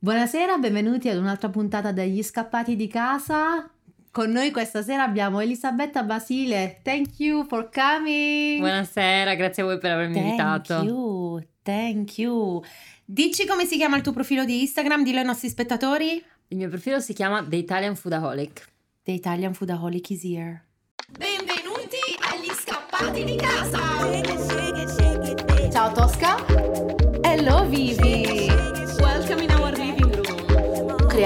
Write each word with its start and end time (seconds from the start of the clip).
Buonasera, 0.00 0.58
benvenuti 0.58 1.08
ad 1.08 1.16
un'altra 1.16 1.48
puntata 1.48 1.90
degli 1.90 2.22
scappati 2.22 2.76
di 2.76 2.86
casa. 2.86 3.68
Con 4.12 4.30
noi 4.30 4.52
questa 4.52 4.80
sera 4.80 5.02
abbiamo 5.02 5.40
Elisabetta 5.40 6.04
Basile. 6.04 6.78
Thank 6.84 7.18
you 7.18 7.44
for 7.44 7.68
coming. 7.68 8.60
Buonasera, 8.60 9.34
grazie 9.34 9.64
a 9.64 9.66
voi 9.66 9.78
per 9.78 9.90
avermi 9.90 10.14
thank 10.14 10.26
invitato. 10.26 10.74
Thank 10.74 10.88
you, 10.88 11.42
thank 11.62 12.18
you. 12.18 12.62
Dici 13.04 13.44
come 13.44 13.64
si 13.64 13.76
chiama 13.76 13.96
il 13.96 14.02
tuo 14.02 14.12
profilo 14.12 14.44
di 14.44 14.60
Instagram, 14.60 15.02
dillo 15.02 15.18
ai 15.18 15.24
nostri 15.24 15.48
spettatori. 15.48 16.22
Il 16.46 16.56
mio 16.56 16.68
profilo 16.68 17.00
si 17.00 17.12
chiama 17.12 17.44
The 17.44 17.56
Italian 17.56 17.96
Foodaholic. 17.96 18.68
The 19.02 19.10
Italian 19.10 19.52
Foodaholic 19.52 20.10
is 20.10 20.22
here. 20.22 20.62
Benvenuti 21.10 21.98
agli 22.20 22.52
scappati 22.54 23.24
di 23.24 23.34
casa. 23.34 23.80
Ciao 25.72 25.92
Tosca. 25.92 26.36
Hello 27.22 27.66
Vivi. 27.66 27.97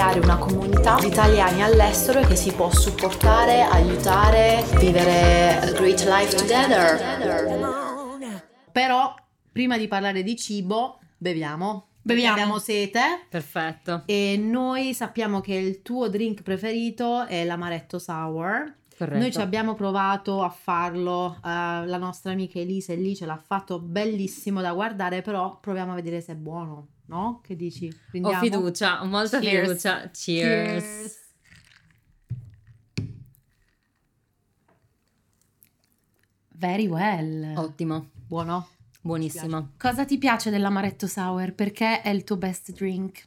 Creare 0.02 0.18
una 0.18 0.36
comunità 0.36 0.98
di 0.98 1.06
italiani 1.06 1.62
all'estero 1.62 2.22
che 2.22 2.34
si 2.34 2.52
può 2.52 2.68
supportare, 2.72 3.60
aiutare, 3.60 4.64
vivere 4.80 5.60
a 5.60 5.70
great 5.70 6.04
life 6.08 6.34
together. 6.34 8.10
Però 8.72 9.14
prima 9.52 9.78
di 9.78 9.86
parlare 9.86 10.24
di 10.24 10.34
cibo, 10.34 10.98
beviamo. 11.16 11.86
Beviamo. 12.02 12.32
Abbiamo 12.32 12.58
sete. 12.58 13.26
Perfetto. 13.28 14.02
E 14.06 14.36
noi 14.36 14.92
sappiamo 14.92 15.40
che 15.40 15.54
il 15.54 15.82
tuo 15.82 16.08
drink 16.08 16.42
preferito 16.42 17.24
è 17.26 17.44
l'amaretto 17.44 18.00
sour. 18.00 18.74
Corretto. 18.98 19.20
Noi 19.20 19.30
ci 19.30 19.40
abbiamo 19.40 19.74
provato 19.74 20.42
a 20.42 20.50
farlo, 20.50 21.36
eh, 21.36 21.86
la 21.86 21.96
nostra 21.98 22.32
amica 22.32 22.58
Elisa 22.58 22.92
lì 22.94 23.14
ce 23.14 23.24
l'ha 23.24 23.40
fatto 23.40 23.78
bellissimo 23.78 24.60
da 24.60 24.72
guardare, 24.72 25.22
però 25.22 25.60
proviamo 25.60 25.92
a 25.92 25.94
vedere 25.94 26.20
se 26.20 26.32
è 26.32 26.34
buono, 26.36 26.88
no? 27.06 27.40
Che 27.42 27.56
dici? 27.56 27.88
Ho 27.88 27.96
Prendiamo? 28.10 28.40
fiducia, 28.40 29.02
ho 29.02 29.06
molta 29.06 29.38
Cheers. 29.40 29.66
fiducia. 29.68 30.10
Cheers. 30.10 30.84
Cheers. 30.84 31.20
Very 36.54 36.86
well. 36.86 37.54
Ottimo, 37.56 38.10
Buono. 38.26 38.68
buonissimo. 39.00 39.72
Cosa 39.78 40.04
ti 40.04 40.18
piace 40.18 40.50
dell'amaretto 40.50 41.06
sour? 41.06 41.52
Perché 41.54 42.02
è 42.02 42.10
il 42.10 42.22
tuo 42.24 42.36
best 42.36 42.72
drink? 42.72 43.26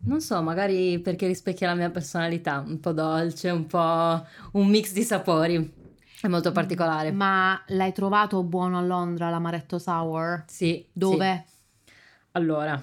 Non 0.00 0.20
so, 0.20 0.40
magari 0.42 1.00
perché 1.00 1.26
rispecchia 1.26 1.66
la 1.66 1.74
mia 1.74 1.90
personalità, 1.90 2.60
un 2.64 2.78
po' 2.78 2.92
dolce, 2.92 3.50
un 3.50 3.66
po' 3.66 4.24
un 4.52 4.68
mix 4.68 4.92
di 4.92 5.02
sapori. 5.02 5.74
È 6.20 6.28
molto 6.28 6.52
particolare. 6.52 7.10
Ma 7.10 7.60
l'hai 7.68 7.92
trovato 7.92 8.42
buono 8.44 8.78
a 8.78 8.82
Londra 8.82 9.28
l'amaretto 9.28 9.78
sour? 9.78 10.44
Sì. 10.46 10.86
Dove? 10.92 11.44
sì. 11.46 11.54
Allora, 12.36 12.78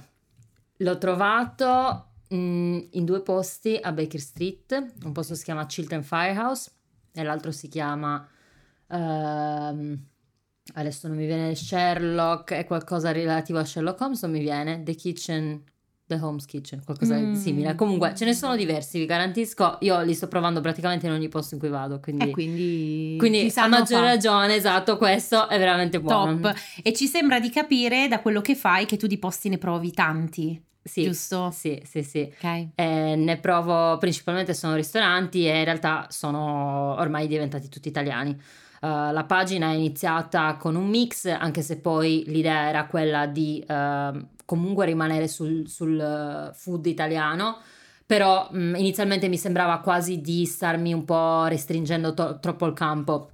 l'ho 0.77 0.97
trovato 0.97 2.13
mm, 2.33 2.79
in 2.93 3.05
due 3.05 3.21
posti 3.21 3.77
a 3.79 3.91
Baker 3.91 4.19
Street, 4.19 4.93
un 5.03 5.11
posto 5.11 5.35
si 5.35 5.43
chiama 5.43 5.67
Chiltern 5.67 6.01
Firehouse 6.01 6.71
e 7.13 7.21
l'altro 7.21 7.51
si 7.51 7.67
chiama 7.67 8.27
ehm, 8.87 10.05
adesso 10.73 11.07
non 11.07 11.17
mi 11.17 11.27
viene 11.27 11.53
Sherlock, 11.53 12.53
è 12.53 12.65
qualcosa 12.65 13.11
relativo 13.11 13.59
a 13.59 13.65
Sherlock 13.65 14.01
Holmes, 14.01 14.23
non 14.23 14.31
mi 14.31 14.39
viene. 14.39 14.81
The 14.81 14.95
Kitchen, 14.95 15.63
The 16.17 16.23
Holmes 16.23 16.45
Kitchen, 16.45 16.81
qualcosa 16.83 17.15
Mm. 17.17 17.31
di 17.33 17.35
simile. 17.37 17.75
Comunque 17.75 18.13
ce 18.15 18.25
ne 18.25 18.33
sono 18.33 18.55
diversi, 18.55 18.99
vi 18.99 19.05
garantisco, 19.05 19.77
io 19.81 20.01
li 20.01 20.13
sto 20.13 20.27
provando 20.27 20.61
praticamente 20.61 21.05
in 21.07 21.11
ogni 21.13 21.27
posto 21.29 21.53
in 21.55 21.59
cui 21.59 21.69
vado, 21.69 21.99
quindi, 21.99 22.29
E 22.29 22.31
quindi, 22.31 23.15
quindi 23.17 23.51
ti 23.51 23.59
a 23.59 23.67
maggior 23.67 23.99
fare. 23.99 24.05
ragione, 24.15 24.55
esatto, 24.55 24.97
questo 24.97 25.47
è 25.49 25.57
veramente 25.57 25.99
buono. 25.99 26.39
Top. 26.39 26.55
E 26.81 26.93
ci 26.93 27.07
sembra 27.07 27.39
di 27.39 27.49
capire 27.49 28.07
da 28.07 28.19
quello 28.19 28.41
che 28.41 28.55
fai 28.55 28.85
che 28.85 28.97
tu 28.97 29.07
di 29.07 29.17
posti 29.17 29.49
ne 29.49 29.57
provi 29.57 29.91
tanti, 29.91 30.61
Sì, 30.83 31.03
giusto? 31.03 31.49
sì, 31.51 31.81
sì, 31.85 32.03
sì. 32.03 32.21
Ok. 32.29 32.67
Eh, 32.75 33.15
ne 33.15 33.37
provo 33.37 33.97
principalmente 33.97 34.53
sono 34.53 34.75
ristoranti 34.75 35.47
e 35.47 35.59
in 35.59 35.63
realtà 35.65 36.07
sono 36.09 36.95
ormai 36.99 37.27
diventati 37.27 37.69
tutti 37.69 37.87
italiani. 37.87 38.31
Uh, 38.83 39.13
la 39.13 39.23
pagina 39.25 39.71
è 39.71 39.75
iniziata 39.75 40.57
con 40.57 40.75
un 40.75 40.89
mix, 40.89 41.25
anche 41.27 41.61
se 41.61 41.77
poi 41.79 42.25
l'idea 42.27 42.67
era 42.67 42.85
quella 42.85 43.27
di 43.27 43.63
uh, 43.65 44.27
comunque 44.45 44.85
rimanere 44.85 45.27
sul, 45.27 45.67
sul 45.67 46.49
uh, 46.51 46.53
food 46.53 46.85
italiano, 46.85 47.57
però 48.05 48.49
mh, 48.51 48.75
inizialmente 48.75 49.27
mi 49.27 49.37
sembrava 49.37 49.79
quasi 49.79 50.21
di 50.21 50.45
starmi 50.45 50.93
un 50.93 51.05
po' 51.05 51.45
restringendo 51.45 52.13
to- 52.13 52.39
troppo 52.39 52.65
il 52.65 52.73
campo. 52.73 53.29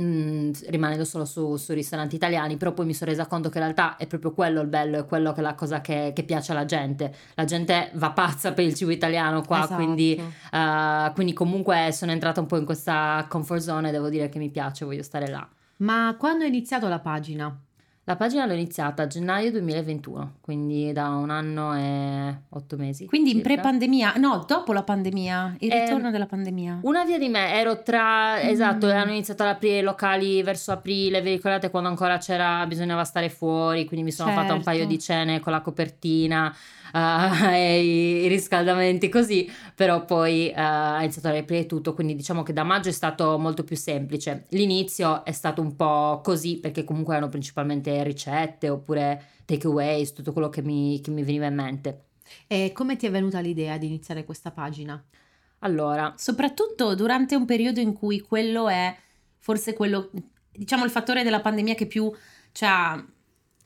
mm, 0.00 0.50
rimanendo 0.68 1.04
solo 1.04 1.24
su, 1.24 1.56
su 1.56 1.72
ristoranti 1.72 2.14
italiani, 2.14 2.56
però 2.56 2.72
poi 2.72 2.86
mi 2.86 2.94
sono 2.94 3.10
resa 3.10 3.26
conto 3.26 3.48
che 3.48 3.58
in 3.58 3.64
realtà 3.64 3.96
è 3.96 4.06
proprio 4.06 4.32
quello 4.32 4.60
il 4.60 4.68
bello, 4.68 4.98
è 5.00 5.04
quello 5.06 5.32
che 5.32 5.40
è 5.40 5.42
la 5.42 5.54
cosa 5.54 5.80
che, 5.80 6.12
che 6.14 6.22
piace 6.22 6.52
alla 6.52 6.64
gente. 6.64 7.12
La 7.34 7.44
gente 7.44 7.90
va 7.94 8.12
pazza 8.12 8.52
per 8.52 8.64
il 8.64 8.74
cibo 8.74 8.92
italiano 8.92 9.42
qua, 9.42 9.64
Esatto. 9.64 9.74
quindi, 9.74 10.14
eh, 10.52 11.10
quindi 11.14 11.32
comunque 11.32 11.90
sono 11.92 12.12
entrata 12.12 12.40
un 12.40 12.46
po' 12.46 12.56
in 12.58 12.64
questa 12.64 13.26
comfort 13.28 13.60
zone 13.60 13.88
e 13.88 13.92
devo 13.92 14.08
dire 14.08 14.28
che 14.28 14.38
mi 14.38 14.50
piace, 14.50 14.84
voglio 14.84 15.02
stare 15.02 15.28
là. 15.28 15.46
Ma 15.78 16.14
quando 16.18 16.44
hai 16.44 16.50
iniziato 16.50 16.86
la 16.88 17.00
pagina? 17.00 17.60
La 18.08 18.16
pagina 18.16 18.46
l'ho 18.46 18.54
iniziata 18.54 19.02
a 19.02 19.06
gennaio 19.06 19.50
2021, 19.50 20.36
quindi 20.40 20.92
da 20.94 21.08
un 21.10 21.28
anno 21.28 21.76
e 21.76 22.34
otto 22.48 22.76
mesi. 22.78 23.04
Quindi 23.04 23.32
in 23.32 23.36
circa. 23.42 23.52
pre-pandemia, 23.52 24.14
no, 24.16 24.46
dopo 24.48 24.72
la 24.72 24.82
pandemia, 24.82 25.56
il 25.58 25.70
Ehm, 25.70 25.84
ritorno 25.84 26.10
della 26.10 26.24
pandemia. 26.24 26.78
Una 26.84 27.04
via 27.04 27.18
di 27.18 27.28
me, 27.28 27.52
ero 27.52 27.82
tra, 27.82 28.40
esatto, 28.40 28.86
Mm. 28.86 28.90
hanno 28.92 29.10
iniziato 29.10 29.42
ad 29.42 29.50
aprire 29.50 29.80
i 29.80 29.82
locali 29.82 30.42
verso 30.42 30.72
aprile, 30.72 31.20
vi 31.20 31.32
ricordate 31.32 31.68
quando 31.68 31.90
ancora 31.90 32.16
c'era, 32.16 32.64
bisognava 32.66 33.04
stare 33.04 33.28
fuori, 33.28 33.84
quindi 33.84 34.06
mi 34.06 34.12
sono 34.12 34.32
fatta 34.32 34.54
un 34.54 34.62
paio 34.62 34.78
Certo. 34.78 34.92
di 34.94 34.98
cene 34.98 35.40
con 35.40 35.52
la 35.52 35.60
copertina 35.60 36.56
e 37.52 37.84
i, 37.84 38.24
i 38.24 38.28
riscaldamenti 38.28 39.08
così, 39.08 39.50
però 39.74 40.04
poi 40.04 40.48
eh, 40.48 40.54
ha 40.54 41.02
iniziato 41.02 41.28
a 41.28 41.32
riaprire 41.32 41.66
tutto, 41.66 41.94
quindi 41.94 42.14
diciamo 42.14 42.42
che 42.42 42.52
da 42.52 42.64
maggio 42.64 42.88
è 42.88 42.92
stato 42.92 43.38
molto 43.38 43.64
più 43.64 43.76
semplice. 43.76 44.46
L'inizio 44.50 45.24
è 45.24 45.32
stato 45.32 45.60
un 45.60 45.76
po' 45.76 46.20
così 46.22 46.58
perché 46.58 46.84
comunque 46.84 47.14
erano 47.14 47.30
principalmente 47.30 48.02
ricette 48.02 48.68
oppure 48.68 49.22
takeaways, 49.44 50.12
tutto 50.12 50.32
quello 50.32 50.48
che 50.48 50.62
mi, 50.62 51.00
che 51.00 51.10
mi 51.10 51.22
veniva 51.22 51.46
in 51.46 51.54
mente. 51.54 52.02
E 52.46 52.72
come 52.74 52.96
ti 52.96 53.06
è 53.06 53.10
venuta 53.10 53.40
l'idea 53.40 53.78
di 53.78 53.86
iniziare 53.86 54.24
questa 54.24 54.50
pagina? 54.50 55.02
Allora, 55.60 56.14
Soprattutto 56.16 56.94
durante 56.94 57.34
un 57.34 57.44
periodo 57.44 57.80
in 57.80 57.92
cui 57.92 58.20
quello 58.20 58.68
è 58.68 58.94
forse 59.38 59.72
quello, 59.72 60.10
diciamo 60.52 60.84
il 60.84 60.90
fattore 60.90 61.22
della 61.22 61.40
pandemia 61.40 61.74
che 61.74 61.86
più 61.86 62.12
ci 62.52 62.64
ha 62.64 63.04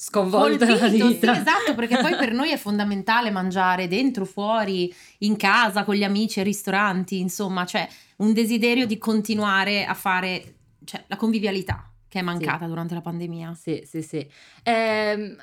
sconvolta 0.02 0.66
colpito, 0.66 1.10
sì, 1.10 1.18
esatto, 1.20 1.76
perché 1.76 1.96
poi 1.98 2.16
per 2.16 2.32
noi 2.34 2.50
è 2.50 2.56
fondamentale 2.56 3.30
mangiare 3.30 3.86
dentro, 3.86 4.24
fuori, 4.24 4.92
in 5.18 5.36
casa, 5.36 5.84
con 5.84 5.94
gli 5.94 6.02
amici, 6.02 6.40
ai 6.40 6.44
ristoranti, 6.44 7.20
insomma, 7.20 7.64
c'è 7.64 7.88
un 8.16 8.32
desiderio 8.32 8.84
di 8.84 8.98
continuare 8.98 9.84
a 9.84 9.94
fare, 9.94 10.54
cioè 10.82 11.04
la 11.06 11.14
convivialità 11.14 11.88
che 12.08 12.18
è 12.18 12.22
mancata 12.22 12.66
durante 12.66 12.94
la 12.94 13.00
pandemia. 13.00 13.54
Sì, 13.54 13.84
sì, 13.86 14.02
sì. 14.02 14.28
Ehm, 14.64 15.36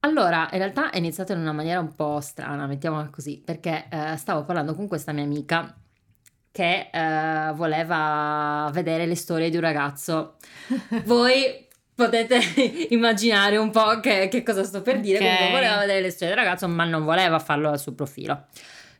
allora, 0.00 0.48
in 0.50 0.58
realtà 0.58 0.88
è 0.88 0.96
iniziato 0.96 1.32
in 1.32 1.40
una 1.40 1.52
maniera 1.52 1.78
un 1.78 1.94
po' 1.94 2.18
strana, 2.20 2.66
mettiamola 2.66 3.10
così, 3.10 3.42
perché 3.44 3.86
eh, 3.90 4.16
stavo 4.16 4.44
parlando 4.44 4.74
con 4.74 4.88
questa 4.88 5.12
mia 5.12 5.24
amica 5.24 5.76
che 6.50 6.88
eh, 6.90 7.52
voleva 7.52 8.70
vedere 8.72 9.04
le 9.04 9.14
storie 9.14 9.50
di 9.50 9.56
un 9.56 9.62
ragazzo. 9.62 10.36
Voi 11.04 11.65
potete 11.96 12.38
immaginare 12.90 13.56
un 13.56 13.70
po' 13.70 13.98
che, 13.98 14.28
che 14.28 14.44
cosa 14.44 14.62
sto 14.62 14.82
per 14.82 15.00
dire, 15.00 15.16
Ok. 15.18 15.24
comunque 15.24 15.50
voleva 15.50 15.78
vedere 15.78 16.00
le 16.02 16.10
storie 16.10 16.34
del 16.34 16.44
ragazzo, 16.44 16.68
ma 16.68 16.84
non 16.84 17.02
voleva 17.04 17.40
farlo 17.40 17.70
al 17.70 17.80
suo 17.80 17.92
profilo. 17.94 18.44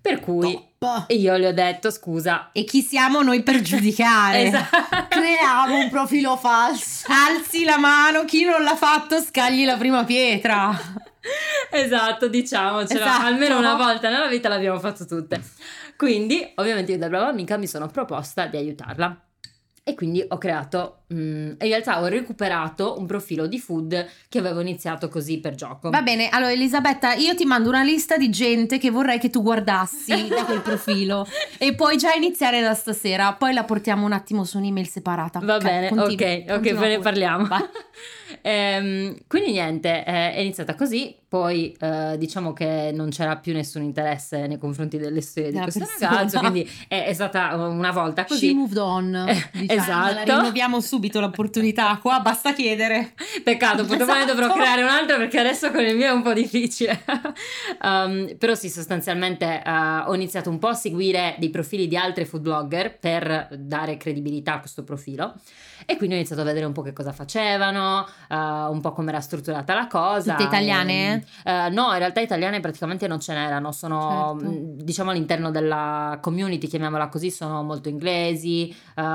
Per 0.01 0.21
cui 0.21 0.53
Top. 0.79 1.07
io 1.11 1.37
le 1.37 1.49
ho 1.49 1.53
detto, 1.53 1.91
scusa, 1.91 2.51
E 2.53 2.63
chi 2.65 2.81
siamo 2.81 3.23
noi 3.23 3.43
per 3.43 3.61
giudicare? 3.61 4.43
Esatto. 4.47 5.07
Creiamo 5.09 5.79
un 5.79 5.91
profilo 5.91 6.37
falso. 6.37 7.07
Alzi 7.11 7.65
la 7.65 7.77
mano, 7.77 8.25
chi 8.25 8.45
non 8.45 8.63
l'ha 8.63 8.77
fatto 8.77 9.21
scagli 9.21 9.65
la 9.65 9.77
prima 9.77 10.05
pietra. 10.05 10.71
Esatto, 11.73 12.29
diciamocelo, 12.29 13.01
Esatto. 13.01 13.27
almeno 13.27 13.59
una 13.59 13.75
volta 13.75 14.09
nella 14.09 14.29
vita 14.29 14.49
l'abbiamo 14.49 14.79
fatto 14.79 15.05
tutte. 15.07 15.43
Quindi, 15.97 16.53
ovviamente 16.57 16.93
io 16.93 16.99
da 16.99 17.09
brava 17.09 17.27
amica 17.27 17.57
mi 17.57 17.67
sono 17.67 17.89
proposta 17.89 18.47
di 18.47 18.57
aiutarla. 18.57 19.21
E 19.83 19.95
quindi 19.95 20.25
ho 20.29 20.39
creato, 20.39 21.03
mm, 21.13 21.49
in 21.49 21.57
realtà 21.59 22.01
ho 22.01 22.07
recuperato 22.07 22.97
un 22.99 23.07
profilo 23.07 23.47
di 23.47 23.59
food 23.59 24.07
che 24.29 24.39
avevo 24.39 24.61
iniziato 24.61 25.09
così 25.09 25.39
per 25.39 25.55
gioco. 25.55 25.91
Va 25.91 26.03
bene, 26.03 26.29
allora 26.29 26.53
Elisabetta, 26.53 27.15
io 27.15 27.35
ti 27.35 27.45
mando 27.45 27.69
una 27.69 27.83
lista 27.83 28.17
di 28.17 28.31
gente 28.31 28.79
che 28.79 28.91
vorrei 28.91 29.19
che 29.19 29.31
tu 29.31 29.43
guardassi 29.43 30.29
da 30.29 30.45
quel 30.45 30.61
profilo 30.61 31.27
e 31.59 31.75
puoi 31.75 31.97
già 31.97 32.13
iniziare 32.13 32.61
da 32.61 32.75
stasera, 32.75 33.33
poi 33.35 33.53
la 33.53 33.65
portiamo 33.65 34.05
un 34.05 34.13
attimo 34.13 34.45
su 34.45 34.59
un'email 34.59 34.89
separata. 34.89 35.41
Va 35.43 35.59
bene, 35.59 35.89
continua, 35.89 36.57
ok, 36.57 36.67
ok, 36.73 36.75
ve 36.75 36.89
ne 36.89 36.99
parliamo. 36.99 37.49
Ehm, 38.43 39.17
quindi 39.27 39.53
niente, 39.53 40.05
eh, 40.05 40.33
è 40.33 40.39
iniziata 40.39 40.75
così, 40.75 41.17
poi 41.29 41.77
eh, 41.81 42.17
diciamo 42.19 42.53
che 42.53 42.93
non 42.95 43.09
c'era 43.11 43.37
più 43.37 43.53
nessun 43.53 43.83
interesse 43.83 44.47
nei 44.47 44.59
confronti 44.59 44.99
delle 44.99 45.21
storie 45.21 45.51
di 45.51 45.59
questo 45.59 45.81
persona. 45.81 46.11
ragazzo, 46.11 46.39
quindi 46.39 46.71
è, 46.89 47.07
è 47.07 47.13
stata 47.13 47.55
una 47.57 47.91
volta 47.91 48.23
She 48.23 48.29
così. 48.29 48.55
moved 48.55 48.77
on. 48.77 49.15
Eh, 49.15 49.49
diciamo. 49.53 49.81
esatto. 49.81 50.15
La 50.15 50.23
rinnoviamo 50.39 50.81
subito 50.97 51.21
l'opportunità. 51.21 51.99
Qua 52.01 52.21
basta 52.21 52.55
chiedere. 52.55 53.13
Peccato, 53.45 53.85
poi 53.87 53.99
domani 53.99 54.23
Esatto. 54.23 54.35
dovrò 54.35 54.55
creare 54.55 54.83
un 54.83 54.89
altro 54.89 55.19
perché 55.19 55.39
adesso 55.39 55.71
con 55.71 55.85
il 55.85 55.95
mio 55.95 56.07
è 56.07 56.11
un 56.11 56.23
po' 56.23 56.33
difficile. 56.33 57.03
Um, 57.79 58.37
però 58.39 58.55
sì, 58.55 58.69
sostanzialmente 58.69 59.63
uh, 59.65 60.09
ho 60.09 60.15
iniziato 60.15 60.49
un 60.51 60.59
po' 60.59 60.69
a 60.69 60.75
seguire 60.75 61.37
dei 61.39 61.51
profili 61.51 61.87
di 61.87 61.97
altre 61.97 62.25
food 62.25 62.43
blogger 62.43 62.99
per 62.99 63.49
dare 63.59 63.97
credibilità 63.97 64.55
a 64.55 64.61
questo 64.61 64.83
profilo 64.83 65.35
e 65.85 65.97
quindi 65.97 66.15
ho 66.15 66.19
iniziato 66.19 66.43
a 66.43 66.45
vedere 66.45 66.65
un 66.65 66.73
po' 66.73 66.83
che 66.83 66.93
cosa 66.93 67.13
facevano, 67.13 68.07
uh, 68.29 68.35
un 68.35 68.81
po' 68.81 68.93
come 68.93 69.11
era 69.11 69.21
strutturata 69.21 69.75
la 69.75 69.87
cosa. 69.87 70.35
Tutte 70.35 70.45
italiane? 70.49 71.25
E, 71.45 71.67
uh, 71.67 71.73
no, 71.73 71.93
in 71.93 71.99
realtà 71.99 72.21
italiane 72.21 72.61
praticamente 72.61 73.07
non 73.07 73.21
ce 73.21 73.35
n'erano, 73.35 73.73
sono 73.73 74.37
Certo. 74.39 74.55
mh, 74.55 74.83
diciamo 74.83 75.11
all'interno 75.11 75.51
della 75.51 76.19
community, 76.23 76.67
chiamiamola 76.67 77.09
così, 77.09 77.31
sono 77.31 77.63
molto 77.63 77.89
inglesi, 77.89 78.75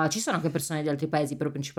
ci 0.10 0.20
sono 0.20 0.38
anche 0.38 0.50
persone 0.50 0.84
di 0.84 0.90
altri 0.90 1.08
paesi, 1.08 1.36
però 1.36 1.50
principalmente 1.50 1.71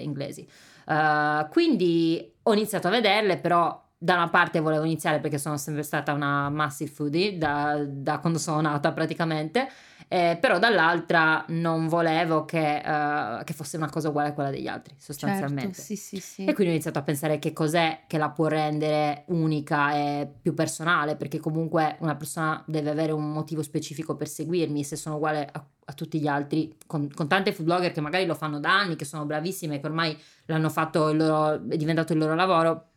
inglesi. 0.00 0.48
Uh, 0.86 1.48
quindi 1.50 2.32
ho 2.42 2.52
iniziato 2.52 2.86
a 2.86 2.90
vederle, 2.90 3.38
però 3.38 3.84
da 3.98 4.14
una 4.14 4.28
parte 4.28 4.60
volevo 4.60 4.84
iniziare 4.84 5.20
perché 5.20 5.38
sono 5.38 5.56
sempre 5.56 5.82
stata 5.82 6.12
una 6.12 6.50
massive 6.50 6.90
foodie 6.90 7.38
da, 7.38 7.82
da 7.86 8.18
quando 8.18 8.38
sono 8.38 8.60
nata 8.60 8.92
praticamente, 8.92 9.68
eh, 10.08 10.38
però 10.40 10.58
dall'altra 10.60 11.44
non 11.48 11.88
volevo 11.88 12.44
che, 12.44 12.80
uh, 12.84 13.42
che 13.42 13.52
fosse 13.54 13.76
una 13.76 13.90
cosa 13.90 14.10
uguale 14.10 14.28
a 14.28 14.32
quella 14.34 14.50
degli 14.50 14.68
altri, 14.68 14.94
sostanzialmente. 14.98 15.74
Certo, 15.74 15.82
sì, 15.82 15.96
sì, 15.96 16.20
sì. 16.20 16.44
E 16.44 16.52
quindi 16.52 16.68
ho 16.68 16.74
iniziato 16.74 16.98
a 17.00 17.02
pensare 17.02 17.38
che 17.40 17.52
cos'è 17.52 18.02
che 18.06 18.16
la 18.16 18.30
può 18.30 18.46
rendere 18.46 19.24
unica 19.28 19.94
e 19.94 20.30
più 20.40 20.54
personale, 20.54 21.16
perché 21.16 21.40
comunque 21.40 21.96
una 22.00 22.14
persona 22.14 22.62
deve 22.66 22.90
avere 22.90 23.10
un 23.10 23.32
motivo 23.32 23.62
specifico 23.62 24.14
per 24.14 24.28
seguirmi, 24.28 24.84
se 24.84 24.94
sono 24.94 25.16
uguale 25.16 25.48
a, 25.50 25.64
a 25.84 25.92
tutti 25.92 26.20
gli 26.20 26.28
altri, 26.28 26.76
con, 26.86 27.10
con 27.12 27.26
tante 27.26 27.52
food 27.52 27.66
blogger 27.66 27.90
che 27.90 28.00
magari 28.00 28.26
lo 28.26 28.34
fanno 28.34 28.60
da 28.60 28.78
anni, 28.78 28.94
che 28.94 29.04
sono 29.04 29.26
bravissime, 29.26 29.80
che 29.80 29.86
ormai 29.86 30.16
l'hanno 30.44 30.70
fatto, 30.70 31.08
il 31.08 31.16
loro, 31.16 31.54
è 31.68 31.76
diventato 31.76 32.12
il 32.12 32.20
loro 32.20 32.34
lavoro, 32.34 32.90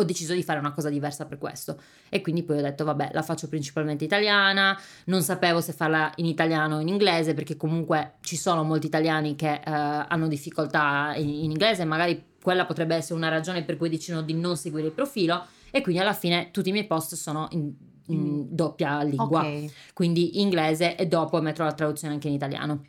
ho 0.00 0.04
deciso 0.04 0.34
di 0.34 0.42
fare 0.42 0.58
una 0.58 0.72
cosa 0.72 0.88
diversa 0.90 1.26
per 1.26 1.38
questo 1.38 1.80
e 2.08 2.20
quindi 2.20 2.42
poi 2.42 2.58
ho 2.58 2.62
detto 2.62 2.84
vabbè 2.84 3.10
la 3.12 3.22
faccio 3.22 3.48
principalmente 3.48 4.04
italiana 4.04 4.78
non 5.06 5.22
sapevo 5.22 5.60
se 5.60 5.72
farla 5.72 6.12
in 6.16 6.26
italiano 6.26 6.76
o 6.76 6.80
in 6.80 6.88
inglese 6.88 7.34
perché 7.34 7.56
comunque 7.56 8.14
ci 8.20 8.36
sono 8.36 8.62
molti 8.64 8.86
italiani 8.86 9.36
che 9.36 9.54
eh, 9.54 9.60
hanno 9.64 10.26
difficoltà 10.28 11.14
in, 11.16 11.28
in 11.28 11.50
inglese 11.50 11.84
magari 11.84 12.24
quella 12.42 12.64
potrebbe 12.66 12.96
essere 12.96 13.14
una 13.14 13.28
ragione 13.28 13.62
per 13.64 13.76
cui 13.76 13.88
decidono 13.88 14.22
di 14.22 14.34
non 14.34 14.56
seguire 14.56 14.86
il 14.88 14.92
profilo 14.92 15.44
e 15.70 15.82
quindi 15.82 16.00
alla 16.00 16.14
fine 16.14 16.50
tutti 16.50 16.70
i 16.70 16.72
miei 16.72 16.86
post 16.86 17.14
sono 17.14 17.46
in, 17.52 17.72
in 18.06 18.18
Mm. 18.38 18.40
doppia 18.48 19.02
lingua 19.02 19.40
Ok. 19.42 19.92
quindi 19.94 20.40
inglese 20.40 20.96
e 20.96 21.06
dopo 21.06 21.40
metterò 21.40 21.64
la 21.66 21.74
traduzione 21.74 22.14
anche 22.14 22.26
in 22.26 22.34
italiano 22.34 22.84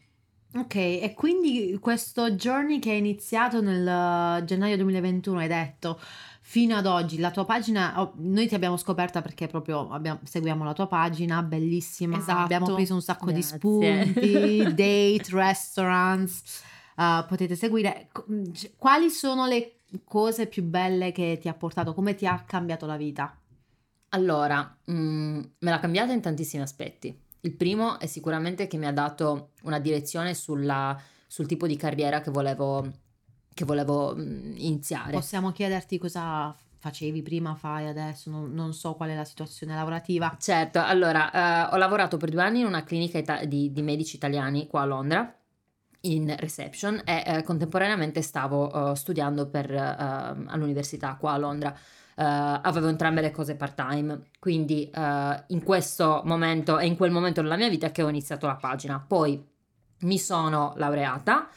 Ok, 0.53 0.75
e 0.75 1.13
quindi 1.15 1.77
questo 1.79 2.31
journey 2.31 2.79
che 2.79 2.91
è 2.91 2.95
iniziato 2.95 3.61
nel 3.61 4.43
gennaio 4.43 4.75
2021, 4.75 5.39
hai 5.39 5.47
detto, 5.47 5.97
fino 6.51 6.75
ad 6.75 6.85
oggi, 6.85 7.17
la 7.17 7.31
tua 7.31 7.45
pagina, 7.45 8.01
oh, 8.01 8.11
noi 8.17 8.45
ti 8.45 8.55
abbiamo 8.55 8.75
scoperta 8.75 9.21
perché 9.21 9.47
proprio 9.47 9.87
abbiamo- 9.89 10.19
seguiamo 10.23 10.65
la 10.65 10.73
tua 10.73 10.85
pagina, 10.85 11.41
bellissima, 11.43 12.17
Esatto. 12.17 12.39
abbiamo 12.41 12.73
preso 12.73 12.93
un 12.93 13.01
sacco 13.01 13.27
di 13.31 13.39
Grazie. 13.39 13.57
spunti, 13.57 14.63
date, 14.75 15.23
restaurants, 15.29 16.61
eh, 16.97 17.25
potete 17.25 17.55
seguire. 17.55 18.09
C- 18.51 18.71
Quali 18.75 19.09
sono 19.09 19.45
le 19.47 19.77
cose 20.03 20.47
più 20.47 20.63
belle 20.63 21.13
che 21.13 21.37
ti 21.39 21.47
ha 21.47 21.53
portato, 21.53 21.93
come 21.93 22.15
ti 22.15 22.25
ha 22.27 22.43
cambiato 22.45 22.85
la 22.85 22.97
vita? 22.97 23.33
Allora, 24.09 24.77
mm, 24.91 25.39
me 25.59 25.69
l'ha 25.69 25.79
cambiata 25.79 26.11
in 26.11 26.19
tantissimi 26.19 26.61
aspetti. 26.61 27.17
Il 27.43 27.53
primo 27.55 27.97
è 27.97 28.07
sicuramente 28.07 28.67
che 28.67 28.75
mi 28.75 28.85
ha 28.87 28.91
dato 28.91 29.51
una 29.63 29.79
direzione 29.79 30.33
sulla- 30.33 30.99
sul 31.25 31.45
tipo 31.47 31.65
di 31.65 31.77
carriera 31.77 32.19
che 32.19 32.29
volevo, 32.29 32.85
che 33.61 33.65
volevo 33.65 34.15
mm, 34.15 34.53
iniziare. 34.57 35.11
Possiamo 35.11 35.51
chiederti 35.51 35.97
cosa 35.99 36.55
facevi 36.77 37.21
prima, 37.21 37.53
fai 37.53 37.87
adesso, 37.87 38.31
non, 38.31 38.51
non 38.53 38.73
so 38.73 38.95
qual 38.95 39.09
è 39.09 39.15
la 39.15 39.23
situazione 39.23 39.75
lavorativa. 39.75 40.35
Certo, 40.39 40.81
allora, 40.83 41.67
eh, 41.69 41.73
ho 41.73 41.77
lavorato 41.77 42.17
per 42.17 42.31
due 42.31 42.41
anni 42.41 42.61
in 42.61 42.65
una 42.65 42.83
clinica 42.83 43.19
ita- 43.19 43.45
di, 43.45 43.71
di 43.71 43.81
medici 43.83 44.15
italiani 44.15 44.65
qua 44.65 44.81
a 44.81 44.85
Londra, 44.85 45.35
in 46.01 46.35
reception, 46.39 46.99
e 47.05 47.23
eh, 47.23 47.43
contemporaneamente 47.43 48.23
stavo 48.23 48.91
eh, 48.91 48.95
studiando 48.95 49.47
per, 49.47 49.71
eh, 49.71 49.77
all'università 49.77 51.15
qua 51.19 51.33
a 51.33 51.37
Londra. 51.37 51.71
Eh, 51.71 52.23
avevo 52.23 52.87
entrambe 52.87 53.21
le 53.21 53.29
cose 53.29 53.55
part 53.55 53.75
time, 53.75 54.21
quindi 54.39 54.89
eh, 54.89 55.43
in 55.47 55.63
questo 55.63 56.23
momento 56.25 56.79
e 56.79 56.87
in 56.87 56.97
quel 56.97 57.11
momento 57.11 57.43
della 57.43 57.57
mia 57.57 57.69
vita 57.69 57.91
che 57.91 58.01
ho 58.01 58.09
iniziato 58.09 58.47
la 58.47 58.55
pagina. 58.55 58.99
Poi 58.99 59.39
mi 59.99 60.17
sono 60.17 60.73
laureata 60.77 61.47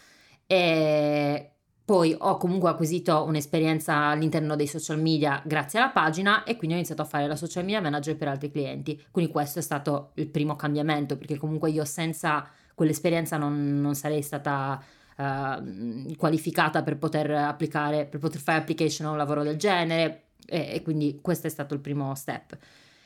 e 0.47 1.54
poi 1.85 2.17
ho 2.19 2.39
comunque 2.39 2.71
acquisito 2.71 3.25
un'esperienza 3.25 4.07
all'interno 4.07 4.57
dei 4.57 4.67
social 4.67 4.99
media 4.99 5.43
grazie 5.45 5.79
alla 5.79 5.91
pagina 5.91 6.43
e 6.45 6.57
quindi 6.57 6.75
ho 6.75 6.79
iniziato 6.79 7.03
a 7.03 7.05
fare 7.05 7.27
la 7.27 7.37
social 7.37 7.63
media 7.65 7.83
manager 7.83 8.17
per 8.17 8.29
altri 8.29 8.51
clienti. 8.51 9.03
Quindi 9.11 9.31
questo 9.31 9.59
è 9.59 9.63
stato 9.63 10.13
il 10.15 10.29
primo 10.29 10.57
cambiamento 10.57 11.19
perché 11.19 11.37
comunque 11.37 11.71
io 11.71 11.85
senza 11.85 12.49
quell'esperienza 12.75 13.37
non, 13.37 13.81
non 13.83 13.95
sarei 13.95 14.23
stata 14.23 14.83
eh, 15.17 16.15
qualificata 16.17 16.83
per 16.83 16.97
poter 16.97 17.31
applicare, 17.33 18.07
per 18.07 18.19
poter 18.19 18.41
fare 18.41 18.59
application 18.59 19.07
a 19.07 19.11
un 19.11 19.19
lavoro 19.19 19.43
del 19.43 19.57
genere 19.57 20.29
e, 20.47 20.71
e 20.73 20.83
quindi 20.83 21.19
questo 21.21 21.49
è 21.49 21.51
stato 21.51 21.75
il 21.75 21.81
primo 21.81 22.15
step. 22.15 22.57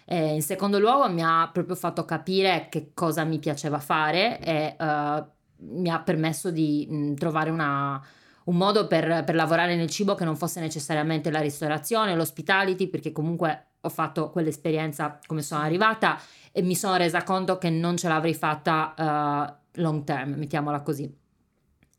E 0.04 0.34
in 0.34 0.42
secondo 0.42 0.78
luogo 0.78 1.10
mi 1.10 1.22
ha 1.22 1.50
proprio 1.52 1.74
fatto 1.74 2.04
capire 2.04 2.68
che 2.70 2.92
cosa 2.94 3.24
mi 3.24 3.40
piaceva 3.40 3.80
fare 3.80 4.38
e 4.40 4.76
eh, 4.78 5.24
mi 5.56 5.90
ha 5.90 6.00
permesso 6.00 6.50
di 6.50 6.86
mh, 6.88 7.14
trovare 7.14 7.50
una, 7.50 8.00
un 8.48 8.56
modo 8.56 8.86
per, 8.86 9.24
per 9.24 9.34
lavorare 9.34 9.76
nel 9.76 9.90
cibo 9.90 10.14
che 10.14 10.24
non 10.24 10.36
fosse 10.36 10.60
necessariamente 10.60 11.30
la 11.30 11.40
ristorazione, 11.40 12.14
l'hospitality, 12.14 12.88
perché 12.88 13.12
comunque 13.12 13.66
ho 13.80 13.88
fatto 13.90 14.30
quell'esperienza 14.30 15.18
come 15.26 15.42
sono 15.42 15.60
arrivata 15.60 16.18
e 16.50 16.62
mi 16.62 16.74
sono 16.74 16.96
resa 16.96 17.22
conto 17.22 17.58
che 17.58 17.70
non 17.70 17.96
ce 17.96 18.08
l'avrei 18.08 18.34
fatta 18.34 18.94
eh, 19.74 19.80
long 19.80 20.02
term, 20.02 20.34
mettiamola 20.34 20.80
così. 20.80 21.14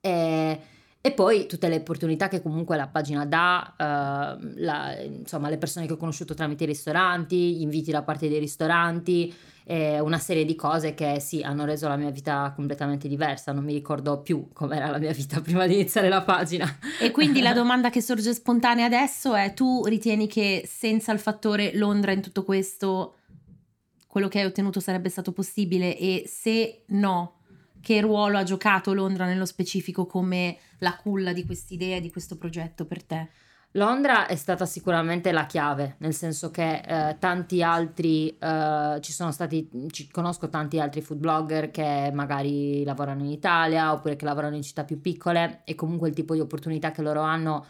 E, 0.01 0.59
e 0.99 1.11
poi 1.11 1.45
tutte 1.45 1.69
le 1.69 1.77
opportunità 1.77 2.27
che 2.27 2.41
comunque 2.41 2.75
la 2.75 2.87
pagina 2.87 3.25
dà, 3.25 3.75
eh, 3.77 4.63
la- 4.63 4.99
insomma, 4.99 5.49
le 5.49 5.59
persone 5.59 5.85
che 5.85 5.93
ho 5.93 5.97
conosciuto 5.97 6.33
tramite 6.33 6.63
i 6.63 6.67
ristoranti, 6.67 7.57
gli 7.57 7.61
inviti 7.61 7.91
da 7.91 8.01
parte 8.01 8.27
dei 8.27 8.39
ristoranti, 8.39 9.33
e 9.69 9.99
una 9.99 10.17
serie 10.17 10.45
di 10.45 10.55
cose 10.55 10.95
che 10.95 11.19
sì, 11.19 11.43
hanno 11.43 11.63
reso 11.63 11.87
la 11.87 11.95
mia 11.95 12.09
vita 12.09 12.51
completamente 12.55 13.07
diversa. 13.07 13.51
Non 13.51 13.63
mi 13.63 13.73
ricordo 13.73 14.19
più 14.19 14.47
com'era 14.51 14.89
la 14.89 14.97
mia 14.97 15.11
vita 15.11 15.41
prima 15.45 15.67
di 15.67 15.75
iniziare 15.75 16.09
la 16.09 16.23
pagina. 16.23 16.79
E 16.99 17.11
quindi 17.11 17.39
la 17.39 17.53
domanda 17.53 17.91
che 17.91 18.01
sorge 18.01 18.33
spontanea 18.33 18.87
adesso 18.87 19.35
è: 19.35 19.53
tu 19.53 19.85
ritieni 19.85 20.25
che 20.25 20.63
senza 20.65 21.11
il 21.11 21.19
fattore 21.19 21.75
Londra 21.75 22.11
in 22.13 22.21
tutto 22.23 22.43
questo, 22.43 23.17
quello 24.07 24.27
che 24.27 24.39
hai 24.39 24.45
ottenuto 24.45 24.79
sarebbe 24.79 25.09
stato 25.09 25.33
possibile? 25.33 25.95
E 25.95 26.23
se 26.25 26.85
no, 26.87 27.41
che 27.79 28.01
ruolo 28.01 28.39
ha 28.39 28.43
giocato 28.43 28.91
Londra 28.95 29.27
nello 29.27 29.45
specifico 29.45 30.07
come 30.07 30.57
la 30.79 30.95
culla 30.95 31.31
di 31.31 31.45
quest'idea, 31.45 31.99
di 31.99 32.09
questo 32.09 32.39
progetto 32.39 32.85
per 32.85 33.03
te? 33.03 33.29
Londra 33.73 34.25
è 34.25 34.35
stata 34.35 34.65
sicuramente 34.65 35.31
la 35.31 35.45
chiave, 35.45 35.95
nel 35.99 36.13
senso 36.13 36.49
che 36.49 36.81
eh, 36.83 37.17
tanti 37.19 37.61
altri, 37.61 38.35
eh, 38.35 38.97
ci 38.99 39.11
sono 39.11 39.31
stati, 39.31 39.69
ci 39.91 40.09
conosco 40.09 40.49
tanti 40.49 40.79
altri 40.79 41.01
food 41.01 41.19
blogger 41.19 41.69
che 41.69 42.09
magari 42.11 42.83
lavorano 42.83 43.21
in 43.21 43.29
Italia 43.29 43.93
oppure 43.93 44.15
che 44.15 44.25
lavorano 44.25 44.55
in 44.55 44.63
città 44.63 44.83
più 44.83 44.99
piccole 44.99 45.61
e 45.65 45.75
comunque 45.75 46.07
il 46.07 46.15
tipo 46.15 46.33
di 46.33 46.39
opportunità 46.39 46.91
che 46.91 47.03
loro 47.03 47.21
hanno 47.21 47.65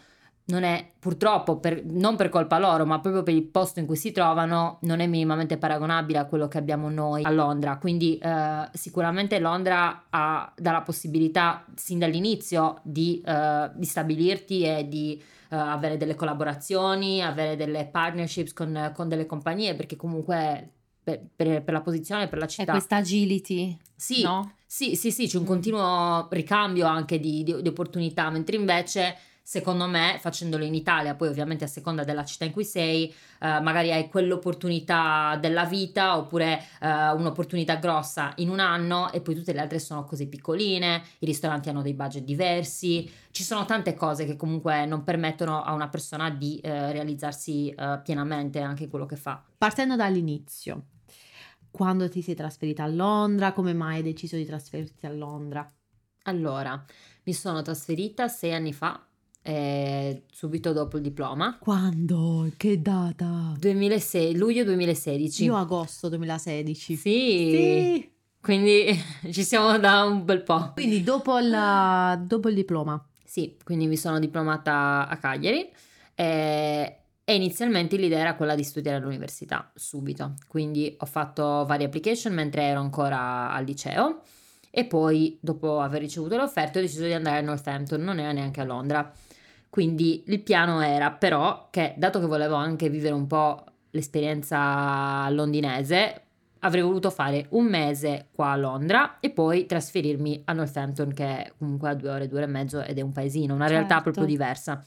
non 0.50 0.63
è 0.63 0.94
purtroppo, 1.00 1.58
per- 1.58 1.84
non 1.86 2.15
per 2.15 2.29
colpa 2.29 2.58
loro, 2.60 2.86
ma 2.86 3.00
proprio 3.00 3.22
per 3.24 3.34
il 3.34 3.44
posto 3.44 3.79
in 3.79 3.86
cui 3.86 3.96
si 3.96 4.12
trovano, 4.12 4.79
non 4.82 5.00
è 5.00 5.06
minimamente 5.06 5.58
paragonabile 5.58 6.18
a 6.18 6.25
quello 6.25 6.48
che 6.48 6.58
abbiamo 6.58 6.89
noi 6.89 7.24
a 7.24 7.29
Londra. 7.29 7.77
Quindi 7.77 8.18
eh, 8.18 8.70
sicuramente 8.74 9.39
Londra 9.39 10.06
ha, 10.10 10.51
dà 10.56 10.72
la 10.72 10.82
possibilità 10.82 11.65
sin 11.75 12.00
dall'inizio 12.00 12.79
di, 12.84 13.22
eh, 13.24 13.70
di 13.75 13.86
stabilirti 13.86 14.63
e 14.63 14.88
di 14.88 15.22
avere 15.50 15.98
delle 15.98 16.15
collaborazioni, 16.15 17.24
avere 17.24 17.56
delle 17.56 17.86
partnerships 17.88 18.53
con, 18.53 18.91
con 18.96 19.08
delle 19.08 19.25
compagnie, 19.25 19.75
perché 19.75 19.96
comunque 19.96 20.72
per, 21.03 21.22
per- 21.36 21.63
per 21.63 21.74
la 21.74 21.82
posizione, 21.82 22.27
per 22.27 22.38
la 22.39 22.46
È 22.46 22.50
città. 22.50 22.72
questa 22.74 22.98
agility, 22.98 23.77
Sì, 23.96 24.22
no? 24.22 24.53
sì, 24.65 24.96
sì, 24.96 25.12
sì, 25.12 25.27
c'è 25.27 25.38
un 25.38 25.44
Mm. 25.44 25.48
continuo 25.48 26.27
ricambio 26.32 26.86
anche 26.86 27.20
di, 27.20 27.44
di- 27.44 27.62
di 27.62 27.68
opportunità, 27.68 28.29
mentre 28.29 28.56
invece 28.58 29.15
secondo 29.50 29.88
me, 29.88 30.20
facendolo 30.20 30.63
in 30.63 30.75
Italia, 30.75 31.15
poi 31.15 31.27
ovviamente 31.27 31.63
a 31.63 31.68
seconda 31.68 32.03
della 32.03 32.24
città 32.24 32.46
in 32.46 32.51
cui 32.51 32.63
sei, 32.63 33.10
eh, 33.10 33.60
magari 33.60 33.91
hai 33.91 34.08
quell'opportunità 34.08 35.39
della 35.41 35.65
vita 35.65 36.20
oppure 36.20 36.63
eh, 36.79 36.88
un'opportunità 36.88 37.77
grossa 37.77 38.32
in 38.36 38.50
un 38.50 38.60
anno 38.60 39.12
e 39.12 39.22
poi 39.22 39.34
tutte 39.34 39.51
le 39.51 39.62
altre 39.62 39.79
sono 39.79 40.03
cose 40.03 40.27
piccoline, 40.27 41.01
i 41.18 41.25
ristoranti 41.25 41.68
hanno 41.68 41.82
dei 41.82 41.96
budget 41.96 42.24
diversi, 42.25 43.12
ci 43.32 43.41
sono 43.41 43.65
tante 43.65 43.96
cose 43.96 44.27
che 44.27 44.36
comunque 44.36 44.86
non 44.86 45.03
permettono 45.03 45.63
a 45.63 45.74
una 45.74 45.89
persona 45.89 46.29
di 46.29 46.60
eh, 46.60 46.91
realizzarsi 46.91 47.70
eh, 47.70 48.01
pienamente 48.03 48.60
anche 48.60 48.84
in 48.84 48.89
quello 48.91 49.08
che 49.08 49.15
fa. 49.15 49.44
Partendo 49.58 49.96
dall'inizio, 49.96 50.89
quando 51.72 52.08
ti 52.08 52.22
sei 52.22 52.36
trasferita 52.36 52.84
a 52.84 52.88
Londra, 52.88 53.51
come 53.53 53.74
mai 53.74 53.96
hai 53.96 54.03
deciso 54.03 54.36
di 54.36 54.46
trasferirti 54.46 55.08
a 55.08 55.12
Londra? 55.12 55.68
Allora, 56.25 56.86
mi 57.24 57.34
sono 57.34 57.63
trasferita 57.63 58.27
sei 58.27 58.53
anni 58.53 58.74
fa, 58.74 59.09
eh, 59.41 60.24
subito 60.31 60.74
dopo 60.74 60.98
il 60.98 61.03
diploma. 61.03 61.58
Quando? 61.60 62.51
Che 62.55 62.81
data? 62.81 63.53
2006, 63.58 64.36
luglio 64.36 64.63
2016. 64.63 65.43
Io 65.46 65.55
agosto 65.55 66.10
2016. 66.10 66.96
Sì. 66.96 67.00
Sì. 67.00 68.12
Quindi 68.41 68.86
ci 69.31 69.43
siamo 69.43 69.77
da 69.77 70.03
un 70.03 70.25
bel 70.25 70.43
po'. 70.43 70.72
Quindi 70.74 71.03
dopo 71.03 71.38
il, 71.38 72.24
dopo 72.25 72.50
il 72.50 72.55
diploma. 72.55 73.03
Sì, 73.25 73.58
quindi 73.63 73.86
mi 73.88 73.98
sono 73.98 74.17
diplomata 74.17 75.08
a 75.08 75.17
Cagliari 75.17 75.69
eh, 76.15 76.98
e 77.24 77.36
inizialmente 77.36 77.96
l'idea 77.96 78.19
era 78.19 78.36
quella 78.36 78.55
di 78.55 78.63
studiare 78.63 78.98
all'università 78.98 79.72
subito. 79.75 80.34
Quindi 80.48 80.96
ho 80.98 81.05
fatto 81.05 81.63
varie 81.65 81.86
application 81.86 82.34
mentre 82.34 82.63
ero 82.63 82.79
ancora 82.79 83.51
al 83.51 83.65
liceo 83.65 84.22
e 84.72 84.86
poi 84.86 85.38
dopo 85.41 85.79
aver 85.79 86.01
ricevuto 86.01 86.36
le 86.36 86.43
offerte 86.43 86.79
ho 86.79 86.81
deciso 86.81 87.05
di 87.05 87.13
andare 87.13 87.38
a 87.38 87.41
Northampton, 87.41 88.01
non 88.01 88.19
era 88.19 88.31
neanche 88.31 88.62
a 88.62 88.63
Londra. 88.63 89.13
Quindi 89.70 90.24
il 90.28 90.42
piano 90.42 90.82
era 90.82 91.12
però 91.12 91.68
che 91.70 91.94
dato 91.98 92.20
che 92.20 92.26
volevo 92.26 92.56
anche 92.56 92.90
vivere 92.90 93.14
un 93.14 93.28
po' 93.28 93.64
l'esperienza 93.92 95.30
londinese, 95.30 96.24
avrei 96.60 96.82
voluto 96.82 97.10
fare 97.10 97.46
un 97.50 97.66
mese 97.66 98.28
qua 98.32 98.52
a 98.52 98.56
Londra 98.58 99.20
e 99.20 99.30
poi 99.30 99.66
trasferirmi 99.66 100.42
a 100.46 100.54
Northampton 100.54 101.14
che 101.14 101.26
è 101.26 101.52
comunque 101.58 101.90
a 101.90 101.94
due 101.94 102.10
ore, 102.10 102.28
due 102.28 102.40
ore 102.40 102.48
e 102.48 102.52
mezzo 102.52 102.82
ed 102.82 102.98
è 102.98 103.02
un 103.02 103.12
paesino, 103.12 103.54
una 103.54 103.68
realtà 103.68 103.96
Certo. 103.96 104.04
proprio 104.04 104.26
diversa. 104.26 104.84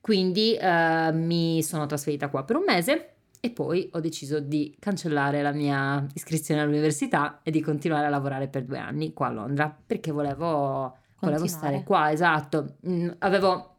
Quindi 0.00 0.54
eh, 0.54 1.12
mi 1.12 1.62
sono 1.62 1.86
trasferita 1.86 2.28
qua 2.28 2.44
per 2.44 2.56
un 2.56 2.64
mese 2.66 3.08
e 3.40 3.50
poi 3.50 3.88
ho 3.92 4.00
deciso 4.00 4.40
di 4.40 4.74
cancellare 4.78 5.42
la 5.42 5.52
mia 5.52 6.04
iscrizione 6.14 6.62
all'università 6.62 7.40
e 7.42 7.50
di 7.50 7.60
continuare 7.60 8.06
a 8.06 8.08
lavorare 8.10 8.48
per 8.48 8.64
due 8.64 8.78
anni 8.78 9.12
qua 9.12 9.28
a 9.28 9.32
Londra 9.32 9.74
perché 9.86 10.10
volevo, 10.10 10.96
volevo 11.20 11.46
stare 11.46 11.82
qua, 11.84 12.10
esatto. 12.10 12.76
Mm, 12.88 13.10
avevo 13.18 13.73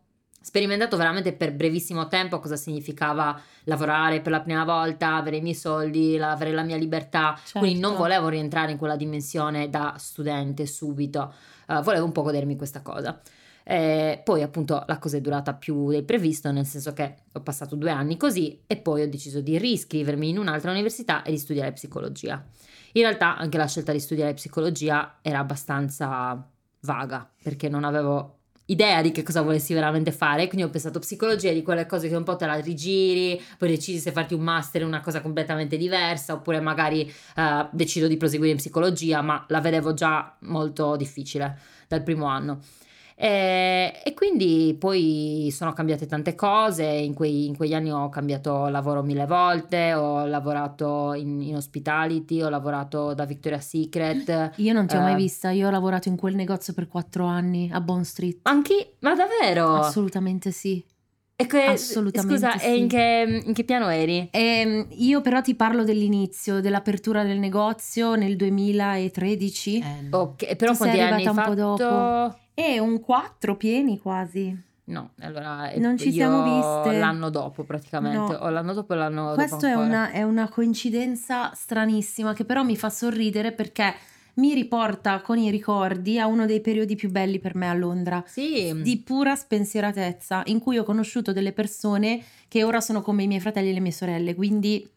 sperimentato 0.46 0.96
veramente 0.96 1.34
per 1.34 1.56
brevissimo 1.56 2.08
tempo 2.08 2.38
cosa 2.40 2.56
significava 2.56 3.42
lavorare 3.64 4.22
per 4.22 4.32
la 4.32 4.42
prima 4.42 4.64
volta, 4.64 5.16
avere 5.16 5.38
i 5.38 5.42
miei 5.42 5.56
soldi, 5.56 6.20
avere 6.20 6.52
la 6.52 6.62
mia 6.62 6.78
libertà. 6.78 7.36
Quindi 7.52 7.80
non 7.80 7.94
Certo. 7.94 8.04
volevo 8.04 8.28
rientrare 8.28 8.72
in 8.72 8.78
quella 8.78 8.96
dimensione 8.96 9.72
da 9.72 9.96
studente 9.98 10.68
subito, 10.68 11.34
Eh, 11.68 11.82
volevo 11.82 12.06
un 12.06 12.12
po' 12.12 12.22
godermi 12.22 12.56
questa 12.58 12.84
cosa. 12.84 13.20
Eh, 13.64 14.22
poi 14.24 14.44
appunto 14.44 14.84
la 14.86 15.00
cosa 15.00 15.18
è 15.18 15.22
durata 15.22 15.56
più 15.56 15.90
del 15.90 16.04
previsto, 16.04 16.52
nel 16.52 16.68
senso 16.68 16.94
che 16.94 17.16
ho 17.34 17.42
passato 17.42 17.76
due 17.76 17.90
anni 17.90 18.16
così 18.16 18.62
e 18.68 18.78
poi 18.78 19.02
ho 19.02 19.10
deciso 19.10 19.42
di 19.42 19.58
riscrivermi 19.58 20.30
in 20.30 20.38
un'altra 20.38 20.70
università 20.70 21.24
e 21.24 21.32
di 21.32 21.40
studiare 21.40 21.72
psicologia. 21.72 22.46
In 22.92 23.02
realtà 23.02 23.36
anche 23.36 23.58
la 23.58 23.66
scelta 23.66 23.92
di 23.92 24.00
studiare 24.00 24.36
psicologia 24.36 25.18
era 25.24 25.40
abbastanza 25.40 26.48
vaga 26.82 27.28
perché 27.42 27.68
non 27.68 27.84
avevo 27.84 28.42
idea 28.68 29.02
di 29.02 29.12
che 29.12 29.24
cosa 29.24 29.42
volessi 29.42 29.74
veramente 29.74 30.12
fare, 30.12 30.48
quindi 30.48 30.64
ho 30.64 30.70
pensato 30.70 31.00
psicologia 31.00 31.52
di 31.52 31.62
quelle 31.62 31.86
cose 31.86 32.08
che 32.08 32.16
un 32.16 32.24
po' 32.24 32.36
te 32.36 32.46
la 32.46 32.56
rigiri, 32.56 33.42
poi 33.58 33.70
decidi 33.70 34.00
se 34.00 34.12
farti 34.12 34.34
un 34.34 34.42
master 34.42 34.82
in 34.82 34.88
una 34.88 35.02
cosa 35.02 35.22
completamente 35.22 35.78
diversa 35.78 36.34
oppure 36.34 36.60
magari 36.60 37.12
eh, 37.36 37.68
decido 37.72 38.08
di 38.08 38.18
proseguire 38.18 38.52
in 38.52 38.58
psicologia, 38.58 39.22
ma 39.22 39.46
la 39.50 39.62
vedevo 39.62 39.94
già 39.94 40.36
molto 40.40 40.96
difficile 40.96 41.58
dal 41.88 42.04
primo 42.04 42.26
anno. 42.26 42.62
E, 43.18 44.02
e 44.04 44.14
quindi 44.14 44.76
poi 44.78 45.48
sono 45.52 45.72
cambiate 45.72 46.06
tante 46.06 46.36
cose, 46.36 46.84
in, 46.84 47.14
quei- 47.14 47.46
in 47.46 47.56
quegli 47.56 47.74
anni 47.74 47.90
ho 47.92 48.10
cambiato 48.10 48.68
lavoro 48.68 49.02
mille 49.04 49.26
volte, 49.26 49.94
ho 49.94 50.26
lavorato 50.26 51.14
in, 51.14 51.42
in 51.42 51.56
hospitality, 51.56 52.42
ho 52.42 52.50
lavorato 52.50 53.14
da 53.14 53.26
Victoria's 53.26 53.68
Secret. 53.68 54.52
Io 54.58 54.74
non 54.74 54.86
ti 54.88 54.96
ho 54.98 55.00
mai 55.00 55.14
Eh. 55.14 55.16
vista, 55.16 55.50
io 55.52 55.68
ho 55.68 55.72
lavorato 55.72 56.10
in 56.10 56.18
quel 56.18 56.36
negozio 56.36 56.74
per 56.74 56.88
quattro 56.88 57.26
anni 57.26 57.70
a 57.72 57.80
Bond 57.80 58.04
Street. 58.04 58.40
Anche, 58.44 58.96
ma 59.00 59.16
davvero? 59.16 59.76
Assolutamente 59.76 60.52
sì. 60.52 60.84
E 61.38 61.48
que- 61.48 61.66
assolutamente 61.66 62.38
Scusa, 62.48 62.56
e 62.56 62.60
sì. 62.60 62.80
in 62.80 62.88
che, 62.88 63.42
in 63.46 63.54
che 63.54 63.64
piano 63.66 63.90
eri? 63.90 64.30
Ehm, 64.32 64.88
io 64.92 65.20
però 65.22 65.42
ti 65.42 65.54
parlo 65.54 65.84
dell'inizio, 65.84 66.62
dell'apertura 66.62 67.24
del 67.24 67.40
negozio 67.40 68.16
nel 68.16 68.38
2013 68.38 69.80
Eh, 69.80 70.08
Ok, 70.12 70.56
però 70.56 70.72
Ti 70.72 70.78
sei 70.78 70.78
quanti 70.78 71.00
anni 71.02 71.02
hai 71.02 71.26
arrivata 71.26 71.50
un 71.50 71.56
po' 71.58 71.78
fatto? 71.78 72.40
e 72.54 72.80
un 72.80 73.00
4 73.02 73.58
pieni 73.58 74.00
quasi. 74.00 74.64
No, 74.88 75.10
allora 75.22 75.72
Non 75.78 75.98
ci 75.98 76.12
siamo 76.12 76.44
viste. 76.84 77.00
l'anno 77.00 77.30
dopo 77.30 77.64
praticamente, 77.64 78.18
No. 78.34 78.40
o 78.40 78.50
l'anno 78.50 78.74
dopo 78.74 78.94
e 78.94 78.98
l'anno 78.98 79.34
Questo 79.34 79.56
dopo 79.56 79.66
è 79.68 79.70
ancora. 79.72 79.88
una, 79.88 80.12
è 80.12 80.22
una 80.24 80.48
coincidenza 80.48 81.52
stranissima 81.54 82.34
che 82.34 82.46
però 82.46 82.62
mi 82.64 82.78
fa 82.78 82.90
sorridere 82.90 83.52
perché 83.52 83.94
mi 84.36 84.54
riporta 84.54 85.22
con 85.22 85.38
i 85.38 85.50
ricordi 85.50 86.20
a 86.20 86.28
uno 86.28 86.46
dei 86.46 86.62
periodi 86.62 86.96
più 86.96 87.10
belli 87.10 87.40
per 87.40 87.56
me 87.56 87.70
a 87.70 87.74
Londra. 87.74 88.24
Sì, 88.28 88.74
Di 88.82 89.00
pura 89.00 89.36
spensieratezza, 89.36 90.44
in 90.46 90.60
cui 90.60 90.78
ho 90.78 90.84
conosciuto 90.84 91.32
delle 91.32 91.54
persone 91.54 92.24
che 92.48 92.64
ora 92.64 92.82
sono 92.82 93.02
come 93.02 93.24
i 93.24 93.28
miei 93.28 93.40
fratelli 93.40 93.70
e 93.70 93.74
le 93.74 93.80
mie 93.80 93.92
sorelle. 93.92 94.36
Quindi 94.36 94.88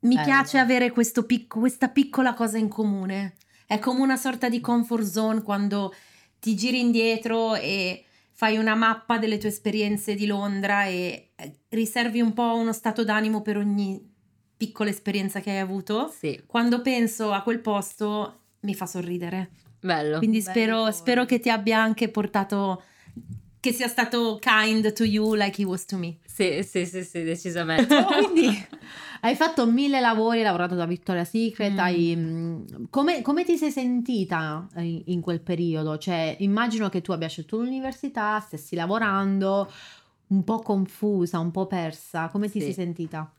mi 0.00 0.14
Bello. 0.14 0.26
piace 0.26 0.58
avere 0.58 0.90
questo 0.90 1.24
picco- 1.24 1.58
questa 1.58 1.88
piccola 1.88 2.34
cosa 2.34 2.58
in 2.58 2.68
comune. 2.68 3.36
È 3.66 3.78
come 3.78 4.00
una 4.00 4.16
sorta 4.16 4.48
di 4.48 4.60
comfort 4.60 5.04
zone 5.04 5.42
quando 5.42 5.92
ti 6.38 6.54
giri 6.54 6.78
indietro 6.78 7.54
e 7.56 8.04
fai 8.32 8.58
una 8.58 8.74
mappa 8.74 9.16
delle 9.18 9.38
tue 9.38 9.48
esperienze 9.48 10.14
di 10.14 10.26
Londra 10.26 10.84
e 10.84 11.30
eh, 11.34 11.58
riservi 11.70 12.20
un 12.20 12.34
po' 12.34 12.54
uno 12.54 12.72
stato 12.72 13.02
d'animo 13.02 13.40
per 13.40 13.56
ogni 13.56 14.14
piccola 14.56 14.90
esperienza 14.90 15.40
che 15.40 15.50
hai 15.50 15.58
avuto. 15.58 16.08
sì, 16.16 16.40
Quando 16.46 16.80
penso 16.80 17.32
a 17.32 17.42
quel 17.42 17.60
posto 17.60 18.40
mi 18.60 18.74
fa 18.74 18.86
sorridere. 18.86 19.50
bello. 19.80 20.18
Quindi 20.18 20.40
spero, 20.40 20.76
ricordi. 20.78 20.96
spero 20.96 21.24
che 21.24 21.38
ti 21.40 21.50
abbia 21.50 21.78
anche 21.80 22.08
portato, 22.08 22.82
che 23.60 23.72
sia 23.72 23.88
stato 23.88 24.38
kind 24.40 24.92
to 24.92 25.04
you 25.04 25.34
like 25.34 25.60
he 25.60 25.64
was 25.64 25.84
to 25.84 25.96
me. 25.96 26.18
Sì, 26.24 26.62
sì, 26.62 26.86
sì, 26.86 27.02
sì, 27.04 27.22
decisamente. 27.22 27.94
Quindi 28.04 28.48
hai 29.22 29.34
fatto 29.36 29.66
mille 29.70 30.00
lavori, 30.00 30.38
hai 30.38 30.44
lavorato 30.44 30.74
da 30.74 30.86
Victoria's 30.86 31.28
Secret, 31.30 31.72
Mm. 31.74 31.78
hai, 31.78 32.14
mm, 32.16 32.64
come, 32.90 33.22
come 33.22 33.44
ti 33.44 33.56
sei 33.56 33.70
sentita 33.70 34.66
in, 34.76 35.02
in 35.06 35.20
quel 35.20 35.40
periodo? 35.40 35.98
Cioè, 35.98 36.36
immagino 36.40 36.88
che 36.88 37.00
tu 37.02 37.12
abbia 37.12 37.28
scelto 37.28 37.56
l'università, 37.58 38.40
stessi 38.40 38.74
lavorando, 38.74 39.70
un 40.28 40.42
po' 40.44 40.58
confusa, 40.60 41.38
un 41.38 41.50
po' 41.50 41.66
persa. 41.66 42.28
Come 42.28 42.48
ti 42.48 42.58
Sì. 42.58 42.64
sei 42.66 42.72
sentita? 42.74 43.30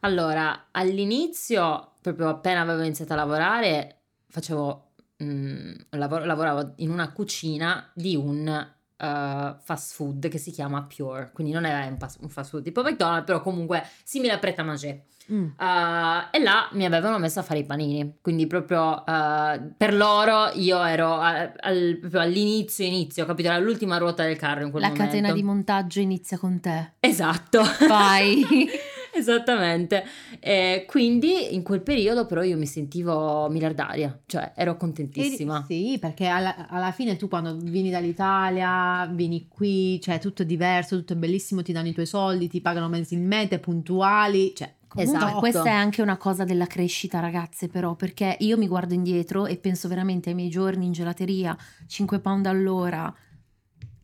Allora, 0.00 0.66
all'inizio, 0.70 1.92
proprio 2.00 2.28
appena 2.28 2.60
avevo 2.60 2.82
iniziato 2.82 3.12
a 3.12 3.16
lavorare, 3.16 3.96
facevo, 4.28 4.90
mm, 5.22 5.72
lavoro- 5.90 6.24
lavoravo 6.24 6.72
in 6.76 6.90
una 6.90 7.10
cucina 7.12 7.90
di 7.94 8.14
un 8.16 8.74
eh, 8.98 9.54
fast 9.62 9.92
food 9.94 10.28
che 10.28 10.38
si 10.38 10.50
chiama 10.50 10.82
Pure, 10.84 11.30
quindi 11.34 11.52
non 11.52 11.64
è 11.64 11.86
un 11.86 11.98
pas- 11.98 12.16
un 12.22 12.30
fast 12.30 12.48
food 12.50 12.62
tipo 12.62 12.82
McDonald's, 12.82 13.26
però 13.26 13.42
comunque 13.42 13.82
simile 14.04 14.32
a 14.32 14.38
Pret 14.38 14.58
a 14.58 14.62
Manger. 14.62 15.02
Mm. 15.30 15.44
Uh, 15.58 16.28
e 16.30 16.38
là 16.40 16.68
mi 16.72 16.84
avevano 16.86 17.18
messo 17.18 17.40
a 17.40 17.42
fare 17.42 17.58
i 17.60 17.64
panini, 17.66 18.18
quindi 18.22 18.46
proprio 18.46 19.02
uh, 19.04 19.72
per 19.76 19.92
loro 19.92 20.50
io 20.54 20.82
ero 20.84 21.14
a- 21.14 21.52
al- 21.60 21.98
proprio 22.00 22.20
all'inizio, 22.20 22.86
inizio, 22.86 23.26
capito? 23.26 23.48
Era 23.48 23.58
l'ultima 23.58 23.98
ruota 23.98 24.22
del 24.22 24.36
carro 24.36 24.64
in 24.64 24.70
quel 24.70 24.82
La 24.82 24.88
momento. 24.88 25.10
catena 25.10 25.32
di 25.32 25.42
montaggio 25.42 26.00
inizia 26.00 26.38
con 26.38 26.60
te. 26.60 26.92
Esatto. 27.00 27.60
Vai. 27.88 28.44
Esattamente. 29.16 30.04
E 30.40 30.84
quindi 30.86 31.54
in 31.54 31.62
quel 31.62 31.80
periodo 31.80 32.26
però 32.26 32.42
io 32.42 32.56
mi 32.56 32.66
sentivo 32.66 33.48
miliardaria, 33.48 34.20
cioè 34.26 34.52
ero 34.54 34.76
contentissima. 34.76 35.64
Eri- 35.68 35.92
sì, 35.92 35.98
perché 35.98 36.26
alla, 36.26 36.68
alla 36.68 36.92
fine 36.92 37.16
tu 37.16 37.28
quando 37.28 37.56
vieni 37.56 37.90
dall'Italia, 37.90 39.08
vieni 39.12 39.48
qui, 39.48 40.00
cioè 40.00 40.18
tutto 40.18 40.42
è 40.42 40.46
diverso, 40.46 40.96
tutto 40.96 41.14
è 41.14 41.16
bellissimo, 41.16 41.62
ti 41.62 41.72
danno 41.72 41.88
i 41.88 41.92
tuoi 41.94 42.06
soldi, 42.06 42.48
ti 42.48 42.60
pagano 42.60 42.88
mensilmente, 42.88 43.58
puntuali, 43.58 44.52
cioè 44.54 44.74
Esatto. 44.96 45.38
questa 45.38 45.64
è 45.64 45.70
anche 45.70 46.00
una 46.00 46.16
cosa 46.16 46.44
della 46.44 46.66
crescita, 46.66 47.20
ragazze, 47.20 47.68
però, 47.68 47.94
perché 47.94 48.36
io 48.40 48.56
mi 48.56 48.66
guardo 48.66 48.94
indietro 48.94 49.46
e 49.46 49.56
penso 49.58 49.88
veramente 49.88 50.30
ai 50.30 50.34
miei 50.34 50.48
giorni 50.48 50.86
in 50.86 50.92
gelateria, 50.92 51.56
5 51.86 52.18
pound 52.20 52.46
all'ora. 52.46 53.14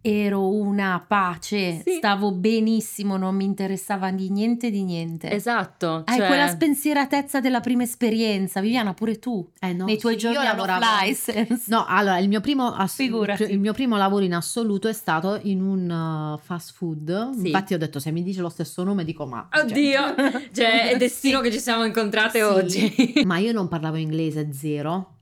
Ero 0.05 0.49
una 0.53 1.03
pace, 1.07 1.81
Sì. 1.85 1.93
stavo 1.99 2.33
benissimo, 2.33 3.17
non 3.17 3.37
mi 3.37 3.45
interessava 3.45 4.11
di 4.11 4.31
niente 4.31 4.69
di 4.71 4.83
niente. 4.83 5.31
Esatto. 5.31 6.03
Hai 6.07 6.17
cioè- 6.19 6.27
quella 6.27 6.49
spensieratezza 6.49 7.41
della 7.41 7.61
prima 7.61 7.85
esperienza, 7.85 8.61
Viviana, 8.61 8.95
pure 8.95 9.19
tu. 9.21 9.49
Eh, 9.61 9.73
no, 9.73 9.85
nei 9.85 9.99
tuoi 9.99 10.15
sì, 10.15 10.19
giorni 10.19 10.39
io 10.39 10.43
lavoravo- 10.43 10.85
license. 11.03 11.65
No, 11.69 11.85
allora 11.87 12.19
il 12.19 12.29
mio, 12.29 12.41
primo 12.41 12.73
ass- 12.75 12.99
il 12.99 13.61
mio 13.61 13.73
primo 13.73 13.97
lavoro 13.97 14.25
in 14.25 14.35
assoluto 14.35 14.89
è 14.89 14.93
stato 14.93 15.39
in 15.43 15.63
un 15.63 15.89
uh, 15.89 16.39
fast 16.45 16.73
food. 16.75 17.39
Sì. 17.39 17.47
Infatti 17.47 17.75
ho 17.75 17.79
detto 17.79 18.01
se 18.01 18.11
mi 18.11 18.23
dice 18.25 18.41
lo 18.41 18.49
stesso 18.49 18.83
nome 18.83 19.05
dico 19.05 19.25
ma... 19.27 19.49
cioè- 19.53 19.63
Oddio, 19.63 20.15
cioè 20.53 20.91
è 20.91 20.97
destino 20.97 21.41
che 21.41 21.53
ci 21.53 21.61
siamo 21.61 21.85
incontrate 21.85 22.43
oggi. 22.43 23.23
ma 23.25 23.39
io 23.39 23.53
non 23.53 23.69
parlavo 23.69 23.97
inglese 23.97 24.53
zero. 24.53 25.19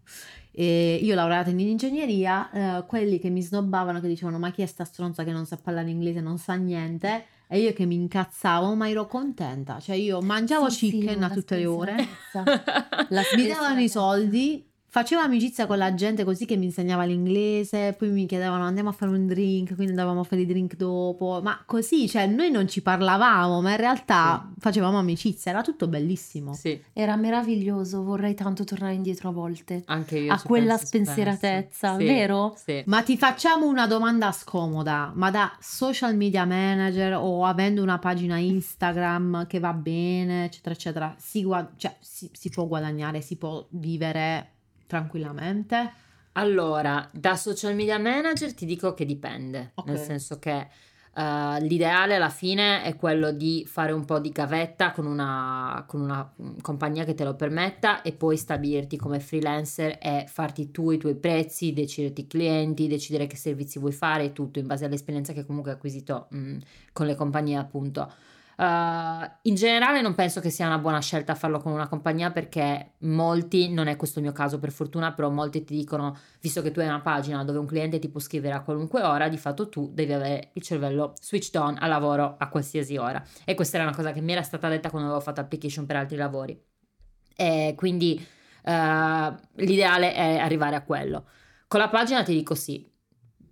E 0.53 0.99
io 1.03 1.15
lavorato 1.15 1.51
in 1.51 1.61
ingegneria, 1.61 2.51
eh, 2.81 2.87
quelli 2.87 3.19
che 3.19 3.31
mi 3.31 3.43
snobbavano, 3.43 4.01
che 4.01 4.09
dicevano 4.09 4.39
ma 4.39 4.51
chi 4.51 4.63
è 4.63 4.67
sta 4.67 4.85
stronza 4.85 5.25
che 5.25 5.33
non 5.33 5.47
sa 5.47 5.57
parlare 5.57 5.91
inglese, 5.91 6.21
non 6.21 6.39
sa 6.39 6.55
niente, 6.55 7.25
e 7.49 7.61
io 7.61 7.73
che 7.73 7.87
mi 7.87 7.95
incazzavo, 7.97 8.75
ma 8.75 8.89
ero 8.89 9.07
contenta, 9.07 9.79
cioè 9.81 9.97
io 9.97 10.21
mangiavo 10.21 10.69
Sì, 10.71 10.89
sì, 10.89 10.99
chicken 10.99 11.19
no, 11.21 11.27
a 11.27 11.31
tutte 11.31 11.57
le 11.57 11.67
ore. 11.67 11.95
La 13.11 13.23
mi 13.37 13.47
davano 13.47 13.81
i 13.81 13.89
spensieratezza. 13.89 13.99
soldi, 14.01 14.70
facevo 14.93 15.23
amicizia 15.23 15.67
con 15.67 15.79
la 15.79 15.95
gente 15.95 16.25
così 16.25 16.45
che 16.47 16.57
mi 16.57 16.65
insegnava 16.65 17.05
l'inglese, 17.05 17.95
poi 17.97 18.09
mi 18.11 18.27
chiedevano 18.27 18.65
andiamo 18.65 18.89
a 18.89 18.93
fare 18.93 19.13
un 19.13 19.27
drink, 19.27 19.75
quindi 19.75 19.91
andavamo 19.93 20.21
a 20.21 20.25
fare 20.25 20.43
i 20.43 20.47
drink 20.47 20.75
dopo, 20.77 21.41
ma 21.43 21.63
così, 21.65 22.09
cioè 22.09 22.27
noi 22.27 22.51
non 22.51 22.67
ci 22.69 22.83
parlavamo, 22.83 23.61
ma 23.61 23.71
in 23.71 23.77
realtà 23.77 24.51
facevamo 24.59 24.99
amicizia, 24.99 25.53
era 25.53 25.63
tutto 25.63 25.87
bellissimo. 25.87 26.53
Sì, 26.55 26.81
Era 26.93 27.15
meraviglioso, 27.17 28.03
vorrei 28.03 28.35
tanto 28.35 28.65
tornare 28.65 28.95
indietro 28.95 29.29
a 29.29 29.33
volte. 29.33 29.83
anche 29.87 30.19
io. 30.19 30.33
a 30.33 30.41
quella 30.43 30.77
spensieratezza, 30.77 31.97
Sì, 31.97 32.05
vero? 32.05 32.55
Sì. 32.57 32.83
Ma 32.87 33.03
ti 33.03 33.17
facciamo 33.17 33.67
una 33.69 33.87
domanda 33.87 34.33
scomoda, 34.33 35.13
ma 35.15 35.31
da 35.31 35.57
social 35.61 36.17
media 36.17 36.45
manager 36.45 37.15
o 37.15 37.45
avendo 37.45 37.81
una 37.83 37.99
pagina 37.99 38.39
Instagram 38.39 39.47
che 39.47 39.59
va 39.61 39.73
bene, 39.73 40.45
eccetera, 40.47 40.75
eccetera, 40.75 41.15
si, 41.19 41.45
gua- 41.45 41.71
cioè, 41.77 41.95
si- 42.01 42.29
si 42.33 42.49
può 42.51 42.67
guadagnare, 42.67 43.21
si 43.21 43.37
può 43.37 43.65
vivere 43.71 44.55
tranquillamente? 44.91 45.93
Allora, 46.33 47.09
da 47.13 47.37
social 47.37 47.77
media 47.77 47.99
manager 47.99 48.53
ti 48.53 48.67
dico 48.67 48.93
che 48.93 49.05
dipende, 49.05 49.71
Ok. 49.75 49.87
nel 49.87 49.99
senso 49.99 50.39
che 50.41 50.67
eh, 51.13 51.61
l'ideale 51.61 52.17
alla 52.17 52.29
fine 52.29 52.83
è 52.83 52.97
quello 52.97 53.31
di 53.31 53.65
fare 53.69 53.93
un 53.93 54.05
po' 54.05 54.19
di 54.19 54.31
gavetta 54.31 54.91
con 54.91 55.07
una, 55.07 55.85
con 55.87 56.01
una 56.01 56.29
mm, 56.43 56.59
compagnia 56.61 57.05
che 57.05 57.15
te 57.15 57.25
lo 57.25 57.35
permetta 57.35 58.03
e 58.03 58.13
poi 58.13 58.37
stabilirti 58.37 58.97
come 58.97 59.21
freelancer 59.21 59.99
e 60.01 60.25
farti 60.29 60.73
tu 60.73 60.91
i 60.91 60.99
tuoi 60.99 61.15
prezzi, 61.15 61.73
deciderti 61.73 62.23
i 62.23 62.27
clienti, 62.27 62.89
decidere 62.89 63.29
che 63.29 63.37
servizi 63.37 63.79
vuoi 63.79 63.93
fare 63.93 64.25
e 64.25 64.33
tutto 64.33 64.59
in 64.59 64.67
base 64.67 64.85
all'esperienza 64.85 65.33
che 65.33 65.47
comunque 65.47 65.71
hai 65.71 65.77
acquisito 65.77 66.29
mm, 66.35 66.59
con 66.93 67.07
le 67.07 67.15
compagnie 67.15 67.57
appunto. 67.57 68.13
Uh, 68.57 69.31
in 69.43 69.55
generale 69.55 70.03
non 70.03 70.15
penso 70.15 70.41
che 70.41 70.51
sia 70.51 70.67
una 70.67 70.79
buona 70.79 71.01
scelta 71.01 71.35
farlo 71.35 71.61
con 71.61 71.73
una 71.73 71.89
compagnia 71.89 72.31
perché 72.31 72.93
molti, 72.99 73.73
non 73.73 73.87
è 73.87 73.97
questo 73.97 74.19
il 74.19 74.27
mio 74.27 74.35
caso 74.35 74.59
per 74.59 74.71
fortuna, 74.71 75.13
però 75.13 75.31
molti 75.31 75.65
ti 75.65 75.75
dicono, 75.75 76.17
visto 76.41 76.61
che 76.61 76.71
tu 76.71 76.81
hai 76.81 76.87
una 76.87 77.01
pagina 77.01 77.43
dove 77.43 77.59
un 77.59 77.67
cliente 77.67 77.99
ti 77.99 78.09
può 78.09 78.21
scrivere 78.21 78.55
a 78.55 78.61
qualunque 78.61 79.03
ora, 79.03 79.29
di 79.29 79.39
fatto 79.39 79.69
tu 79.69 79.91
devi 79.93 80.13
avere 80.13 80.51
il 80.55 80.63
cervello 80.63 81.15
switched 81.21 81.55
on 81.61 81.77
al 81.81 81.89
lavoro 81.89 82.37
a 82.39 82.49
qualsiasi 82.49 82.97
ora. 82.97 83.25
E 83.45 83.55
questa 83.55 83.77
era 83.77 83.87
una 83.87 83.97
cosa 83.97 84.13
che 84.13 84.21
mi 84.21 84.33
era 84.33 84.43
stata 84.43 84.69
detta 84.69 84.91
quando 84.91 85.09
avevo 85.09 85.25
fatto 85.25 85.41
application 85.41 85.87
per 85.87 85.97
altri 85.97 86.17
lavori. 86.17 86.61
E 87.35 87.75
quindi 87.77 88.23
uh, 88.65 89.35
l'ideale 89.55 90.13
è 90.13 90.37
arrivare 90.39 90.77
a 90.77 90.83
quello. 90.83 91.25
Con 91.67 91.81
la 91.81 91.89
pagina 91.89 92.23
ti 92.23 92.35
dico 92.35 92.55
sì, 92.55 92.90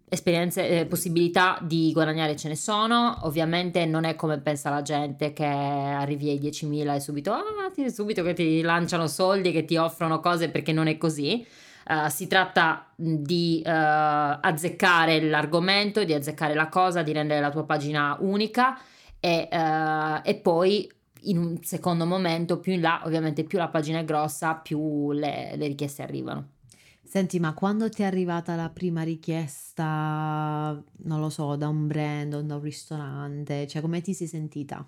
esperienze, 0.08 0.68
eh, 0.68 0.86
possibilità 0.86 1.58
di 1.62 1.90
guadagnare 1.92 2.36
ce 2.36 2.48
ne 2.48 2.56
sono, 2.56 3.18
ovviamente 3.22 3.84
non 3.86 4.04
è 4.04 4.14
come 4.14 4.38
pensa 4.38 4.70
la 4.70 4.82
gente 4.82 5.32
che 5.32 5.44
arrivi 5.44 6.30
ai 6.30 6.38
10.000 6.38 6.94
e 6.94 7.00
subito, 7.00 7.32
ah, 7.32 7.70
ti- 7.72 7.90
subito 7.90 8.22
che 8.22 8.32
ti 8.32 8.60
lanciano 8.62 9.06
soldi, 9.06 9.52
che 9.52 9.64
ti 9.64 9.76
offrono 9.76 10.20
cose 10.20 10.50
perché 10.50 10.72
non 10.72 10.86
è 10.86 10.96
così. 10.96 11.46
Eh, 11.90 12.10
si 12.10 12.26
tratta 12.26 12.86
di 12.94 13.62
eh, 13.64 13.70
azzeccare 13.70 15.20
l'argomento, 15.22 16.04
di 16.04 16.12
azzeccare 16.12 16.54
la 16.54 16.68
cosa, 16.68 17.02
di 17.02 17.12
rendere 17.12 17.40
la 17.40 17.50
tua 17.50 17.64
pagina 17.64 18.16
unica 18.20 18.78
e, 19.20 19.48
eh, 19.50 20.20
e 20.22 20.34
poi 20.36 20.90
in 21.22 21.38
un 21.38 21.62
secondo 21.62 22.06
momento, 22.06 22.60
più 22.60 22.72
in 22.72 22.80
là, 22.80 23.02
ovviamente 23.04 23.44
più 23.44 23.58
la 23.58 23.68
pagina 23.68 23.98
è 24.00 24.04
grossa, 24.04 24.54
più 24.54 25.12
le, 25.12 25.54
le 25.56 25.66
richieste 25.66 26.02
arrivano. 26.02 26.56
Senti, 27.08 27.40
ma 27.40 27.54
quando 27.54 27.88
ti 27.88 28.02
è 28.02 28.04
arrivata 28.04 28.54
la 28.54 28.68
prima 28.68 29.02
richiesta, 29.02 30.80
non 31.04 31.20
lo 31.20 31.30
so, 31.30 31.56
da 31.56 31.66
un 31.68 31.86
brand 31.86 32.34
o 32.34 32.42
da 32.42 32.56
un 32.56 32.60
ristorante, 32.62 33.66
cioè 33.66 33.80
come 33.80 34.00
ti 34.02 34.12
sei 34.14 34.26
sentita? 34.26 34.86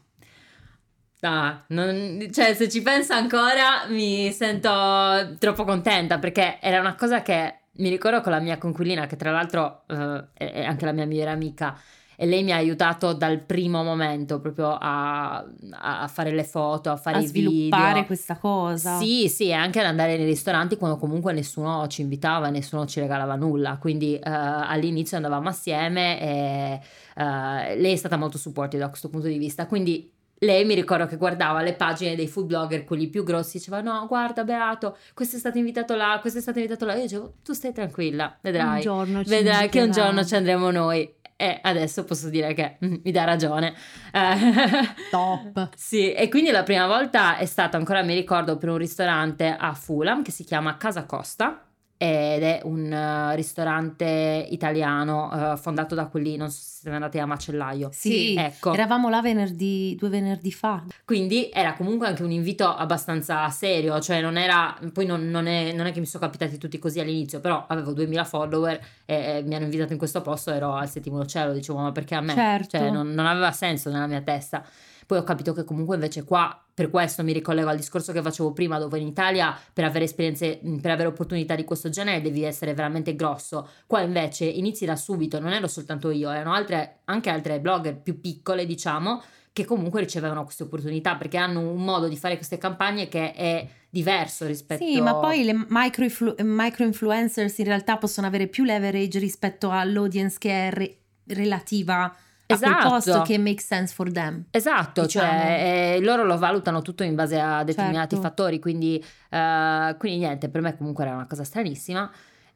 Ah, 1.22 1.62
non- 1.68 2.28
cioè, 2.32 2.54
se 2.54 2.68
ci 2.70 2.80
penso 2.80 3.12
ancora 3.12 3.86
mi 3.88 4.32
sento 4.32 5.36
troppo 5.38 5.64
contenta 5.64 6.18
perché 6.18 6.58
era 6.62 6.80
una 6.80 6.94
cosa 6.94 7.20
che 7.20 7.58
mi 7.72 7.90
ricordo 7.90 8.22
con 8.22 8.32
la 8.32 8.40
mia 8.40 8.56
conquilina, 8.56 9.04
che 9.06 9.16
tra 9.16 9.30
l'altro 9.30 9.84
eh, 9.86 10.28
è 10.32 10.64
anche 10.64 10.86
la 10.86 10.92
mia 10.92 11.04
migliore 11.04 11.30
amica, 11.30 11.78
e 12.22 12.26
lei 12.26 12.42
mi 12.42 12.52
ha 12.52 12.56
aiutato 12.56 13.14
dal 13.14 13.38
primo 13.40 13.82
momento 13.82 14.40
proprio 14.40 14.76
a, 14.78 15.42
a 15.70 16.06
fare 16.06 16.32
le 16.32 16.44
foto, 16.44 16.90
a 16.90 16.96
fare 16.98 17.16
A 17.16 17.20
i 17.20 17.26
sviluppare 17.26 17.92
video. 17.92 18.04
questa 18.04 18.36
cosa. 18.36 18.98
Sì, 18.98 19.26
sì, 19.30 19.46
e 19.46 19.54
anche 19.54 19.80
ad 19.80 19.86
andare 19.86 20.18
nei 20.18 20.26
ristoranti 20.26 20.76
quando 20.76 20.98
comunque 20.98 21.32
nessuno 21.32 21.86
ci 21.86 22.02
invitava, 22.02 22.50
nessuno 22.50 22.84
ci 22.84 23.00
regalava 23.00 23.36
nulla. 23.36 23.78
Quindi 23.78 24.16
eh, 24.16 24.20
all'inizio 24.22 25.16
andavamo 25.16 25.48
assieme 25.48 26.20
e 26.20 26.80
eh, 27.16 27.76
lei 27.80 27.92
è 27.94 27.96
stata 27.96 28.18
molto 28.18 28.36
supportive 28.36 28.82
da 28.82 28.90
questo 28.90 29.08
punto 29.08 29.26
di 29.26 29.38
vista. 29.38 29.64
Quindi 29.66 30.12
lei 30.40 30.66
mi 30.66 30.74
ricordo 30.74 31.06
che 31.06 31.16
guardava 31.16 31.62
le 31.62 31.72
pagine 31.72 32.16
dei 32.16 32.28
food 32.28 32.44
blogger, 32.48 32.84
quelli 32.84 33.08
più 33.08 33.24
grossi, 33.24 33.56
diceva: 33.56 33.80
No, 33.80 34.04
guarda, 34.06 34.44
Beato, 34.44 34.98
questo 35.14 35.36
è 35.36 35.38
stato 35.38 35.56
invitato 35.56 35.94
là, 35.94 36.18
questo 36.20 36.38
è 36.38 36.42
stato 36.42 36.58
invitato 36.58 36.84
là. 36.84 36.96
Io 36.96 37.02
dicevo: 37.02 37.32
Tu 37.42 37.54
stai 37.54 37.72
tranquilla, 37.72 38.36
vedrai. 38.42 38.82
Vedrai 39.24 39.70
che 39.70 39.80
un 39.80 39.90
giorno 39.90 40.22
ci 40.22 40.34
andremo 40.34 40.70
noi. 40.70 41.14
E 41.40 41.58
adesso 41.62 42.04
posso 42.04 42.28
dire 42.28 42.52
che 42.52 42.76
mm, 42.84 42.96
mi 43.02 43.10
dà 43.10 43.24
ragione. 43.24 43.72
Eh, 44.12 45.08
Top. 45.10 45.70
sì, 45.74 46.12
e 46.12 46.28
quindi 46.28 46.50
la 46.50 46.64
prima 46.64 46.86
volta 46.86 47.38
è 47.38 47.46
stata, 47.46 47.78
ancora 47.78 48.02
mi 48.02 48.12
ricordo, 48.12 48.58
per 48.58 48.68
un 48.68 48.76
ristorante 48.76 49.56
a 49.58 49.72
Fulham 49.72 50.22
che 50.22 50.32
si 50.32 50.44
chiama 50.44 50.76
Casa 50.76 51.06
Costa 51.06 51.64
ed 52.02 52.42
è 52.42 52.60
un 52.64 52.90
eh, 52.90 53.36
ristorante 53.36 54.46
italiano 54.48 55.52
eh, 55.52 55.56
fondato 55.58 55.94
da 55.94 56.06
quelli, 56.06 56.34
non 56.38 56.48
so 56.48 56.58
se 56.62 56.78
siete 56.80 56.96
andati 56.96 57.18
a 57.18 57.26
Macellaio. 57.26 57.90
Sì, 57.92 58.34
ecco. 58.34 58.72
eravamo 58.72 59.10
là 59.10 59.20
venerdì, 59.20 59.94
due 59.98 60.08
venerdì 60.08 60.50
fa. 60.50 60.82
Quindi 61.04 61.50
era 61.52 61.74
comunque 61.74 62.06
anche 62.06 62.22
un 62.22 62.30
invito 62.30 62.74
abbastanza 62.74 63.46
serio, 63.50 64.00
cioè 64.00 64.22
non 64.22 64.38
era, 64.38 64.78
poi 64.94 65.04
non, 65.04 65.28
non 65.28 65.46
è, 65.46 65.72
non 65.74 65.84
è 65.84 65.92
che 65.92 66.00
mi 66.00 66.06
sono 66.06 66.24
capitati 66.24 66.56
tutti 66.56 66.78
così 66.78 67.00
all'inizio, 67.00 67.38
però 67.40 67.66
avevo 67.68 67.92
2000 67.92 68.24
follower 68.24 68.80
e, 69.04 69.14
e 69.14 69.42
mi 69.42 69.54
hanno 69.54 69.64
invitato 69.64 69.92
in 69.92 69.98
questo 69.98 70.22
posto, 70.22 70.52
ero 70.52 70.72
al 70.72 70.88
settimo 70.88 71.26
cielo, 71.26 71.52
dicevo 71.52 71.80
ma 71.80 71.92
perché 71.92 72.14
a 72.14 72.22
me? 72.22 72.32
Certo. 72.32 72.78
Cioè 72.78 72.88
non, 72.88 73.10
non 73.10 73.26
aveva 73.26 73.52
senso 73.52 73.90
nella 73.90 74.06
mia 74.06 74.22
testa. 74.22 74.64
Poi 75.10 75.18
ho 75.18 75.24
capito 75.24 75.52
che 75.52 75.64
comunque 75.64 75.96
invece 75.96 76.22
qua, 76.22 76.56
per 76.72 76.88
questo 76.88 77.24
mi 77.24 77.32
ricollego 77.32 77.68
al 77.68 77.74
discorso 77.74 78.12
che 78.12 78.22
facevo 78.22 78.52
prima, 78.52 78.78
dove 78.78 79.00
in 79.00 79.08
Italia 79.08 79.58
per 79.72 79.82
avere 79.82 80.04
esperienze, 80.04 80.60
per 80.80 80.92
avere 80.92 81.08
opportunità 81.08 81.56
di 81.56 81.64
questo 81.64 81.88
genere 81.88 82.20
devi 82.20 82.44
essere 82.44 82.74
veramente 82.74 83.16
grosso. 83.16 83.68
Qua 83.88 84.02
invece 84.02 84.44
inizi 84.44 84.84
da 84.84 84.94
subito, 84.94 85.40
non 85.40 85.52
ero 85.52 85.66
soltanto 85.66 86.12
io, 86.12 86.30
erano 86.30 86.52
altre, 86.52 87.00
anche 87.06 87.28
altre 87.28 87.58
blogger 87.58 87.96
più 88.00 88.20
piccole, 88.20 88.64
diciamo, 88.66 89.20
che 89.52 89.64
comunque 89.64 89.98
ricevevano 89.98 90.44
queste 90.44 90.62
opportunità 90.62 91.16
perché 91.16 91.38
hanno 91.38 91.58
un 91.58 91.82
modo 91.82 92.06
di 92.06 92.16
fare 92.16 92.36
queste 92.36 92.58
campagne 92.58 93.08
che 93.08 93.32
è 93.32 93.68
diverso 93.90 94.46
rispetto 94.46 94.84
Sì, 94.84 95.00
ma 95.00 95.16
poi 95.16 95.42
le 95.42 95.66
micro, 95.66 96.84
influencers 96.84 97.58
in 97.58 97.64
realtà 97.64 97.96
possono 97.96 98.28
avere 98.28 98.46
più 98.46 98.62
leverage 98.62 99.18
rispetto 99.18 99.72
all'audience 99.72 100.36
che 100.38 100.68
è 100.68 100.70
re- 100.70 100.96
relativa 101.26 102.04
a 102.04 102.16
Esatto. 102.54 102.88
posto 102.88 103.22
che 103.22 103.38
make 103.38 103.60
sense 103.60 103.94
for 103.94 104.10
them. 104.10 104.44
Esatto, 104.50 105.02
diciamo. 105.02 105.28
cioè 105.30 105.94
eh, 105.96 106.00
loro 106.00 106.24
lo 106.24 106.38
valutano 106.38 106.82
tutto 106.82 107.02
in 107.02 107.14
base 107.14 107.38
a 107.38 107.62
determinati 107.64 108.14
Certo. 108.16 108.20
fattori, 108.28 108.58
quindi, 108.58 109.02
eh, 109.30 109.94
quindi 109.98 110.18
niente, 110.18 110.48
per 110.48 110.60
me 110.60 110.76
comunque 110.76 111.04
era 111.04 111.14
una 111.14 111.26
cosa 111.26 111.44
stranissima. 111.44 112.10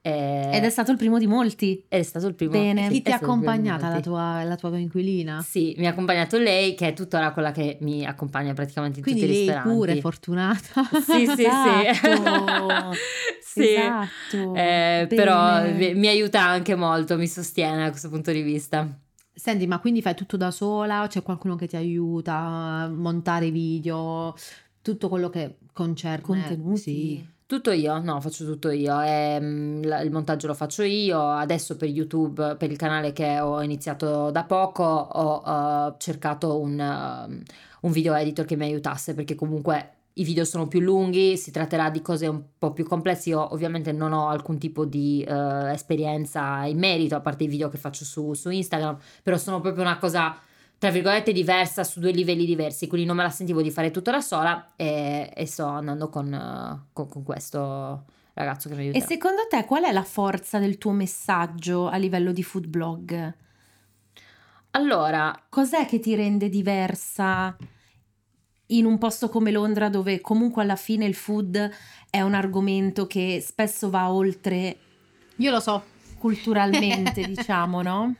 eh, 0.07 0.51
Ed 0.53 0.63
è 0.65 0.69
stato 0.69 0.91
il 0.91 0.99
primo 0.99 1.19
di 1.19 1.27
molti. 1.27 1.83
ed 1.89 2.01
è 2.01 2.03
stato 2.03 2.27
il 2.27 2.35
primo. 2.35 2.53
Bene. 2.53 2.89
Chi 2.91 2.99
è 2.99 3.03
ti 3.03 3.11
ha 3.11 3.15
accompagnata, 3.15 3.89
la 3.89 4.01
tua, 4.01 4.43
la 4.45 4.55
tua 4.57 4.69
coinquilina? 4.69 5.41
Sì, 5.41 5.75
mi 5.79 5.87
ha 5.87 5.91
accompagnato 5.91 6.37
lei, 6.37 6.75
che 6.75 6.89
è 6.89 6.93
tuttora 6.93 7.31
quella 7.33 7.53
che 7.53 7.79
mi 7.81 8.05
accompagna 8.05 8.53
praticamente 8.53 8.99
in 8.99 9.03
Quindi 9.05 9.23
tutti 9.23 9.33
i 9.33 9.37
lei 9.37 9.47
ristoranti. 9.47 9.75
pure, 9.79 10.01
fortunata. 10.01 10.83
Sì, 11.01 11.27
sì, 11.35 11.45
Esatto. 11.47 12.93
sì. 12.93 12.99
sì. 13.63 13.75
Esatto. 13.75 14.55
Eh, 14.55 15.07
però 15.09 15.63
mi, 15.73 15.95
mi 15.95 16.09
aiuta 16.09 16.43
anche 16.45 16.75
molto, 16.75 17.17
mi 17.17 17.27
sostiene 17.27 17.85
da 17.85 17.89
questo 17.89 18.11
punto 18.11 18.31
di 18.31 18.43
vista. 18.43 18.87
Senti, 19.37 19.67
ma 19.67 19.81
quindi 19.81 20.01
fai 20.01 20.15
tutto 20.15 20.37
da 20.37 20.51
sola 20.53 21.03
o 21.03 21.07
c'è 21.09 21.23
qualcuno 21.23 21.57
che 21.57 21.67
ti 21.67 21.77
aiuta 21.77 22.35
a 22.37 22.89
montare 22.89 23.51
video, 23.51 24.35
tutto 24.81 25.09
quello 25.09 25.29
che 25.29 25.57
concerne 25.73 26.23
Contenuti. 26.23 26.79
Sì. 26.81 27.33
Tutto 27.47 27.73
io, 27.73 27.99
no, 28.01 28.21
faccio 28.21 28.45
tutto 28.47 28.71
io. 28.71 28.99
Ehm, 29.01 29.85
la- 29.87 30.01
il 30.01 30.11
montaggio 30.11 30.47
lo 30.47 30.55
faccio 30.55 30.83
io. 30.83 31.21
Adesso 31.29 31.77
per 31.77 31.89
YouTube, 31.89 32.57
per 32.57 32.71
il 32.71 32.77
canale 32.79 33.13
che 33.13 33.39
ho 33.41 33.61
iniziato 33.63 34.31
da 34.31 34.45
poco, 34.45 34.83
ho 34.85 35.43
eh, 35.91 35.95
cercato 35.99 36.59
un, 36.59 36.79
ehm, 36.81 37.43
un 37.83 37.91
video 37.93 38.15
editor 38.15 38.45
che 38.47 38.57
mi 38.57 38.65
aiutasse 38.65 39.15
perché 39.15 39.35
comunque 39.35 39.91
i 40.15 40.25
video 40.25 40.45
sono 40.45 40.69
più 40.69 40.81
lunghi, 40.81 41.37
si 41.37 41.51
tratterà 41.51 41.91
di 41.91 42.01
cose 42.01 42.27
un 42.27 42.43
po' 42.57 42.73
più 42.73 42.85
complesse. 42.85 43.31
Io 43.31 43.53
ovviamente 43.53 43.91
non 43.93 44.13
ho 44.13 44.29
alcun 44.29 44.59
tipo 44.59 44.85
di 44.85 45.25
eh, 45.27 45.73
esperienza 45.73 46.65
in 46.67 46.79
merito, 46.79 47.17
a 47.17 47.21
parte 47.21 47.45
i 47.45 47.49
video 47.49 47.69
che 47.69 47.79
faccio 47.79 48.05
su, 48.05 48.33
su 48.35 48.51
Instagram, 48.51 48.97
però 49.23 49.37
sono 49.37 49.61
proprio 49.61 49.83
una 49.83 49.99
cosa 49.99 50.37
tra 50.79 50.91
virgolette 50.91 51.33
diversa 51.33 51.83
su 51.83 51.99
due 51.99 52.11
livelli 52.11 52.45
diversi, 52.45 52.87
quindi 52.87 53.07
non 53.07 53.17
me 53.17 53.23
la 53.23 53.31
sentivo 53.31 53.63
di 53.63 53.71
fare 53.71 53.91
tutto 53.91 54.11
da 54.11 54.21
sola 54.21 54.73
e, 54.77 55.33
e 55.35 55.47
sto 55.47 55.65
andando 55.65 56.09
con, 56.11 56.87
con- 56.93 57.09
con 57.09 57.23
questo 57.23 58.05
ragazzo 58.35 58.69
che 58.69 58.75
mi 58.75 58.83
aiuta. 58.83 58.99
E 58.99 59.01
secondo 59.01 59.47
te 59.49 59.65
qual 59.65 59.85
è 59.85 59.93
la 59.93 60.05
forza 60.05 60.59
del 60.59 60.79
tuo 60.79 60.93
messaggio 60.93 61.89
a 61.89 61.97
livello 61.97 62.33
di 62.33 62.43
food 62.43 62.67
blog? 62.67 63.35
Allora, 64.73 65.41
Cos'è 65.49 65.87
che 65.87 66.01
ti 66.01 66.15
rende 66.15 66.49
diversa 66.49 67.57
in 68.67 68.85
un 68.85 68.99
posto 68.99 69.29
come 69.29 69.51
Londra 69.51 69.89
dove 69.89 70.21
comunque 70.21 70.63
alla 70.63 70.77
fine 70.77 71.05
il 71.05 71.15
food 71.15 71.71
è 72.09 72.21
un 72.21 72.35
argomento 72.35 73.07
che 73.07 73.43
spesso 73.45 73.91
va 73.91 74.11
oltre 74.11 74.77
Io 75.37 75.51
lo 75.51 75.61
so, 75.61 75.83
culturalmente, 76.19 77.25
diciamo, 77.29 77.83
no? 77.83 78.15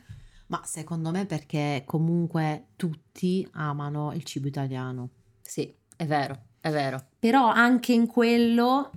ma 0.47 0.61
secondo 0.65 1.11
me 1.11 1.27
perché 1.27 1.83
comunque 1.87 2.69
tutti 2.77 3.47
amano 3.53 4.13
il 4.13 4.25
cibo 4.25 4.47
italiano. 4.47 5.11
sì, 5.41 5.75
è 5.97 6.07
vero, 6.07 6.39
è 6.61 6.71
vero. 6.71 7.07
Però 7.19 7.49
anche 7.49 7.93
in 7.93 8.07
quello 8.07 8.91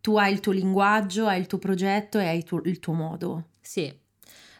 tu 0.00 0.16
hai 0.16 0.32
il 0.32 0.40
tuo 0.40 0.52
linguaggio, 0.52 1.26
hai 1.26 1.40
il 1.40 1.46
tuo 1.46 1.58
progetto 1.58 2.18
e 2.18 2.28
hai 2.28 2.36
il 2.36 2.44
tuo, 2.44 2.60
il 2.64 2.78
tuo 2.78 2.92
modo. 2.92 3.48
Sì, 3.60 3.92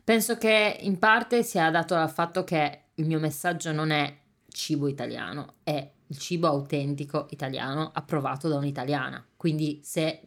penso 0.02 0.36
che 0.36 0.78
in 0.80 0.98
parte 0.98 1.42
sia 1.42 1.70
dato 1.70 1.94
dal 1.94 2.10
fatto 2.10 2.42
che 2.44 2.80
il 2.94 3.06
mio 3.06 3.20
messaggio 3.20 3.72
non 3.72 3.90
è 3.90 4.14
cibo 4.48 4.88
italiano, 4.88 5.54
è 5.62 5.88
il 6.08 6.18
cibo 6.18 6.46
autentico 6.46 7.26
italiano 7.30 7.90
approvato 7.92 8.48
da 8.48 8.56
un'italiana. 8.56 9.24
Quindi 9.36 9.80
se 9.82 10.20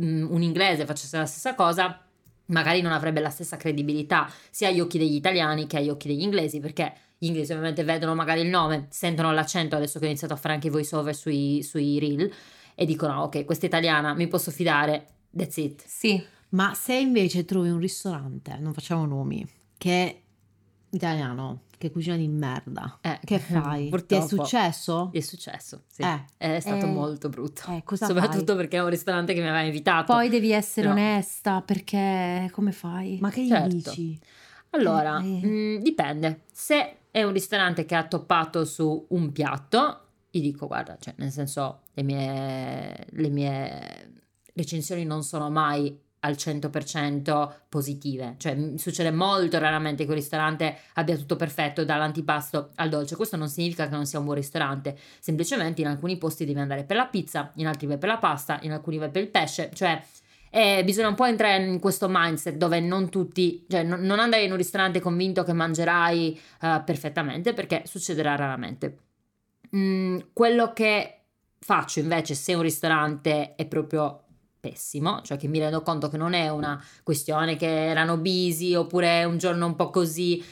mm, 0.00 0.30
un 0.30 0.42
inglese 0.42 0.86
facesse 0.86 1.16
la 1.18 1.26
stessa 1.26 1.54
cosa, 1.54 2.04
magari 2.46 2.80
non 2.80 2.92
avrebbe 2.92 3.20
la 3.20 3.30
stessa 3.30 3.56
credibilità 3.56 4.30
sia 4.50 4.68
agli 4.68 4.80
occhi 4.80 4.98
degli 4.98 5.14
italiani 5.14 5.66
che 5.66 5.78
agli 5.78 5.88
occhi 5.88 6.08
degli 6.08 6.22
inglesi, 6.22 6.60
perché 6.60 6.92
gli 7.18 7.26
inglesi 7.26 7.52
ovviamente 7.52 7.84
vedono 7.84 8.14
magari 8.14 8.40
il 8.40 8.48
nome, 8.48 8.86
sentono 8.90 9.32
l'accento, 9.32 9.76
adesso 9.76 9.98
che 9.98 10.06
ho 10.06 10.08
iniziato 10.08 10.34
a 10.34 10.36
fare 10.36 10.54
anche 10.54 10.66
i 10.66 10.70
voice 10.70 10.94
over 10.96 11.14
sui, 11.14 11.62
sui 11.62 11.98
reel, 11.98 12.30
e 12.74 12.84
dicono, 12.84 13.12
"Ah, 13.12 13.22
ok, 13.24 13.44
questa 13.44 13.66
italiana, 13.66 14.14
mi 14.14 14.26
posso 14.26 14.50
fidare, 14.50 15.06
that's 15.36 15.56
it. 15.58 15.82
Sì, 15.86 16.22
Ma 16.54 16.74
se 16.74 16.94
invece 16.94 17.46
trovi 17.46 17.70
un 17.70 17.78
ristorante, 17.78 18.58
non 18.58 18.74
facciamo 18.74 19.06
nomi, 19.06 19.46
che 19.78 19.90
è 19.90 20.20
italiano, 20.90 21.62
che 21.82 21.90
cucina 21.90 22.16
di 22.16 22.28
merda, 22.28 22.98
Eh, 23.00 23.18
che 23.24 23.38
fai? 23.40 23.80
Ti 23.80 23.86
è 23.86 23.90
purtroppo. 23.90 24.26
successo? 24.28 25.10
È 25.12 25.20
successo, 25.20 25.82
sì. 25.88 26.02
Eh. 26.02 26.24
È 26.36 26.60
stato 26.60 26.86
Eh. 26.86 26.90
molto 26.90 27.28
brutto. 27.28 27.62
Eh, 27.72 27.82
cosa 27.84 28.06
Soprattutto 28.06 28.52
fai? 28.52 28.56
perché 28.56 28.76
è 28.76 28.82
un 28.82 28.88
ristorante 28.88 29.34
che 29.34 29.40
mi 29.40 29.48
aveva 29.48 29.64
invitato. 29.64 30.12
poi 30.12 30.28
devi 30.28 30.52
essere 30.52 30.86
No. 30.86 30.92
onesta 30.92 31.60
perché 31.62 32.48
come 32.52 32.70
fai? 32.72 33.18
Ma 33.20 33.30
che 33.30 33.42
gli 33.44 33.48
Certo. 33.48 33.68
dici? 33.74 34.18
Allora, 34.70 35.18
Eh. 35.20 35.46
mh, 35.46 35.82
dipende. 35.82 36.42
Se 36.52 36.96
è 37.10 37.22
un 37.24 37.32
ristorante 37.32 37.84
che 37.84 37.94
ha 37.94 38.06
toppato 38.06 38.64
su 38.64 39.06
un 39.10 39.32
piatto, 39.32 40.00
gli 40.30 40.40
dico, 40.40 40.66
guarda, 40.66 40.96
cioè, 40.98 41.14
nel 41.18 41.30
senso, 41.30 41.80
le 41.92 42.02
mie, 42.02 43.06
le 43.10 43.28
mie 43.28 44.12
recensioni 44.54 45.04
non 45.04 45.22
sono 45.22 45.50
mai 45.50 45.98
al 46.24 46.34
100% 46.34 47.52
positive. 47.68 48.34
Cioè, 48.38 48.72
succede 48.76 49.10
molto 49.10 49.58
raramente 49.58 50.04
che 50.04 50.10
un 50.10 50.16
ristorante 50.16 50.76
abbia 50.94 51.16
tutto 51.16 51.36
perfetto 51.36 51.84
dall'antipasto 51.84 52.70
al 52.76 52.88
dolce. 52.88 53.16
Questo 53.16 53.36
non 53.36 53.48
significa 53.48 53.88
che 53.88 53.94
non 53.94 54.06
sia 54.06 54.18
un 54.18 54.24
buon 54.24 54.36
ristorante. 54.36 54.96
Semplicemente 55.18 55.80
in 55.80 55.88
alcuni 55.88 56.16
posti 56.18 56.44
devi 56.44 56.60
andare 56.60 56.84
per 56.84 56.96
la 56.96 57.06
pizza, 57.06 57.50
in 57.56 57.66
altri 57.66 57.86
vai 57.86 57.98
per 57.98 58.08
la 58.08 58.18
pasta, 58.18 58.58
in 58.62 58.72
alcuni 58.72 58.98
vai 58.98 59.10
per 59.10 59.22
il 59.22 59.28
pesce. 59.28 59.70
Cioè, 59.72 60.00
eh, 60.50 60.84
bisogna 60.84 61.08
un 61.08 61.14
po' 61.14 61.24
entrare 61.24 61.64
in 61.64 61.80
questo 61.80 62.08
mindset 62.10 62.56
dove 62.56 62.78
non 62.78 63.08
tutti, 63.08 63.64
cioè 63.68 63.82
non, 63.82 64.00
non 64.02 64.20
andare 64.20 64.44
in 64.44 64.50
un 64.50 64.58
ristorante 64.58 65.00
convinto 65.00 65.44
che 65.44 65.52
mangerai 65.54 66.40
eh, 66.60 66.82
perfettamente 66.84 67.52
perché 67.54 67.82
succederà 67.86 68.36
raramente. 68.36 68.98
Mm, 69.74 70.18
quello 70.32 70.72
che 70.72 71.20
faccio 71.58 72.00
invece 72.00 72.34
se 72.34 72.54
un 72.54 72.62
ristorante 72.62 73.54
è 73.54 73.66
proprio 73.66 74.24
pessimo, 74.62 75.20
cioè 75.22 75.36
che 75.36 75.48
mi 75.48 75.58
rendo 75.58 75.82
conto 75.82 76.08
che 76.08 76.16
non 76.16 76.32
è 76.34 76.48
una 76.48 76.80
questione 77.02 77.56
che 77.56 77.66
erano 77.86 78.16
busy 78.16 78.76
oppure 78.76 79.24
un 79.24 79.36
giorno 79.36 79.66
un 79.66 79.74
po' 79.74 79.90
così, 79.90 80.42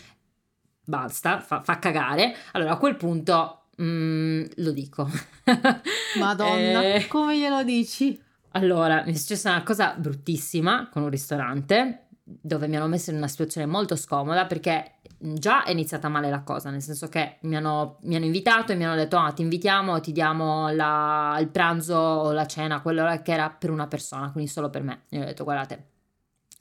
basta, 0.84 1.38
fa, 1.40 1.62
fa 1.62 1.78
cagare, 1.78 2.34
allora 2.52 2.72
a 2.72 2.76
quel 2.76 2.96
punto 2.96 3.66
mm, 3.80 4.44
lo 4.56 4.72
dico. 4.72 5.08
Madonna, 6.18 6.82
Eh, 6.82 7.06
come 7.06 7.38
glielo 7.38 7.62
dici? 7.62 8.20
allora, 8.52 9.04
mi 9.06 9.12
è 9.12 9.16
successa 9.16 9.50
una 9.50 9.62
cosa 9.62 9.94
bruttissima 9.96 10.88
con 10.90 11.02
un 11.02 11.08
ristorante 11.08 12.08
dove 12.24 12.66
mi 12.66 12.76
hanno 12.76 12.88
messo 12.88 13.10
in 13.10 13.16
una 13.16 13.28
situazione 13.28 13.66
molto 13.66 13.94
scomoda 13.94 14.46
perché 14.46 14.94
già 15.20 15.64
è 15.64 15.70
iniziata 15.70 16.08
male 16.08 16.30
la 16.30 16.42
cosa, 16.42 16.70
nel 16.70 16.82
senso 16.82 17.08
che 17.08 17.38
mi 17.42 17.56
hanno, 17.56 17.98
mi 18.02 18.16
hanno 18.16 18.24
invitato 18.24 18.72
e 18.72 18.74
mi 18.74 18.84
hanno 18.84 18.94
detto 18.96 19.18
ah 19.18 19.32
ti 19.32 19.42
invitiamo, 19.42 20.00
ti 20.00 20.12
diamo 20.12 20.70
la- 20.72 21.36
il 21.40 21.48
pranzo 21.48 21.94
o 21.96 22.32
la 22.32 22.46
cena, 22.46 22.80
quello 22.80 23.04
che 23.22 23.32
era 23.32 23.50
per 23.50 23.70
una 23.70 23.86
persona, 23.86 24.30
quindi 24.32 24.50
solo 24.50 24.70
per 24.70 24.82
me. 24.82 25.02
E 25.10 25.20
ho 25.20 25.24
detto 25.24 25.44
guardate, 25.44 25.88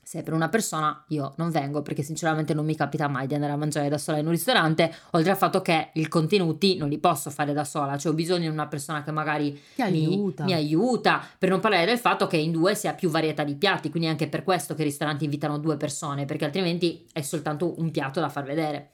se 0.09 0.21
è 0.21 0.23
per 0.23 0.33
una 0.33 0.49
persona 0.49 1.03
io 1.09 1.35
non 1.37 1.51
vengo 1.51 1.83
perché 1.83 2.01
sinceramente 2.01 2.55
non 2.55 2.65
mi 2.65 2.75
capita 2.75 3.07
mai 3.07 3.27
di 3.27 3.35
andare 3.35 3.53
a 3.53 3.57
mangiare 3.57 3.89
da 3.89 3.99
sola 3.99 4.17
in 4.17 4.25
un 4.25 4.31
ristorante, 4.31 4.91
oltre 5.11 5.29
al 5.29 5.37
fatto 5.37 5.61
che 5.61 5.91
i 5.93 6.07
contenuti 6.07 6.77
non 6.77 6.89
li 6.89 6.97
posso 6.97 7.29
fare 7.29 7.53
da 7.53 7.63
sola, 7.63 7.95
cioè 7.95 8.11
ho 8.11 8.15
bisogno 8.15 8.47
di 8.47 8.47
una 8.47 8.65
persona 8.65 9.03
che 9.03 9.11
magari 9.11 9.51
mi- 9.51 9.83
aiuta. 9.83 10.45
Mi, 10.45 10.53
aiuta, 10.53 11.23
per 11.37 11.49
non 11.49 11.59
parlare 11.59 11.85
del 11.85 11.99
fatto 11.99 12.25
che 12.25 12.37
in 12.37 12.51
due 12.51 12.73
si 12.73 12.87
ha 12.87 12.95
più 12.95 13.11
varietà 13.11 13.43
di 13.43 13.53
piatti, 13.53 13.91
quindi 13.91 14.07
è 14.07 14.11
anche 14.11 14.27
per 14.27 14.43
questo 14.43 14.73
che 14.73 14.81
i 14.81 14.85
ristoranti 14.85 15.25
invitano 15.25 15.59
due 15.59 15.77
persone, 15.77 16.25
perché 16.25 16.45
altrimenti 16.45 17.05
è 17.13 17.21
soltanto 17.21 17.79
un 17.79 17.91
piatto 17.91 18.19
da 18.19 18.29
far 18.29 18.45
vedere. 18.45 18.93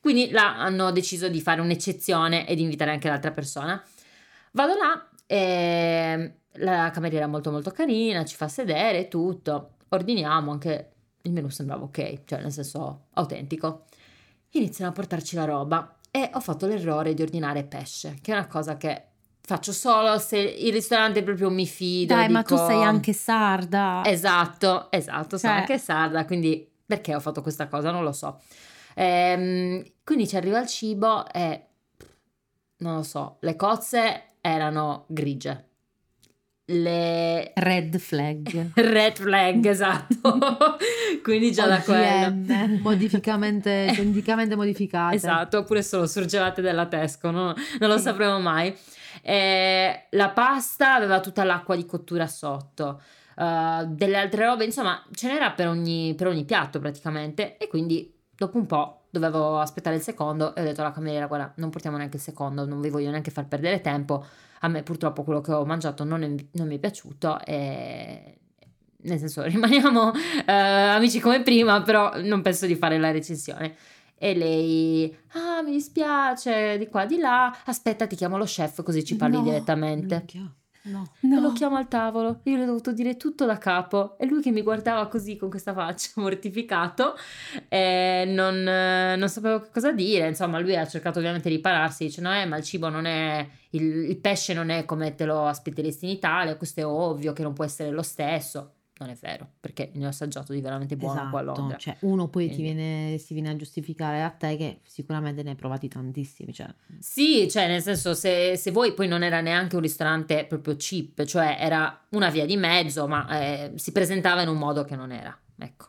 Quindi 0.00 0.30
là 0.30 0.58
hanno 0.58 0.92
deciso 0.92 1.28
di 1.28 1.42
fare 1.42 1.60
un'eccezione 1.60 2.48
e 2.48 2.54
di 2.54 2.62
invitare 2.62 2.90
anche 2.90 3.08
l'altra 3.08 3.32
persona. 3.32 3.84
Vado 4.52 4.72
là 4.76 5.08
e 5.26 6.36
la 6.52 6.90
cameriera 6.90 7.26
è 7.26 7.28
molto 7.28 7.50
molto 7.50 7.70
carina, 7.70 8.24
ci 8.24 8.34
fa 8.34 8.48
sedere 8.48 9.00
e 9.00 9.08
tutto. 9.08 9.73
Ordiniamo 9.94 10.50
anche 10.52 10.90
il 11.22 11.32
menù 11.32 11.48
sembrava 11.48 11.84
ok, 11.84 12.24
cioè 12.24 12.40
nel 12.42 12.52
senso 12.52 13.06
autentico. 13.14 13.84
Iniziano 14.50 14.90
a 14.90 14.94
portarci 14.94 15.34
la 15.36 15.44
roba 15.44 15.96
e 16.10 16.30
ho 16.32 16.40
fatto 16.40 16.66
l'errore 16.66 17.14
di 17.14 17.22
ordinare 17.22 17.64
pesce, 17.64 18.18
che 18.20 18.32
è 18.32 18.36
una 18.36 18.46
cosa 18.46 18.76
che 18.76 19.04
faccio 19.40 19.72
solo 19.72 20.18
se 20.18 20.38
il 20.38 20.72
ristorante 20.72 21.22
proprio 21.22 21.50
mi 21.50 21.66
fido. 21.66 22.14
Dai, 22.14 22.28
ma 22.28 22.42
dico- 22.42 22.54
tu 22.56 22.66
sei 22.66 22.82
anche 22.82 23.12
sarda. 23.12 24.02
Esatto, 24.04 24.90
esatto, 24.90 25.36
sono 25.38 25.52
Cioè- 25.52 25.60
anche 25.62 25.78
sarda, 25.78 26.24
quindi 26.24 26.70
perché 26.86 27.14
ho 27.14 27.20
fatto 27.20 27.40
questa 27.42 27.66
cosa 27.68 27.90
non 27.90 28.02
lo 28.04 28.12
so. 28.12 28.40
Ehm, 28.94 29.82
quindi 30.04 30.28
ci 30.28 30.36
arriva 30.36 30.60
il 30.60 30.66
cibo 30.68 31.26
e 31.32 31.66
non 32.78 32.96
lo 32.96 33.02
so, 33.02 33.36
le 33.40 33.56
cozze 33.56 34.22
erano 34.40 35.04
grigie. 35.08 35.68
Le 36.66 37.52
Red 37.54 37.98
flag. 37.98 38.70
red 38.80 39.16
flag, 39.16 39.66
esatto. 39.66 40.38
quindi 41.22 41.52
già 41.52 41.66
da 41.66 41.80
quello. 41.82 42.78
Modificamente, 42.80 43.90
geneticamente 43.94 44.56
modificate. 44.56 45.14
Esatto, 45.14 45.58
oppure 45.58 45.82
solo 45.82 46.06
surgelate 46.06 46.62
della 46.62 46.86
Tesco, 46.86 47.30
no? 47.30 47.54
non 47.78 47.88
lo 47.90 47.98
sapremo 47.98 48.40
mai. 48.40 48.74
Eh, 49.20 50.06
la 50.10 50.30
pasta 50.30 50.94
aveva 50.94 51.20
tutta 51.20 51.44
l'acqua 51.44 51.76
di 51.76 51.84
cottura 51.84 52.26
sotto, 52.26 53.00
eh, 53.36 53.84
delle 53.86 54.16
altre 54.16 54.46
robe, 54.46 54.64
insomma, 54.64 55.04
ce 55.12 55.28
n'era 55.28 55.50
per 55.50 55.68
ogni, 55.68 56.14
per 56.14 56.28
ogni 56.28 56.46
piatto 56.46 56.78
praticamente. 56.78 57.58
E 57.58 57.68
quindi 57.68 58.10
dopo 58.34 58.56
un 58.56 58.64
po' 58.64 59.02
dovevo 59.10 59.58
aspettare 59.58 59.96
il 59.96 60.02
secondo 60.02 60.54
e 60.54 60.62
ho 60.62 60.64
detto 60.64 60.80
alla 60.80 60.92
cameriera: 60.92 61.26
Guarda, 61.26 61.52
non 61.56 61.68
portiamo 61.68 61.98
neanche 61.98 62.16
il 62.16 62.22
secondo, 62.22 62.64
non 62.64 62.80
vi 62.80 62.88
voglio 62.88 63.10
neanche 63.10 63.30
far 63.30 63.46
perdere 63.46 63.82
tempo. 63.82 64.24
A 64.64 64.68
me 64.68 64.82
purtroppo 64.82 65.24
quello 65.24 65.42
che 65.42 65.52
ho 65.52 65.64
mangiato 65.66 66.04
non, 66.04 66.22
è- 66.22 66.34
non 66.52 66.66
mi 66.66 66.76
è 66.76 66.78
piaciuto 66.78 67.38
e. 67.44 68.38
Nel 69.04 69.18
senso, 69.18 69.42
rimaniamo 69.44 70.12
eh, 70.46 70.52
amici 70.52 71.20
come 71.20 71.42
prima, 71.42 71.82
però 71.82 72.12
non 72.22 72.40
penso 72.40 72.64
di 72.66 72.74
fare 72.74 72.98
la 72.98 73.10
recensione. 73.10 73.74
E 74.16 74.34
lei, 74.34 75.14
ah, 75.32 75.60
mi 75.62 75.72
dispiace, 75.72 76.78
di 76.78 76.88
qua, 76.88 77.04
di 77.04 77.18
là, 77.18 77.54
aspetta, 77.66 78.06
ti 78.06 78.16
chiamo 78.16 78.38
lo 78.38 78.44
chef 78.44 78.82
così 78.82 79.04
ci 79.04 79.16
parli 79.16 79.36
No, 79.36 79.42
direttamente. 79.42 80.16
minchia. 80.16 80.50
No. 80.86 81.12
E 81.22 81.40
lo 81.40 81.52
chiamo 81.52 81.76
al 81.76 81.88
tavolo, 81.88 82.40
io 82.42 82.56
le 82.56 82.64
ho 82.64 82.66
dovuto 82.66 82.92
dire 82.92 83.16
tutto 83.16 83.46
da 83.46 83.56
capo. 83.56 84.18
E 84.18 84.26
lui 84.26 84.42
che 84.42 84.50
mi 84.50 84.60
guardava 84.60 85.06
così 85.08 85.36
con 85.36 85.48
questa 85.48 85.72
faccia 85.72 86.10
mortificato 86.20 87.14
e 87.68 88.24
non, 88.26 88.68
eh, 88.68 89.16
non 89.16 89.28
sapevo 89.28 89.60
che 89.60 89.70
cosa 89.72 89.92
dire, 89.92 90.28
insomma 90.28 90.58
lui 90.58 90.76
ha 90.76 90.86
cercato 90.86 91.18
ovviamente 91.20 91.48
di 91.48 91.56
ripararsi, 91.56 92.04
dice 92.04 92.20
no 92.20 92.34
eh, 92.34 92.44
ma 92.44 92.58
il 92.58 92.64
cibo 92.64 92.88
non 92.90 93.06
è, 93.06 93.48
il, 93.70 93.82
il 94.10 94.16
pesce 94.18 94.52
non 94.52 94.68
è 94.68 94.84
come 94.84 95.14
te 95.14 95.24
lo 95.24 95.46
aspetteresti 95.46 96.04
in 96.04 96.10
Italia, 96.10 96.56
questo 96.56 96.80
è 96.80 96.86
ovvio 96.86 97.32
che 97.32 97.42
non 97.42 97.54
può 97.54 97.64
essere 97.64 97.90
lo 97.90 98.02
stesso, 98.02 98.72
non 98.96 99.08
è 99.08 99.16
vero 99.20 99.48
perché 99.58 99.90
ne 99.94 100.06
ho 100.06 100.08
assaggiato 100.08 100.52
di 100.52 100.60
veramente 100.60 100.96
buono 100.96 101.28
qua 101.28 101.40
a 101.40 101.42
Esatto, 101.42 101.58
Londra. 101.60 101.76
cioè 101.78 101.96
uno 102.02 102.28
poi 102.28 102.48
ti 102.48 102.62
viene, 102.62 103.18
si 103.18 103.34
viene 103.34 103.50
a 103.50 103.56
giustificare 103.56 104.22
a 104.22 104.30
te 104.30 104.56
che 104.56 104.80
sicuramente 104.86 105.42
ne 105.42 105.50
hai 105.50 105.56
provati 105.56 105.88
tantissimi, 105.88 106.52
cioè 106.52 106.72
Sì, 107.00 107.48
cioè 107.50 107.66
nel 107.66 107.82
senso 107.82 108.14
se, 108.14 108.56
se 108.56 108.70
voi 108.70 108.94
poi 108.94 109.08
non 109.08 109.22
era 109.24 109.40
neanche 109.40 109.74
un 109.74 109.82
ristorante 109.82 110.44
proprio 110.46 110.76
cheap, 110.76 111.24
cioè 111.24 111.56
era 111.58 112.06
una 112.10 112.30
via 112.30 112.46
di 112.46 112.56
mezzo, 112.56 113.08
ma 113.08 113.26
eh, 113.40 113.72
si 113.74 113.90
presentava 113.90 114.42
in 114.42 114.48
un 114.48 114.58
modo 114.58 114.84
che 114.84 114.94
non 114.94 115.10
era, 115.10 115.36
ecco. 115.58 115.88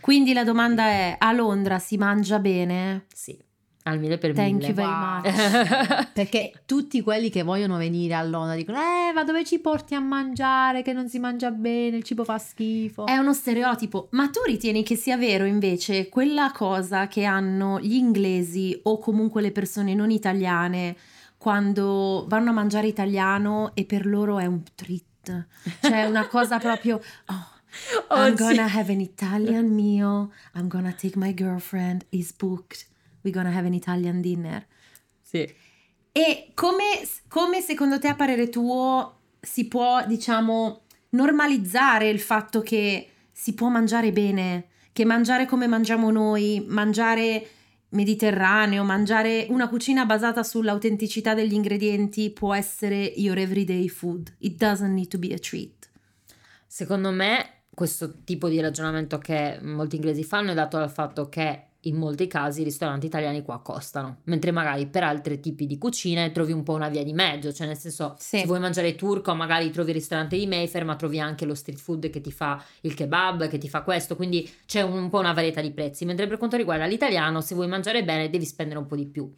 Quindi 0.00 0.32
la 0.32 0.44
domanda 0.44 0.86
è: 0.88 1.16
a 1.18 1.32
Londra 1.32 1.78
si 1.78 1.96
mangia 1.96 2.38
bene? 2.38 3.06
Sì, 3.14 3.38
al 3.84 3.98
mille 3.98 4.18
per 4.18 4.34
Thank 4.34 4.54
mille. 4.62 4.66
you 4.66 4.74
very 4.74 4.88
Wow. 4.88 5.20
much. 5.22 6.12
Perché 6.12 6.52
tutti 6.66 7.00
quelli 7.00 7.30
che 7.30 7.42
vogliono 7.42 7.76
venire 7.78 8.14
a 8.14 8.22
Londra 8.22 8.54
dicono 8.54 8.78
Eh 8.78 9.12
ma 9.14 9.24
dove 9.24 9.44
ci 9.44 9.58
porti 9.58 9.94
a 9.94 10.00
mangiare 10.00 10.82
che 10.82 10.92
non 10.92 11.08
si 11.08 11.18
mangia 11.18 11.50
bene, 11.50 11.96
il 11.96 12.02
cibo 12.02 12.24
fa 12.24 12.38
schifo 12.38 13.06
È 13.06 13.16
uno 13.16 13.32
stereotipo, 13.32 14.08
ma 14.10 14.28
tu 14.28 14.40
ritieni 14.44 14.82
che 14.82 14.96
sia 14.96 15.16
vero 15.16 15.44
invece 15.44 16.08
quella 16.08 16.52
cosa 16.52 17.08
che 17.08 17.24
hanno 17.24 17.80
gli 17.80 17.94
inglesi 17.94 18.78
o 18.84 18.98
comunque 18.98 19.40
le 19.40 19.50
persone 19.52 19.94
non 19.94 20.10
italiane 20.10 20.96
quando 21.38 22.26
vanno 22.28 22.50
a 22.50 22.52
mangiare 22.52 22.86
italiano 22.86 23.70
e 23.74 23.84
per 23.86 24.04
loro 24.06 24.38
è 24.38 24.44
un 24.46 24.62
treat? 24.74 25.46
Cioè 25.80 26.04
una 26.04 26.26
cosa 26.28 26.58
proprio, 26.58 26.96
oh, 27.26 27.58
Oh, 28.08 28.16
I'm 28.26 28.34
sì. 28.36 28.42
gonna 28.42 28.64
have 28.68 28.92
an 28.92 29.00
Italian 29.00 29.72
meal, 29.72 30.28
I'm 30.56 30.66
gonna 30.66 30.92
take 30.92 31.16
my 31.16 31.32
girlfriend, 31.32 32.04
is 32.10 32.32
booked, 32.36 32.84
we're 33.22 33.34
gonna 33.34 33.54
have 33.54 33.66
an 33.66 33.74
Italian 33.74 34.20
dinner. 34.20 34.66
Sì. 35.20 35.48
E 36.12 36.50
come, 36.54 37.06
come 37.28 37.60
secondo 37.60 37.98
te, 37.98 38.08
a 38.08 38.14
parere 38.14 38.48
tuo, 38.48 39.18
si 39.40 39.68
può, 39.68 40.04
diciamo, 40.06 40.82
normalizzare 41.10 42.08
il 42.08 42.20
fatto 42.20 42.60
che 42.60 43.08
si 43.30 43.54
può 43.54 43.68
mangiare 43.68 44.12
bene, 44.12 44.68
che 44.92 45.04
mangiare 45.04 45.46
come 45.46 45.66
mangiamo 45.66 46.10
noi, 46.10 46.64
mangiare 46.66 47.46
mediterraneo, 47.90 48.84
mangiare 48.84 49.46
una 49.48 49.68
cucina 49.68 50.04
basata 50.04 50.42
sull'autenticità 50.42 51.34
degli 51.34 51.54
ingredienti 51.54 52.30
può 52.30 52.54
essere 52.54 53.12
your 53.16 53.38
everyday 53.38 53.88
food. 53.88 54.34
It 54.38 54.56
doesn't 54.56 54.92
need 54.92 55.08
to 55.08 55.18
be 55.18 55.32
a 55.32 55.38
treat. 55.38 55.88
Secondo 56.66 57.10
me 57.10 57.62
questo 57.74 58.22
tipo 58.24 58.48
di 58.48 58.60
ragionamento 58.60 59.18
che 59.18 59.58
molti 59.62 59.96
inglesi 59.96 60.22
fanno 60.22 60.52
è 60.52 60.54
dato 60.54 60.76
dal 60.76 60.90
fatto 60.90 61.28
che 61.28 61.69
in 61.84 61.96
molti 61.96 62.26
casi 62.26 62.60
i 62.60 62.64
ristoranti 62.64 63.06
italiani 63.06 63.42
qua 63.42 63.60
costano, 63.60 64.18
mentre 64.24 64.50
magari 64.50 64.86
per 64.86 65.02
altri 65.02 65.40
tipi 65.40 65.66
di 65.66 65.78
cucine 65.78 66.30
trovi 66.32 66.52
un 66.52 66.62
po' 66.62 66.74
una 66.74 66.88
via 66.88 67.02
di 67.02 67.12
mezzo, 67.12 67.52
cioè 67.52 67.66
nel 67.66 67.78
senso 67.78 68.14
Sì. 68.18 68.40
se 68.40 68.46
vuoi 68.46 68.60
mangiare 68.60 68.94
turco 68.94 69.34
magari 69.34 69.70
trovi 69.70 69.90
il 69.90 69.96
ristorante 69.96 70.36
di 70.36 70.46
Mayfair, 70.46 70.84
ma 70.84 70.96
trovi 70.96 71.18
anche 71.20 71.46
lo 71.46 71.54
street 71.54 71.78
food 71.78 72.10
che 72.10 72.20
ti 72.20 72.32
fa 72.32 72.62
il 72.82 72.94
kebab, 72.94 73.48
che 73.48 73.58
ti 73.58 73.68
fa 73.68 73.82
questo, 73.82 74.16
quindi 74.16 74.48
c'è 74.66 74.82
un, 74.82 74.92
un 74.92 75.08
po' 75.08 75.18
una 75.18 75.32
varietà 75.32 75.60
di 75.60 75.70
prezzi, 75.70 76.04
mentre 76.04 76.26
per 76.26 76.36
quanto 76.36 76.56
riguarda 76.56 76.84
l'italiano 76.86 77.40
se 77.40 77.54
vuoi 77.54 77.68
mangiare 77.68 78.04
bene 78.04 78.28
devi 78.28 78.44
spendere 78.44 78.78
un 78.78 78.86
po' 78.86 78.96
di 78.96 79.06
più. 79.06 79.32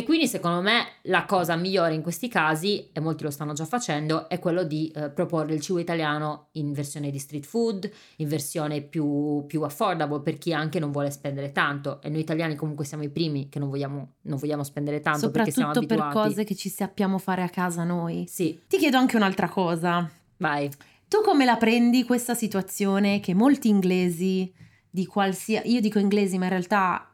E 0.00 0.02
quindi 0.02 0.28
secondo 0.28 0.62
me 0.62 0.92
la 1.02 1.26
cosa 1.26 1.56
migliore 1.56 1.92
in 1.92 2.00
questi 2.00 2.26
casi, 2.26 2.88
e 2.90 3.00
molti 3.00 3.22
lo 3.22 3.30
stanno 3.30 3.52
già 3.52 3.66
facendo, 3.66 4.30
è 4.30 4.38
quello 4.38 4.62
di 4.62 4.90
eh, 4.94 5.10
proporre 5.10 5.52
il 5.52 5.60
cibo 5.60 5.78
italiano 5.78 6.46
in 6.52 6.72
versione 6.72 7.10
di 7.10 7.18
street 7.18 7.44
food, 7.44 7.90
in 8.16 8.26
versione 8.26 8.80
più, 8.80 9.44
più 9.46 9.60
affordable 9.60 10.20
per 10.20 10.38
chi 10.38 10.54
anche 10.54 10.78
non 10.78 10.90
vuole 10.90 11.10
spendere 11.10 11.52
tanto. 11.52 12.00
E 12.00 12.08
noi 12.08 12.20
italiani 12.20 12.54
comunque 12.54 12.86
siamo 12.86 13.02
i 13.02 13.10
primi 13.10 13.50
che 13.50 13.58
non 13.58 13.68
vogliamo, 13.68 14.12
non 14.22 14.38
vogliamo 14.38 14.64
spendere 14.64 15.02
tanto 15.02 15.30
perché 15.30 15.50
siamo 15.50 15.74
Soprattutto 15.74 16.02
per 16.02 16.12
cose 16.14 16.44
che 16.44 16.54
ci 16.54 16.70
sappiamo 16.70 17.18
fare 17.18 17.42
a 17.42 17.50
casa 17.50 17.84
noi. 17.84 18.24
Sì, 18.26 18.58
Ti 18.66 18.78
chiedo 18.78 18.96
anche 18.96 19.16
un'altra 19.16 19.50
cosa. 19.50 20.10
vai. 20.38 20.70
Tu 21.08 21.20
come 21.22 21.44
la 21.44 21.58
prendi 21.58 22.04
questa 22.04 22.34
situazione 22.34 23.20
che 23.20 23.34
molti 23.34 23.68
inglesi 23.68 24.50
di 24.88 25.04
qualsiasi... 25.04 25.70
Io 25.70 25.82
dico 25.82 25.98
inglesi, 25.98 26.38
ma 26.38 26.44
in 26.44 26.50
realtà 26.50 27.06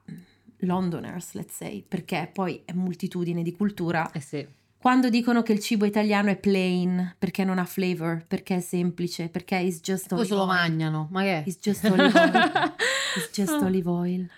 Londoners, 0.61 1.33
let's 1.35 1.55
say, 1.55 1.85
perché 1.87 2.31
poi 2.33 2.63
è 2.65 2.73
moltitudine 2.73 3.43
di 3.43 3.53
cultura. 3.53 4.11
Eh 4.13 4.21
sì. 4.21 4.47
Quando 4.79 5.09
dicono 5.09 5.43
che 5.43 5.53
il 5.53 5.59
cibo 5.61 5.85
italiano 5.85 6.31
è 6.31 6.37
plain, 6.37 7.15
perché 7.19 7.43
non 7.45 7.59
ha 7.59 7.65
flavor, 7.65 8.25
perché 8.27 8.57
è 8.57 8.61
semplice, 8.61 9.29
perché 9.29 9.57
it's 9.57 9.81
just 9.81 10.09
Poi 10.09 10.19
olive 10.19 10.35
se 10.35 10.35
lo 10.35 10.47
oil. 10.47 10.49
mangiano, 10.57 11.09
ma 11.11 11.23
che 11.23 11.33
è? 11.39 11.43
It's 11.47 11.59
just 11.61 11.85
olive 11.85 12.19
oil. 12.19 12.75
It's 13.17 13.31
just 13.33 13.63
olive 13.63 13.89
oil. 13.89 14.29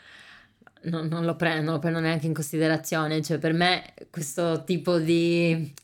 non, 0.83 1.09
non 1.09 1.25
lo 1.25 1.35
prendo, 1.37 1.63
non 1.65 1.75
lo 1.75 1.79
prendo 1.81 1.99
neanche 2.01 2.27
in 2.27 2.33
considerazione. 2.33 3.21
Cioè, 3.21 3.39
per 3.39 3.53
me 3.53 3.93
questo 4.11 4.63
tipo 4.65 4.99
di 4.99 5.75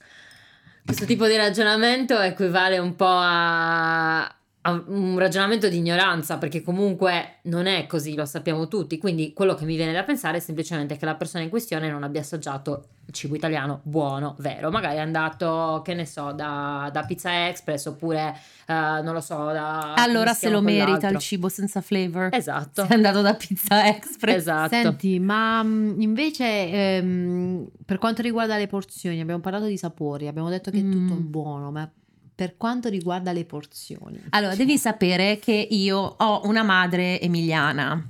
questo 0.84 1.04
tipo 1.04 1.26
di 1.26 1.36
ragionamento 1.36 2.18
equivale 2.20 2.78
un 2.78 2.94
po' 2.94 3.06
a 3.08 4.34
un 4.70 5.18
ragionamento 5.18 5.68
di 5.68 5.76
ignoranza, 5.76 6.38
perché 6.38 6.62
comunque 6.62 7.36
non 7.42 7.66
è 7.66 7.86
così, 7.86 8.14
lo 8.14 8.24
sappiamo 8.24 8.66
tutti. 8.68 8.98
Quindi 8.98 9.32
quello 9.34 9.54
che 9.54 9.64
mi 9.64 9.76
viene 9.76 9.92
da 9.92 10.02
pensare 10.04 10.38
è 10.38 10.40
semplicemente 10.40 10.96
che 10.96 11.04
la 11.04 11.14
persona 11.16 11.44
in 11.44 11.50
questione 11.50 11.90
non 11.90 12.02
abbia 12.02 12.20
assaggiato 12.22 12.86
cibo 13.10 13.34
italiano 13.34 13.80
buono, 13.82 14.34
vero. 14.38 14.70
Magari 14.70 14.96
è 14.96 15.00
andato, 15.00 15.82
che 15.84 15.92
ne 15.92 16.06
so, 16.06 16.32
da, 16.32 16.88
da 16.90 17.02
Pizza 17.04 17.48
Express 17.48 17.84
oppure 17.86 18.34
eh, 18.66 18.72
non 18.72 19.12
lo 19.12 19.20
so, 19.20 19.34
da 19.52 19.92
Allora 19.94 20.32
se 20.32 20.48
lo 20.48 20.62
merita 20.62 21.08
il 21.08 21.18
cibo 21.18 21.48
senza 21.50 21.82
flavor. 21.82 22.30
Esatto. 22.32 22.84
Se 22.86 22.88
è 22.88 22.94
andato 22.94 23.20
da 23.20 23.34
Pizza 23.34 23.86
Express. 23.86 24.36
Esatto. 24.36 24.68
Senti, 24.70 25.20
ma 25.20 25.62
mh, 25.62 25.96
invece 26.00 26.44
ehm, 26.70 27.68
per 27.84 27.98
quanto 27.98 28.22
riguarda 28.22 28.56
le 28.56 28.66
porzioni, 28.66 29.20
abbiamo 29.20 29.40
parlato 29.40 29.66
di 29.66 29.76
sapori, 29.76 30.26
abbiamo 30.26 30.48
detto 30.48 30.70
che 30.70 30.78
è 30.78 30.82
tutto 30.88 31.14
Mm. 31.14 31.30
buono, 31.30 31.70
ma 31.70 31.88
per 32.34 32.56
quanto 32.56 32.88
riguarda 32.88 33.32
le 33.32 33.44
porzioni, 33.44 34.20
Allora, 34.30 34.54
devi 34.56 34.76
sapere 34.76 35.38
che 35.38 35.52
io 35.70 35.98
ho 35.98 36.40
una 36.46 36.62
madre 36.62 37.20
emiliana. 37.20 38.08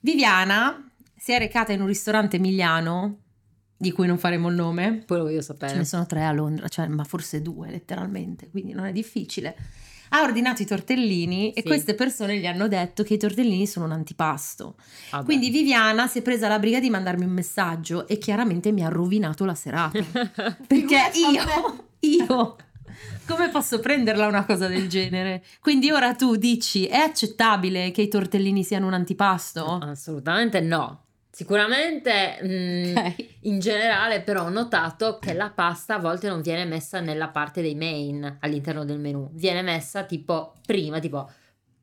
Viviana 0.00 0.90
si 1.16 1.32
è 1.32 1.38
recata 1.38 1.72
in 1.72 1.80
un 1.80 1.86
ristorante 1.86 2.36
emiliano, 2.36 3.18
di 3.76 3.92
cui 3.92 4.06
non 4.06 4.18
faremo 4.18 4.48
il 4.48 4.54
nome. 4.54 5.02
Poi 5.06 5.18
lo 5.18 5.24
voglio 5.24 5.36
Ce 5.40 5.44
sapere. 5.46 5.76
ne 5.76 5.84
sono 5.84 6.06
tre 6.06 6.24
a 6.24 6.32
Londra, 6.32 6.68
cioè, 6.68 6.86
ma 6.88 7.04
forse 7.04 7.40
due 7.42 7.70
letteralmente, 7.70 8.48
quindi 8.50 8.72
non 8.72 8.86
è 8.86 8.92
difficile. 8.92 9.56
Ha 10.12 10.22
ordinato 10.22 10.60
i 10.62 10.66
tortellini 10.66 11.52
e 11.52 11.60
Sì. 11.60 11.66
queste 11.68 11.94
persone 11.94 12.38
gli 12.38 12.46
hanno 12.46 12.66
detto 12.66 13.04
che 13.04 13.14
i 13.14 13.16
tortellini 13.18 13.64
sono 13.66 13.84
un 13.86 13.92
antipasto. 13.92 14.74
Vabbè. 15.12 15.24
Quindi 15.24 15.50
Viviana 15.50 16.08
si 16.08 16.18
è 16.18 16.22
presa 16.22 16.48
la 16.48 16.58
briga 16.58 16.80
di 16.80 16.90
mandarmi 16.90 17.24
un 17.24 17.30
messaggio 17.30 18.08
e 18.08 18.18
chiaramente 18.18 18.72
mi 18.72 18.84
ha 18.84 18.88
rovinato 18.88 19.44
la 19.44 19.54
serata. 19.54 20.02
Perché 20.66 21.10
io, 21.14 21.84
io, 22.00 22.56
come 23.26 23.48
posso 23.50 23.78
prenderla 23.80 24.26
una 24.26 24.44
cosa 24.44 24.66
del 24.66 24.88
genere? 24.88 25.42
Quindi 25.60 25.90
ora 25.90 26.14
tu 26.14 26.36
dici, 26.36 26.86
è 26.86 26.96
accettabile 26.98 27.90
che 27.90 28.02
i 28.02 28.08
tortellini 28.08 28.64
siano 28.64 28.86
un 28.86 28.94
antipasto? 28.94 29.78
Assolutamente 29.82 30.60
no. 30.60 31.04
Sicuramente 31.32 32.38
mm, 32.44 32.96
Ok. 32.96 33.26
in 33.42 33.60
generale 33.60 34.20
però 34.20 34.44
ho 34.44 34.48
notato 34.50 35.18
che 35.20 35.32
la 35.32 35.48
pasta 35.50 35.94
a 35.94 35.98
volte 35.98 36.28
non 36.28 36.42
viene 36.42 36.64
messa 36.64 37.00
nella 37.00 37.28
parte 37.28 37.62
dei 37.62 37.74
main 37.76 38.38
all'interno 38.40 38.84
del 38.84 38.98
menù, 38.98 39.30
viene 39.32 39.62
messa 39.62 40.02
tipo 40.04 40.54
prima, 40.66 40.98
tipo 40.98 41.30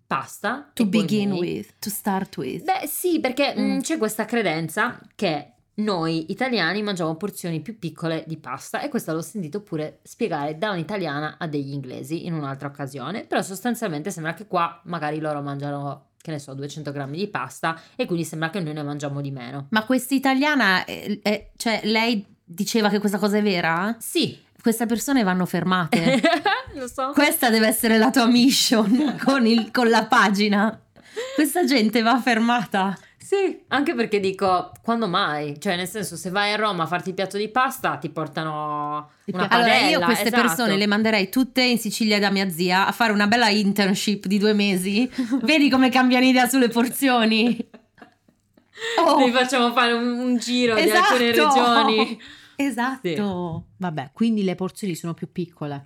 pasta. 0.05 0.69
To 0.73 0.85
begin 0.85 1.31
with, 1.33 1.73
to 1.79 1.89
start 1.89 2.37
with. 2.37 2.63
Beh 2.63 2.87
sì, 2.87 3.19
perché 3.19 3.53
mm, 3.57 3.75
Mm. 3.75 3.79
c'è 3.79 3.97
questa 3.97 4.25
credenza 4.25 4.99
che 5.15 5.53
noi 5.79 6.31
italiani 6.31 6.81
mangiamo 6.81 7.15
porzioni 7.15 7.59
più 7.61 7.77
piccole 7.77 8.23
di 8.25 8.37
pasta 8.37 8.81
e 8.81 8.89
questo 8.89 9.13
l'ho 9.13 9.21
sentito 9.21 9.61
pure 9.61 9.99
spiegare 10.03 10.57
da 10.57 10.71
un'italiana 10.71 11.35
a 11.37 11.47
degli 11.47 11.71
inglesi 11.71 12.25
in 12.25 12.33
un'altra 12.33 12.67
occasione, 12.67 13.25
però 13.25 13.41
sostanzialmente 13.43 14.09
sembra 14.09 14.33
che 14.33 14.47
qua 14.47 14.81
magari 14.85 15.19
loro 15.19 15.41
mangiano, 15.41 16.07
che 16.19 16.31
ne 16.31 16.39
so, 16.39 16.53
200 16.55 16.91
grammi 16.91 17.17
di 17.17 17.27
pasta 17.27 17.79
e 17.95 18.05
quindi 18.05 18.25
sembra 18.25 18.49
che 18.49 18.59
noi 18.59 18.73
ne 18.73 18.81
mangiamo 18.81 19.21
di 19.21 19.29
meno. 19.29 19.67
Ma 19.69 19.85
questa 19.85 20.15
italiana, 20.15 20.83
è- 20.83 21.19
è- 21.21 21.49
cioè 21.57 21.81
lei 21.83 22.25
diceva 22.43 22.89
che 22.89 22.97
questa 22.99 23.19
cosa 23.19 23.37
è 23.37 23.41
vera? 23.43 23.95
Sì, 23.99 24.45
Queste 24.59 24.87
persone 24.87 25.23
vanno 25.23 25.45
fermate. 25.45 26.19
lo 26.73 26.87
so. 26.87 27.11
Questa 27.13 27.49
deve 27.49 27.67
essere 27.67 27.97
la 27.99 28.09
tua 28.09 28.25
mission 28.25 29.15
con, 29.23 29.45
il- 29.45 29.69
con 29.71 29.87
la 29.89 30.05
pagina. 30.07 30.77
Questa 31.35 31.63
gente 31.63 32.01
va 32.01 32.19
fermata. 32.19 32.97
Sì, 33.27 33.61
anche 33.67 33.93
perché 33.93 34.21
dico, 34.21 34.71
quando 34.81 35.05
mai? 35.05 35.59
Cioè, 35.59 35.75
nel 35.75 35.89
senso, 35.89 36.15
se 36.15 36.29
vai 36.29 36.53
a 36.53 36.55
Roma 36.55 36.83
a 36.83 36.87
farti 36.87 37.09
il 37.09 37.15
piatto 37.15 37.35
di 37.35 37.49
pasta, 37.49 37.97
ti 37.97 38.07
portano 38.07 39.09
una 39.25 39.47
padella. 39.49 39.49
Allora 39.49 39.89
io 39.89 39.99
queste 39.99 40.27
esatto. 40.27 40.41
persone 40.43 40.77
le 40.77 40.87
manderei 40.87 41.27
tutte 41.27 41.61
in 41.61 41.77
Sicilia 41.77 42.19
da 42.19 42.31
mia 42.31 42.49
zia 42.49 42.87
a 42.87 42.91
fare 42.93 43.11
una 43.11 43.27
bella 43.27 43.49
internship 43.49 44.27
di 44.27 44.37
due 44.37 44.53
mesi. 44.53 45.11
Vedi 45.43 45.69
come 45.69 45.89
cambiano 45.89 46.23
idea 46.23 46.47
sulle 46.47 46.69
porzioni. 46.69 47.69
Oh. 48.97 49.17
Vi 49.17 49.31
facciamo 49.31 49.73
fare 49.73 49.91
un, 49.91 50.07
un 50.07 50.37
giro 50.37 50.75
di 50.75 50.83
Esatto. 50.83 51.11
alcune 51.11 51.31
regioni. 51.31 52.19
Esatto. 52.55 53.65
Vabbè, 53.75 54.11
quindi 54.13 54.45
le 54.45 54.55
porzioni 54.55 54.95
sono 54.95 55.13
più 55.13 55.29
piccole. 55.29 55.85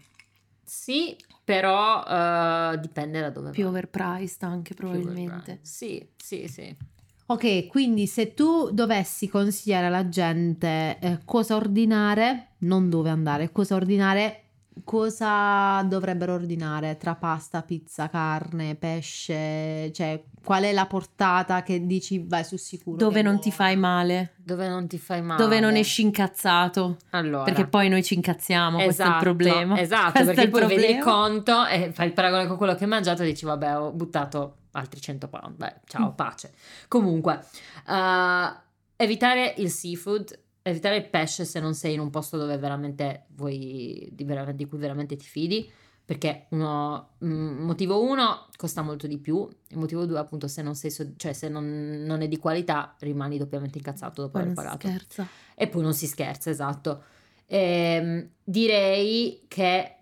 Sì, 0.63 1.17
però 1.43 2.03
eh, 2.05 2.77
dipende 2.79 3.19
da 3.19 3.31
dove 3.31 3.49
Più 3.49 3.63
vai. 3.63 3.71
overpriced 3.71 4.43
anche 4.43 4.75
probabilmente. 4.75 5.31
overpriced. 5.31 5.59
Sì, 5.63 6.07
sì, 6.15 6.47
sì. 6.47 6.99
Ok, 7.31 7.67
quindi 7.67 8.07
se 8.07 8.33
tu 8.33 8.71
dovessi 8.71 9.29
consigliare 9.29 9.85
alla 9.85 10.09
gente 10.09 10.97
eh, 10.99 11.19
cosa 11.23 11.55
ordinare, 11.55 12.49
non 12.59 12.89
dove 12.89 13.09
andare, 13.09 13.51
cosa 13.53 13.75
ordinare, 13.75 14.37
cosa 14.83 15.81
dovrebbero 15.83 16.33
ordinare 16.33 16.97
tra 16.97 17.15
pasta, 17.15 17.61
pizza, 17.61 18.09
carne, 18.09 18.75
pesce, 18.75 19.91
cioè 19.93 20.21
qual 20.43 20.63
è 20.63 20.73
la 20.73 20.85
portata 20.87 21.63
che 21.63 21.85
dici 21.85 22.21
vai 22.27 22.43
sul 22.43 22.59
sicuro? 22.59 22.97
Dove 22.97 23.21
non 23.21 23.35
buona? 23.35 23.39
ti 23.39 23.51
fai 23.51 23.77
male, 23.77 24.33
Dove 24.37 24.67
non 24.67 24.87
ti 24.87 24.97
fai 24.97 25.21
male. 25.21 25.41
dove 25.41 25.59
non 25.61 25.75
esci 25.75 26.01
incazzato. 26.01 26.97
Allora. 27.11 27.43
Perché 27.43 27.65
poi 27.65 27.87
noi 27.87 28.03
ci 28.03 28.15
incazziamo, 28.15 28.77
questo 28.83 29.03
è 29.03 29.05
il 29.05 29.11
Esatto, 29.11 29.23
problema. 29.23 29.79
Esatto, 29.79 30.11
Questo 30.11 30.33
perché 30.33 30.49
poi 30.49 30.61
vedi 30.67 30.73
il 30.91 30.97
problema. 30.99 31.11
conto 31.11 31.65
e 31.67 31.91
fai 31.93 32.07
il 32.07 32.13
paragone 32.13 32.47
con 32.47 32.57
quello 32.57 32.75
che 32.75 32.83
hai 32.83 32.89
mangiato 32.89 33.23
e 33.23 33.25
dici 33.27 33.45
vabbè 33.45 33.77
ho 33.77 33.91
buttato 33.91 34.55
altri 34.71 34.99
100 35.01 35.27
pound, 35.27 35.55
beh 35.55 35.81
ciao, 35.85 36.11
Mm. 36.11 36.15
pace. 36.15 36.53
Comunque, 36.87 37.43
eh, 37.87 38.49
evitare 38.95 39.53
il 39.57 39.69
seafood, 39.69 40.37
evitare 40.61 40.97
il 40.97 41.09
pesce 41.09 41.45
se 41.45 41.59
non 41.59 41.73
sei 41.73 41.93
in 41.93 41.99
un 41.99 42.09
posto 42.09 42.37
dove 42.37 42.57
veramente 42.57 43.25
vuoi, 43.29 44.09
di, 44.11 44.23
vera- 44.23 44.51
di 44.51 44.65
cui 44.65 44.77
veramente 44.77 45.15
ti 45.15 45.25
fidi, 45.25 45.69
perché 46.03 46.47
uno, 46.49 47.11
mm, 47.23 47.63
motivo 47.63 48.01
uno 48.01 48.47
costa 48.57 48.81
molto 48.81 49.07
di 49.07 49.17
più, 49.17 49.47
il 49.69 49.77
motivo 49.77 50.05
due 50.05 50.19
appunto 50.19 50.47
se 50.47 50.61
non 50.61 50.75
sei, 50.75 50.91
so- 50.91 51.13
cioè 51.15 51.31
se 51.33 51.47
non, 51.47 52.03
non 52.05 52.21
è 52.21 52.27
di 52.27 52.37
qualità 52.37 52.95
rimani 52.99 53.37
doppiamente 53.37 53.77
incazzato 53.77 54.21
dopo 54.23 54.33
Poi 54.33 54.41
aver 54.43 54.53
pagato. 54.53 54.87
scherza. 54.87 55.27
E 55.55 55.67
poi 55.67 55.81
non 55.81 55.93
si 55.93 56.07
scherza, 56.07 56.49
esatto. 56.49 57.03
Ehm, 57.45 58.29
direi 58.43 59.45
che 59.47 59.95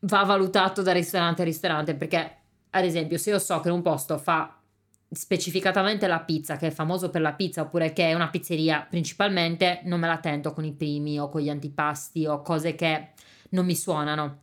va 0.00 0.24
valutato 0.24 0.82
da 0.82 0.92
ristorante 0.92 1.42
a 1.42 1.44
ristorante 1.44 1.94
perché, 1.94 2.36
ad 2.74 2.84
esempio, 2.84 3.18
se 3.18 3.30
io 3.30 3.38
so 3.38 3.60
che 3.60 3.70
un 3.70 3.82
posto 3.82 4.18
fa 4.18 4.56
specificatamente 5.10 6.06
la 6.06 6.20
pizza, 6.20 6.56
che 6.56 6.68
è 6.68 6.70
famoso 6.70 7.10
per 7.10 7.20
la 7.20 7.34
pizza, 7.34 7.62
oppure 7.62 7.92
che 7.92 8.08
è 8.08 8.14
una 8.14 8.30
pizzeria 8.30 8.86
principalmente, 8.88 9.80
non 9.84 10.00
me 10.00 10.06
la 10.06 10.18
tento 10.18 10.52
con 10.52 10.64
i 10.64 10.72
primi 10.72 11.20
o 11.20 11.28
con 11.28 11.42
gli 11.42 11.50
antipasti 11.50 12.26
o 12.26 12.40
cose 12.40 12.74
che 12.74 13.10
non 13.50 13.66
mi 13.66 13.76
suonano. 13.76 14.40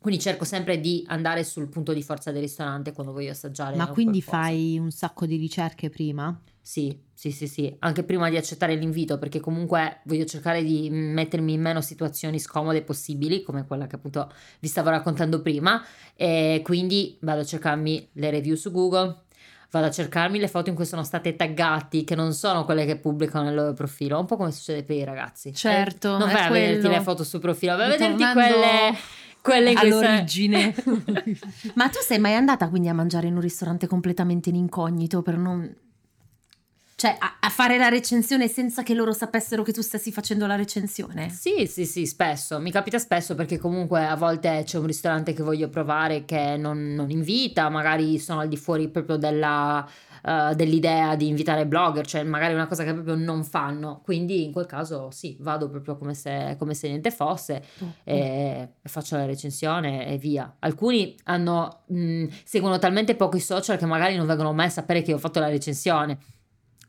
Quindi 0.00 0.20
cerco 0.20 0.44
sempre 0.44 0.78
di 0.78 1.04
andare 1.08 1.42
sul 1.42 1.68
punto 1.68 1.92
di 1.92 2.02
forza 2.02 2.30
del 2.30 2.42
ristorante 2.42 2.92
quando 2.92 3.12
voglio 3.12 3.32
assaggiare. 3.32 3.76
Ma 3.76 3.88
quindi 3.88 4.22
posto. 4.22 4.36
fai 4.36 4.78
un 4.78 4.90
sacco 4.90 5.26
di 5.26 5.36
ricerche 5.36 5.90
prima? 5.90 6.40
Sì, 6.60 6.96
sì, 7.14 7.32
sì, 7.32 7.48
sì, 7.48 7.74
anche 7.80 8.04
prima 8.04 8.28
di 8.28 8.36
accettare 8.36 8.74
l'invito, 8.74 9.18
perché 9.18 9.40
comunque 9.40 10.00
voglio 10.04 10.24
cercare 10.26 10.62
di 10.62 10.88
mettermi 10.90 11.54
in 11.54 11.60
meno 11.62 11.80
situazioni 11.80 12.38
scomode 12.38 12.82
possibili, 12.82 13.42
come 13.42 13.66
quella 13.66 13.86
che 13.86 13.96
appunto 13.96 14.30
vi 14.60 14.68
stavo 14.68 14.90
raccontando 14.90 15.40
prima, 15.40 15.82
e 16.14 16.60
quindi 16.62 17.16
vado 17.22 17.40
a 17.40 17.44
cercarmi 17.44 18.10
le 18.12 18.30
review 18.30 18.54
su 18.54 18.70
Google, 18.70 19.22
vado 19.70 19.86
a 19.86 19.90
cercarmi 19.90 20.38
le 20.38 20.46
foto 20.46 20.68
in 20.68 20.76
cui 20.76 20.84
sono 20.84 21.02
state 21.02 21.36
taggati, 21.36 22.04
che 22.04 22.14
non 22.14 22.34
sono 22.34 22.64
quelle 22.64 22.84
che 22.84 22.98
pubblicano 22.98 23.46
nel 23.46 23.54
loro 23.54 23.72
profilo, 23.72 24.18
un 24.18 24.26
po' 24.26 24.36
come 24.36 24.52
succede 24.52 24.84
per 24.84 24.96
i 24.96 25.04
ragazzi. 25.04 25.54
Certo, 25.54 26.16
Eh, 26.16 26.18
non 26.18 26.30
vai 26.30 26.44
a 26.44 26.50
vederti 26.50 26.88
le 26.88 27.00
foto 27.00 27.24
sul 27.24 27.40
profilo, 27.40 27.76
vai 27.76 27.86
a 27.86 27.88
vederti 27.88 28.12
Ritornando 28.12 28.40
quelle, 28.40 28.98
quelle 29.48 29.70
in 29.70 29.76
all'origine. 29.76 30.74
Ma 31.74 31.88
tu 31.88 31.98
sei 32.00 32.18
mai 32.18 32.34
andata 32.34 32.68
quindi 32.68 32.88
a 32.88 32.94
mangiare 32.94 33.26
in 33.26 33.34
un 33.34 33.40
ristorante 33.40 33.86
completamente 33.86 34.48
in 34.50 34.56
incognito 34.56 35.22
per 35.22 35.36
non... 35.36 35.74
Cioè, 37.00 37.14
a, 37.16 37.36
a 37.38 37.48
fare 37.48 37.78
la 37.78 37.86
recensione 37.86 38.48
senza 38.48 38.82
che 38.82 38.92
loro 38.92 39.12
sapessero 39.12 39.62
che 39.62 39.70
tu 39.70 39.82
stessi 39.82 40.10
facendo 40.10 40.48
la 40.48 40.56
recensione? 40.56 41.28
Sì, 41.28 41.68
sì, 41.68 41.86
sì, 41.86 42.06
spesso. 42.06 42.58
Mi 42.58 42.72
capita 42.72 42.98
spesso 42.98 43.36
perché 43.36 43.56
comunque 43.56 44.04
a 44.04 44.16
volte 44.16 44.62
c'è 44.64 44.78
un 44.78 44.86
ristorante 44.86 45.32
che 45.32 45.44
voglio 45.44 45.68
provare 45.68 46.24
che 46.24 46.56
non, 46.56 46.94
non 46.94 47.08
invita, 47.10 47.68
magari 47.68 48.18
sono 48.18 48.40
al 48.40 48.48
di 48.48 48.56
fuori 48.56 48.88
proprio 48.88 49.16
della, 49.16 49.88
eh, 50.24 50.56
dell'idea 50.56 51.14
di 51.14 51.28
invitare 51.28 51.68
blogger, 51.68 52.04
cioè 52.04 52.24
magari 52.24 52.50
è 52.50 52.56
una 52.56 52.66
cosa 52.66 52.82
che 52.82 52.92
proprio 52.92 53.14
non 53.14 53.44
fanno. 53.44 54.00
Quindi 54.02 54.42
in 54.42 54.50
quel 54.50 54.66
caso 54.66 55.12
sì, 55.12 55.36
vado 55.38 55.70
proprio 55.70 55.96
come 55.96 56.14
se, 56.14 56.56
come 56.58 56.74
se 56.74 56.88
niente 56.88 57.12
fosse 57.12 57.62
e 58.02 58.70
faccio 58.82 59.14
la 59.14 59.24
recensione 59.24 60.08
e 60.08 60.18
via. 60.18 60.52
Alcuni 60.58 61.14
hanno, 61.26 61.82
mh, 61.86 62.24
seguono 62.42 62.80
talmente 62.80 63.14
poco 63.14 63.36
i 63.36 63.40
social 63.40 63.78
che 63.78 63.86
magari 63.86 64.16
non 64.16 64.26
vengono 64.26 64.52
mai 64.52 64.66
a 64.66 64.70
sapere 64.70 65.02
che 65.02 65.14
ho 65.14 65.18
fatto 65.18 65.38
la 65.38 65.48
recensione. 65.48 66.18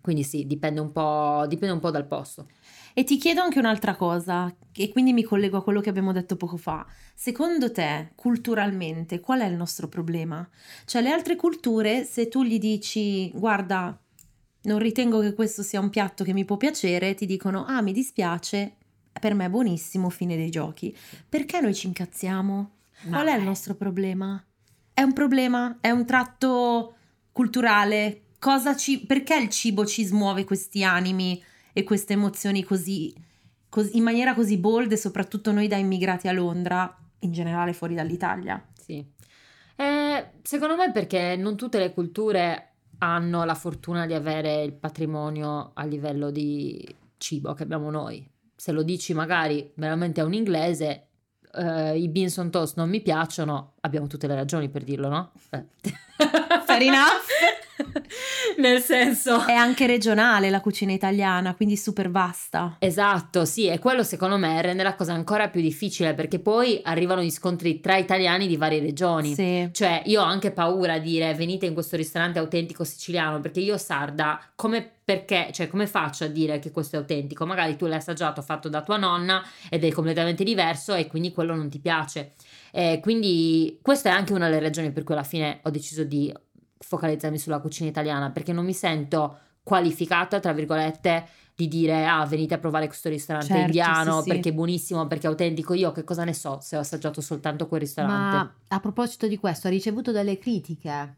Quindi 0.01 0.23
sì, 0.23 0.45
dipende 0.45 0.79
un 0.79 0.91
po', 0.91 1.45
dipende 1.47 1.73
un 1.73 1.79
po' 1.79 1.91
dal 1.91 2.07
posto. 2.07 2.47
E 2.93 3.03
ti 3.03 3.17
chiedo 3.17 3.41
anche 3.41 3.59
un'altra 3.59 3.95
cosa, 3.95 4.53
e 4.73 4.89
quindi 4.89 5.13
mi 5.13 5.23
collego 5.23 5.57
a 5.57 5.63
quello 5.63 5.81
che 5.81 5.89
abbiamo 5.89 6.11
detto 6.11 6.35
poco 6.35 6.57
fa. 6.57 6.85
Secondo 7.13 7.71
te, 7.71 8.11
culturalmente, 8.15 9.19
qual 9.19 9.41
è 9.41 9.45
il 9.45 9.55
nostro 9.55 9.87
problema? 9.87 10.47
Cioè, 10.85 11.01
le 11.01 11.11
altre 11.11 11.35
culture, 11.35 12.03
se 12.03 12.27
tu 12.27 12.43
gli 12.43 12.59
dici, 12.59 13.29
guarda, 13.31 13.97
non 14.63 14.79
ritengo 14.79 15.19
che 15.19 15.33
questo 15.33 15.63
sia 15.63 15.79
un 15.79 15.89
piatto 15.89 16.23
che 16.23 16.33
mi 16.33 16.45
può 16.45 16.57
piacere, 16.57 17.13
ti 17.13 17.25
dicono, 17.25 17.65
ah, 17.65 17.81
mi 17.81 17.93
dispiace, 17.93 18.75
per 19.19 19.33
me 19.33 19.45
è 19.45 19.49
buonissimo, 19.49 20.09
fine 20.09 20.35
dei 20.35 20.49
giochi. 20.49 20.95
Perché 21.27 21.61
noi 21.61 21.73
ci 21.73 21.87
incazziamo? 21.87 22.71
Qual 23.07 23.27
è 23.27 23.35
il 23.35 23.43
nostro 23.43 23.75
problema? 23.75 24.43
È 24.93 25.01
un 25.01 25.13
problema? 25.13 25.77
È 25.79 25.89
un 25.91 26.05
tratto 26.05 26.95
culturale? 27.31 28.23
Cosa 28.39 28.75
ci, 28.75 29.05
perché 29.05 29.35
il 29.35 29.49
cibo 29.49 29.85
ci 29.85 30.05
smuove 30.05 30.45
questi 30.45 30.83
animi 30.83 31.43
e 31.73 31.83
queste 31.83 32.13
emozioni 32.13 32.63
così, 32.63 33.13
così- 33.67 33.97
in 33.97 34.03
maniera 34.03 34.33
così 34.33 34.57
bold, 34.57 34.93
soprattutto 34.93 35.51
noi 35.51 35.67
da 35.67 35.75
immigrati 35.75 36.27
a 36.27 36.31
Londra, 36.31 36.97
in 37.19 37.31
generale 37.33 37.73
fuori 37.73 37.95
dall'Italia? 37.95 38.65
Sì. 38.73 39.05
Eh, 39.75 40.31
secondo 40.41 40.75
me 40.75 40.91
perché 40.91 41.35
non 41.35 41.55
tutte 41.57 41.79
le 41.79 41.93
culture 41.93 42.73
hanno 42.99 43.43
la 43.43 43.55
fortuna 43.55 44.05
di 44.05 44.13
avere 44.13 44.63
il 44.63 44.73
patrimonio 44.73 45.71
a 45.73 45.83
livello 45.85 46.31
di 46.31 46.95
cibo 47.17 47.53
che 47.53 47.63
abbiamo 47.63 47.89
noi. 47.89 48.25
Se 48.55 48.71
lo 48.71 48.83
dici 48.83 49.13
magari 49.13 49.71
veramente 49.75 50.21
a 50.21 50.25
un 50.25 50.33
inglese, 50.33 51.07
eh, 51.53 51.97
i 51.97 52.07
beans 52.09 52.37
on 52.37 52.51
toast 52.51 52.77
non 52.77 52.89
mi 52.89 53.01
piacciono, 53.01 53.75
abbiamo 53.81 54.07
tutte 54.07 54.27
le 54.27 54.35
ragioni 54.35 54.69
per 54.69 54.83
dirlo, 54.83 55.07
no? 55.07 55.31
Eh. 55.51 55.65
Fair 56.65 56.81
enough. 56.81 57.67
Nel 58.57 58.81
senso... 58.81 59.45
È 59.45 59.53
anche 59.53 59.87
regionale 59.87 60.49
la 60.49 60.61
cucina 60.61 60.91
italiana, 60.91 61.55
quindi 61.55 61.77
super 61.77 62.09
vasta. 62.09 62.75
Esatto, 62.79 63.45
sì, 63.45 63.67
e 63.67 63.79
quello 63.79 64.03
secondo 64.03 64.37
me 64.37 64.61
rende 64.61 64.83
la 64.83 64.95
cosa 64.95 65.13
ancora 65.13 65.49
più 65.49 65.61
difficile 65.61 66.13
perché 66.13 66.39
poi 66.39 66.79
arrivano 66.83 67.21
gli 67.21 67.31
scontri 67.31 67.79
tra 67.79 67.97
italiani 67.97 68.47
di 68.47 68.57
varie 68.57 68.79
regioni. 68.79 69.33
Sì. 69.33 69.69
Cioè, 69.71 70.03
io 70.05 70.21
ho 70.21 70.25
anche 70.25 70.51
paura 70.51 70.93
a 70.93 70.99
dire 70.99 71.33
venite 71.33 71.65
in 71.65 71.73
questo 71.73 71.95
ristorante 71.95 72.39
autentico 72.39 72.83
siciliano 72.83 73.39
perché 73.39 73.59
io 73.59 73.77
sarda, 73.77 74.39
come 74.55 74.97
perché, 75.09 75.49
cioè, 75.51 75.67
come 75.67 75.87
faccio 75.87 76.25
a 76.25 76.27
dire 76.27 76.59
che 76.59 76.69
questo 76.69 76.95
è 76.95 76.99
autentico? 76.99 77.43
Magari 77.43 77.75
tu 77.75 77.87
l'hai 77.87 77.97
assaggiato 77.97 78.43
fatto 78.43 78.69
da 78.69 78.83
tua 78.83 78.97
nonna 78.97 79.43
ed 79.67 79.83
è 79.83 79.91
completamente 79.91 80.43
diverso 80.43 80.93
e 80.93 81.07
quindi 81.07 81.31
quello 81.31 81.55
non 81.55 81.67
ti 81.67 81.79
piace. 81.79 82.33
Eh, 82.71 82.99
quindi 83.01 83.79
questa 83.81 84.09
è 84.09 84.11
anche 84.11 84.33
una 84.33 84.47
delle 84.49 84.59
ragioni 84.59 84.91
per 84.91 85.03
cui 85.03 85.15
alla 85.15 85.23
fine 85.23 85.61
ho 85.63 85.71
deciso 85.71 86.03
di 86.03 86.31
focalizzarmi 86.79 87.37
sulla 87.37 87.59
cucina 87.59 87.89
italiana 87.89 88.31
perché 88.31 88.53
non 88.53 88.65
mi 88.65 88.73
sento 88.73 89.39
qualificata, 89.63 90.39
tra 90.39 90.53
virgolette, 90.53 91.27
di 91.55 91.67
dire 91.67 92.07
ah 92.07 92.25
venite 92.25 92.53
a 92.53 92.57
provare 92.57 92.87
questo 92.87 93.09
ristorante 93.09 93.47
Certo, 93.47 93.65
indiano 93.65 94.17
sì, 94.17 94.23
sì. 94.23 94.29
perché 94.29 94.49
è 94.49 94.53
buonissimo, 94.53 95.07
perché 95.07 95.27
è 95.27 95.29
autentico. 95.29 95.73
Io 95.73 95.91
che 95.91 96.03
cosa 96.03 96.23
ne 96.23 96.33
so 96.33 96.59
se 96.61 96.77
ho 96.77 96.79
assaggiato 96.79 97.21
soltanto 97.21 97.67
quel 97.67 97.81
ristorante? 97.81 98.35
Ma 98.35 98.55
a 98.69 98.79
proposito 98.79 99.27
di 99.27 99.37
questo, 99.37 99.67
ha 99.67 99.69
ricevuto 99.69 100.11
delle 100.11 100.37
critiche? 100.37 101.15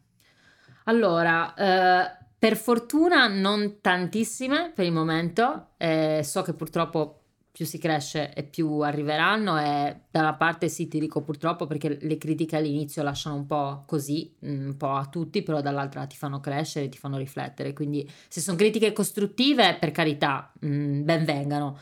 Allora, 0.84 1.54
eh, 1.54 2.16
per 2.36 2.56
fortuna 2.56 3.28
non 3.28 3.78
tantissime 3.80 4.72
per 4.74 4.84
il 4.84 4.92
momento, 4.92 5.68
eh, 5.76 6.22
so 6.24 6.42
che 6.42 6.54
purtroppo 6.54 7.21
più 7.52 7.66
si 7.66 7.76
cresce 7.78 8.32
e 8.32 8.44
più 8.44 8.78
arriveranno 8.80 9.58
e 9.58 10.00
da 10.10 10.20
una 10.20 10.34
parte 10.34 10.70
sì 10.70 10.88
ti 10.88 10.98
dico 10.98 11.20
purtroppo 11.20 11.66
perché 11.66 11.98
le 12.00 12.16
critiche 12.16 12.56
all'inizio 12.56 13.02
lasciano 13.02 13.36
un 13.36 13.46
po' 13.46 13.84
così, 13.86 14.34
mm, 14.44 14.66
un 14.68 14.76
po' 14.78 14.92
a 14.92 15.04
tutti, 15.06 15.42
però 15.42 15.60
dall'altra 15.60 16.06
ti 16.06 16.16
fanno 16.16 16.40
crescere, 16.40 16.88
ti 16.88 16.96
fanno 16.96 17.18
riflettere, 17.18 17.74
quindi 17.74 18.10
se 18.28 18.40
sono 18.40 18.56
critiche 18.56 18.92
costruttive 18.94 19.76
per 19.78 19.90
carità, 19.90 20.50
mm, 20.64 21.04
ben 21.04 21.24
vengano. 21.26 21.78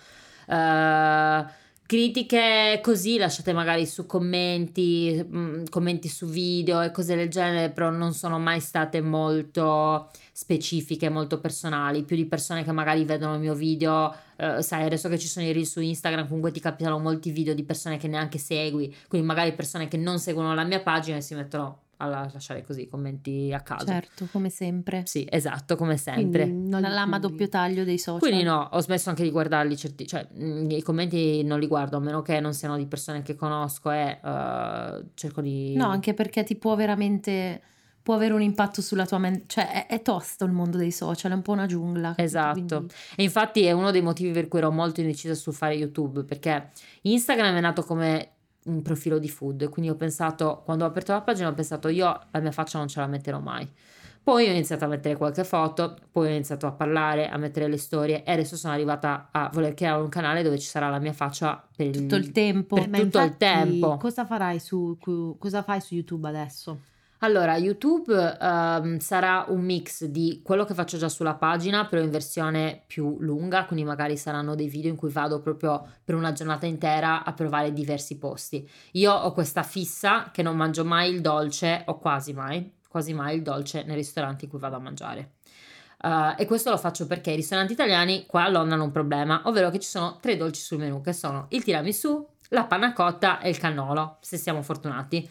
Eh, 0.49 1.45
critiche 1.90 2.79
così 2.85 3.16
lasciate 3.18 3.53
magari 3.53 3.85
su 3.85 4.07
commenti, 4.07 5.26
mm, 5.29 5.64
commenti 5.70 6.07
su 6.07 6.26
video 6.26 6.81
e 6.83 6.92
cose 6.92 7.16
del 7.16 7.29
genere, 7.29 7.70
però 7.70 7.90
non 7.90 8.12
sono 8.14 8.38
mai 8.38 8.61
state 8.61 9.00
molto 9.00 10.09
specifiche, 10.31 11.09
molto 11.09 11.40
personali, 11.40 12.05
più 12.05 12.14
di 12.14 12.26
persone 12.26 12.62
che 12.62 12.70
magari 12.70 13.05
vedono 13.05 13.35
il 13.35 13.40
mio 13.40 13.55
video, 13.57 14.14
eh, 14.37 14.62
sai, 14.62 14.85
adesso 14.85 15.09
che 15.09 15.18
ci 15.18 15.26
sono 15.26 15.46
i 15.46 15.53
reel 15.53 15.66
su 15.66 15.81
Instagram, 15.81 16.29
comunque 16.29 16.53
ti 16.53 16.61
capitano 16.61 17.00
molti 17.00 17.33
video 17.33 17.55
di 17.55 17.64
persone 17.64 17.96
che 17.96 18.07
neanche 18.07 18.38
segui, 18.38 18.94
quindi 19.09 19.26
magari 19.26 19.53
persone 19.53 19.88
che 19.88 19.96
non 19.96 20.20
seguono 20.20 20.55
la 20.55 20.62
mia 20.62 20.81
pagina 20.81 21.16
e 21.16 21.22
si 21.22 21.35
mettono 21.35 21.81
a 22.01 22.29
lasciare 22.33 22.63
così 22.63 22.89
commenti 22.89 23.53
a 23.53 23.61
caso. 23.61 23.87
Certo, 23.87 24.27
come 24.33 24.51
sempre. 24.51 25.03
Sì, 25.07 25.27
esatto, 25.29 25.77
come 25.77 25.97
sempre. 25.97 26.45
Quindi 26.45 26.69
non 26.69 26.81
La 26.81 26.89
lama 26.89 27.17
a 27.17 27.19
doppio 27.19 27.49
taglio 27.49 27.85
dei 27.85 27.99
social. 27.99 28.21
Quindi 28.21 28.43
no, 28.43 28.69
ho 28.73 28.81
smesso 28.81 29.11
anche 29.11 29.23
di 29.23 29.31
guardarli, 29.31 29.77
certi, 29.77 30.07
cioè 30.07 30.27
mh, 30.33 30.71
i 30.71 30.83
commenti 30.83 31.43
non 31.45 31.59
li 31.61 31.67
guardo, 31.67 31.97
a 31.97 32.01
meno 32.01 32.23
che 32.23 32.41
non 32.41 32.55
siano 32.55 32.77
di 32.77 32.87
persone 32.87 33.23
che 33.23 33.35
conosco 33.35 33.91
e 33.91 34.19
eh, 34.23 35.05
cerco 35.15 35.41
di... 35.41 35.75
No, 35.77 35.89
anche 35.89 36.15
perché 36.15 36.43
ti 36.43 36.57
può 36.57 36.75
veramente 36.75 37.63
può 38.03 38.15
avere 38.15 38.33
un 38.33 38.43
impatto 38.43 38.81
sulla 38.81 39.07
tua 39.07 39.19
mente, 39.19 39.45
cioè 39.47 39.87
è, 39.87 39.87
è 39.87 40.03
tosto 40.03 40.45
il 40.45 40.53
mondo 40.53 40.79
dei 40.79 40.91
social, 40.91 41.33
è 41.33 41.35
un 41.35 41.43
po' 41.43 41.53
una 41.53 41.67
giungla. 41.67 42.15
Esatto, 42.17 42.77
Quindi- 42.77 42.95
e 43.17 43.23
infatti 43.23 43.65
è 43.65 43.73
uno 43.73 43.91
dei 43.91 44.03
motivi 44.03 44.33
per 44.33 44.49
cui 44.49 44.59
ero 44.59 44.71
molto 44.71 45.01
indecisa 45.01 45.35
sul 45.35 45.53
fare 45.53 45.75
YouTube, 45.75 46.25
perché 46.25 46.71
Instagram 47.03 47.57
è 47.57 47.61
nato 47.61 47.85
come 47.85 48.31
un 48.64 48.83
profilo 48.83 49.18
di 49.18 49.29
food, 49.29 49.68
quindi 49.68 49.90
ho 49.90 49.96
pensato, 49.96 50.62
quando 50.64 50.85
ho 50.85 50.88
aperto 50.88 51.12
la 51.12 51.23
pagina 51.23 51.49
ho 51.49 51.55
pensato 51.55 51.88
io 51.88 52.20
la 52.31 52.40
mia 52.40 52.53
faccia 52.53 52.79
non 52.79 52.88
ce 52.88 53.01
la 53.01 53.07
metterò 53.07 53.38
mai. 53.40 53.68
Poi 54.23 54.46
ho 54.46 54.51
iniziato 54.51 54.85
a 54.85 54.88
mettere 54.88 55.16
qualche 55.16 55.44
foto, 55.44 55.96
poi 56.12 56.27
ho 56.29 56.31
iniziato 56.31 56.66
a 56.66 56.73
parlare, 56.73 57.31
a 57.31 57.38
mettere 57.38 57.68
le 57.68 57.79
storie 57.79 58.22
e 58.22 58.32
adesso 58.32 58.55
sono 58.57 58.74
arrivata 58.74 59.30
a 59.32 59.51
voler 59.53 59.72
creare 59.72 60.03
un 60.03 60.11
canale 60.11 60.43
dove 60.43 60.59
ci 60.59 60.68
sarà 60.68 60.91
la 60.91 60.99
mia 60.99 61.14
faccia 61.14 61.66
per 61.74 61.87
il, 61.87 61.93
tutto 62.03 62.16
il 62.16 62.30
tempo. 62.30 62.74
per 62.74 62.85
Eh, 62.85 62.87
tutto 62.89 62.99
il 62.99 63.05
infatti, 63.05 63.37
tempo. 63.39 63.97
Cosa 63.97 64.26
farai 64.26 64.61
su, 64.61 64.99
cosa 65.39 65.62
fai 65.62 65.80
su 65.80 65.95
YouTube 65.95 66.28
adesso? 66.28 66.80
Allora, 67.23 67.59
YouTube 67.59 68.39
ehm, 68.41 68.99
sarà 68.99 69.45
un 69.49 69.61
mix 69.61 70.05
di 70.05 70.41
quello 70.43 70.64
che 70.64 70.73
faccio 70.73 70.97
già 70.97 71.11
sulla 71.11 71.35
pagina, 71.35 71.85
però 71.87 72.01
in 72.01 72.11
versione 72.11 72.83
più 72.87 73.18
lunga, 73.21 73.66
quindi 73.66 73.85
magari 73.85 74.16
saranno 74.16 74.55
dei 74.55 74.68
video 74.68 74.91
in 74.91 74.97
cui 74.97 75.11
vado 75.11 75.43
proprio 75.43 75.87
per 76.03 76.14
una 76.14 76.33
giornata 76.33 76.64
intera 76.64 77.23
a 77.23 77.35
provare 77.35 77.75
diversi 77.75 78.16
posti. 78.16 78.66
Io 78.93 79.12
ho 79.12 79.33
questa 79.33 79.62
fissa 79.62 80.31
che 80.33 80.41
non 80.41 80.57
mangio 80.57 80.83
mai 80.83 81.12
il 81.12 81.21
dolce, 81.21 81.83
o 81.87 81.99
quasi 81.99 82.33
mai, 82.33 82.73
quasi 82.89 83.12
mai 83.12 83.37
il 83.37 83.43
dolce 83.43 83.83
nei 83.83 83.97
ristoranti 83.97 84.45
in 84.45 84.51
cui 84.51 84.59
vado 84.59 84.77
a 84.77 84.81
mangiare. 84.81 85.33
Uh, 86.03 86.33
e 86.39 86.47
questo 86.47 86.71
lo 86.71 86.79
faccio 86.79 87.07
perché 87.07 87.33
i 87.33 87.37
ristoranti 87.37 87.75
italiani 87.75 88.25
qua 88.25 88.45
a 88.45 88.49
Londra 88.49 88.77
hanno 88.77 88.85
un 88.85 88.93
problema, 88.93 89.43
ovvero 89.45 89.68
che 89.68 89.79
ci 89.79 89.89
sono 89.91 90.16
tre 90.23 90.39
dolci 90.39 90.62
sul 90.62 90.79
menù, 90.79 91.03
che 91.03 91.12
sono 91.12 91.49
il 91.51 91.62
tiramisù, 91.62 92.27
la 92.49 92.64
panna 92.64 92.95
cotta 92.95 93.41
e 93.41 93.51
il 93.51 93.59
cannolo, 93.59 94.16
se 94.23 94.39
siamo 94.39 94.62
fortunati. 94.62 95.29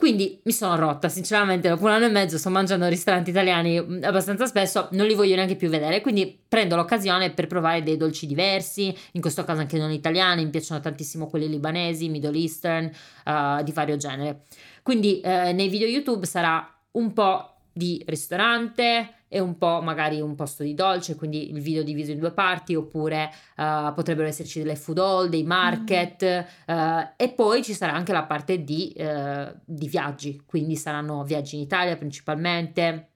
Quindi 0.00 0.40
mi 0.44 0.52
sono 0.52 0.76
rotta, 0.76 1.10
sinceramente, 1.10 1.68
dopo 1.68 1.84
un 1.84 1.90
anno 1.90 2.06
e 2.06 2.08
mezzo 2.08 2.38
sto 2.38 2.48
mangiando 2.48 2.88
ristoranti 2.88 3.28
italiani 3.28 3.78
mm, 3.78 4.02
abbastanza 4.02 4.46
spesso, 4.46 4.88
non 4.92 5.06
li 5.06 5.12
voglio 5.12 5.34
neanche 5.34 5.56
più 5.56 5.68
vedere, 5.68 6.00
quindi 6.00 6.40
prendo 6.48 6.74
l'occasione 6.74 7.32
per 7.32 7.46
provare 7.46 7.82
dei 7.82 7.98
dolci 7.98 8.26
diversi, 8.26 8.96
in 9.12 9.20
questo 9.20 9.44
caso 9.44 9.60
anche 9.60 9.76
non 9.76 9.90
italiani, 9.90 10.42
mi 10.42 10.48
piacciono 10.48 10.80
tantissimo 10.80 11.26
quelli 11.26 11.50
libanesi, 11.50 12.08
Middle 12.08 12.38
Eastern, 12.38 12.90
uh, 13.26 13.62
di 13.62 13.72
vario 13.72 13.98
genere. 13.98 14.44
Quindi 14.82 15.20
eh, 15.20 15.52
nei 15.52 15.68
video 15.68 15.86
YouTube 15.86 16.24
sarà 16.24 16.66
un 16.92 17.12
po' 17.12 17.56
di 17.70 18.02
ristorante 18.06 19.19
e 19.32 19.38
un 19.38 19.56
po' 19.56 19.80
magari 19.80 20.20
un 20.20 20.34
posto 20.34 20.64
di 20.64 20.74
dolce, 20.74 21.14
quindi 21.14 21.50
il 21.50 21.60
video 21.60 21.84
diviso 21.84 22.10
in 22.10 22.18
due 22.18 22.32
parti, 22.32 22.74
oppure 22.74 23.30
uh, 23.56 23.94
potrebbero 23.94 24.26
esserci 24.26 24.58
delle 24.58 24.74
food 24.74 24.98
hall, 24.98 25.28
dei 25.28 25.44
market 25.44 26.24
mm. 26.68 26.74
uh, 26.74 27.08
e 27.16 27.28
poi 27.28 27.62
ci 27.62 27.72
sarà 27.72 27.94
anche 27.94 28.12
la 28.12 28.24
parte 28.24 28.64
di, 28.64 28.92
uh, 28.96 29.54
di 29.64 29.86
viaggi, 29.86 30.42
quindi 30.44 30.74
saranno 30.74 31.22
viaggi 31.22 31.54
in 31.54 31.62
Italia 31.62 31.96
principalmente 31.96 33.10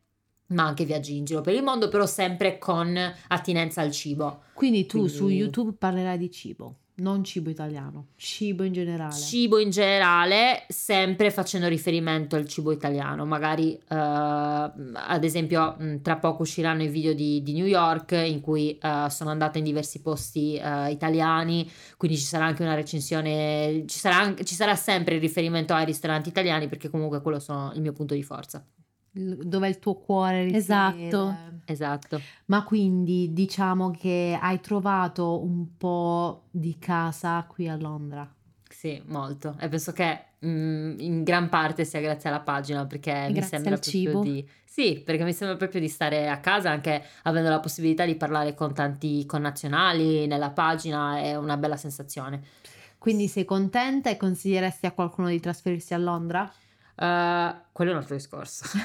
ma 0.46 0.64
anche 0.64 0.84
viaggi 0.84 1.16
in 1.16 1.24
giro 1.24 1.40
per 1.40 1.54
il 1.54 1.64
mondo, 1.64 1.88
però 1.88 2.06
sempre 2.06 2.58
con 2.58 2.96
attinenza 3.28 3.80
al 3.80 3.90
cibo. 3.90 4.42
Quindi 4.52 4.86
tu 4.86 4.98
Quindi- 4.98 5.16
su 5.16 5.28
YouTube 5.28 5.72
parlerai 5.76 6.16
di 6.16 6.30
cibo, 6.30 6.76
non 6.96 7.24
cibo 7.24 7.50
italiano, 7.50 8.08
cibo 8.16 8.62
in 8.62 8.72
generale. 8.72 9.14
Cibo 9.14 9.58
in 9.58 9.70
generale, 9.70 10.64
sempre 10.68 11.30
facendo 11.30 11.66
riferimento 11.66 12.36
al 12.36 12.46
cibo 12.46 12.70
italiano. 12.70 13.24
Magari, 13.24 13.74
eh, 13.74 13.80
ad 13.88 15.22
esempio, 15.22 15.74
mh, 15.76 16.02
tra 16.02 16.18
poco 16.18 16.42
usciranno 16.42 16.82
i 16.82 16.88
video 16.88 17.12
di, 17.12 17.42
di 17.42 17.52
New 17.52 17.66
York 17.66 18.12
in 18.12 18.40
cui 18.40 18.78
eh, 18.78 19.06
sono 19.08 19.30
andata 19.30 19.58
in 19.58 19.64
diversi 19.64 20.02
posti 20.02 20.56
eh, 20.56 20.90
italiani, 20.90 21.68
quindi 21.96 22.16
ci 22.16 22.24
sarà 22.24 22.44
anche 22.44 22.62
una 22.62 22.74
recensione, 22.74 23.84
ci 23.86 23.98
sarà, 23.98 24.34
ci 24.44 24.54
sarà 24.54 24.76
sempre 24.76 25.16
il 25.16 25.20
riferimento 25.20 25.74
ai 25.74 25.84
ristoranti 25.84 26.28
italiani 26.28 26.68
perché 26.68 26.88
comunque 26.90 27.22
quello 27.22 27.40
sono 27.40 27.72
il 27.74 27.80
mio 27.80 27.92
punto 27.92 28.14
di 28.14 28.22
forza. 28.22 28.64
Dove 29.16 29.68
il 29.68 29.78
tuo 29.78 29.94
cuore 29.94 30.42
risiede. 30.42 30.58
Esatto. 30.58 31.36
Esatto. 31.66 32.20
Ma 32.46 32.64
quindi 32.64 33.32
diciamo 33.32 33.90
che 33.92 34.36
hai 34.40 34.60
trovato 34.60 35.40
un 35.42 35.76
po' 35.76 36.44
di 36.50 36.76
casa 36.78 37.44
qui 37.48 37.68
a 37.68 37.76
Londra. 37.76 38.28
Sì, 38.68 39.00
molto. 39.06 39.56
E 39.60 39.68
penso 39.68 39.92
che 39.92 40.24
mm, 40.44 40.98
in 40.98 41.22
gran 41.22 41.48
parte 41.48 41.84
sia 41.84 42.00
grazie 42.00 42.28
alla 42.28 42.40
pagina 42.40 42.84
perché 42.86 43.12
mi 43.28 43.34
grazie 43.34 43.58
sembra 43.58 43.74
al 43.74 43.80
proprio 43.80 44.02
cibo. 44.02 44.22
di... 44.22 44.48
Sì, 44.64 45.00
perché 45.04 45.22
mi 45.22 45.32
sembra 45.32 45.56
proprio 45.56 45.80
di 45.80 45.88
stare 45.88 46.28
a 46.28 46.40
casa 46.40 46.70
anche 46.70 47.02
avendo 47.22 47.48
la 47.48 47.60
possibilità 47.60 48.04
di 48.04 48.16
parlare 48.16 48.54
con 48.54 48.74
tanti 48.74 49.24
connazionali 49.26 50.26
nella 50.26 50.50
pagina, 50.50 51.20
è 51.20 51.36
una 51.36 51.56
bella 51.56 51.76
sensazione. 51.76 52.42
Quindi 52.98 53.28
sei 53.28 53.44
contenta 53.44 54.10
e 54.10 54.16
consiglieresti 54.16 54.86
a 54.86 54.92
qualcuno 54.92 55.28
di 55.28 55.38
trasferirsi 55.38 55.94
a 55.94 55.98
Londra? 55.98 56.52
Uh, 56.96 57.52
quello 57.72 57.90
è 57.90 57.94
un 57.94 57.98
altro 58.00 58.14
discorso. 58.14 58.64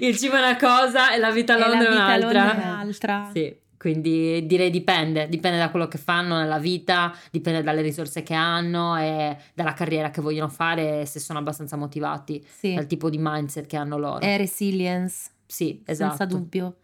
Il 0.00 0.16
cibo 0.16 0.34
è 0.36 0.38
una 0.38 0.56
cosa 0.56 1.12
e 1.12 1.18
la 1.18 1.30
vita 1.30 1.54
a 1.54 1.56
E 1.56 1.60
Londra 1.60 1.88
è 1.88 1.92
un'altra. 1.92 2.52
È 2.52 2.56
un'altra. 2.56 3.30
Sì, 3.34 3.56
quindi 3.76 4.46
direi 4.46 4.70
dipende, 4.70 5.28
dipende 5.28 5.58
da 5.58 5.70
quello 5.70 5.88
che 5.88 5.98
fanno 5.98 6.36
nella 6.36 6.58
vita, 6.58 7.12
dipende 7.30 7.62
dalle 7.62 7.82
risorse 7.82 8.22
che 8.22 8.34
hanno 8.34 8.96
e 8.96 9.36
dalla 9.54 9.72
carriera 9.72 10.10
che 10.10 10.20
vogliono 10.20 10.48
fare, 10.48 11.00
e 11.02 11.06
se 11.06 11.18
sono 11.20 11.38
abbastanza 11.38 11.76
motivati, 11.76 12.44
Sì. 12.58 12.74
dal 12.74 12.86
tipo 12.86 13.10
di 13.10 13.18
mindset 13.20 13.66
che 13.66 13.76
hanno 13.76 13.98
loro. 13.98 14.20
È 14.20 14.36
resilience, 14.36 15.30
Sì, 15.46 15.82
esatto. 15.84 16.16
senza 16.16 16.24
dubbio. 16.26 16.76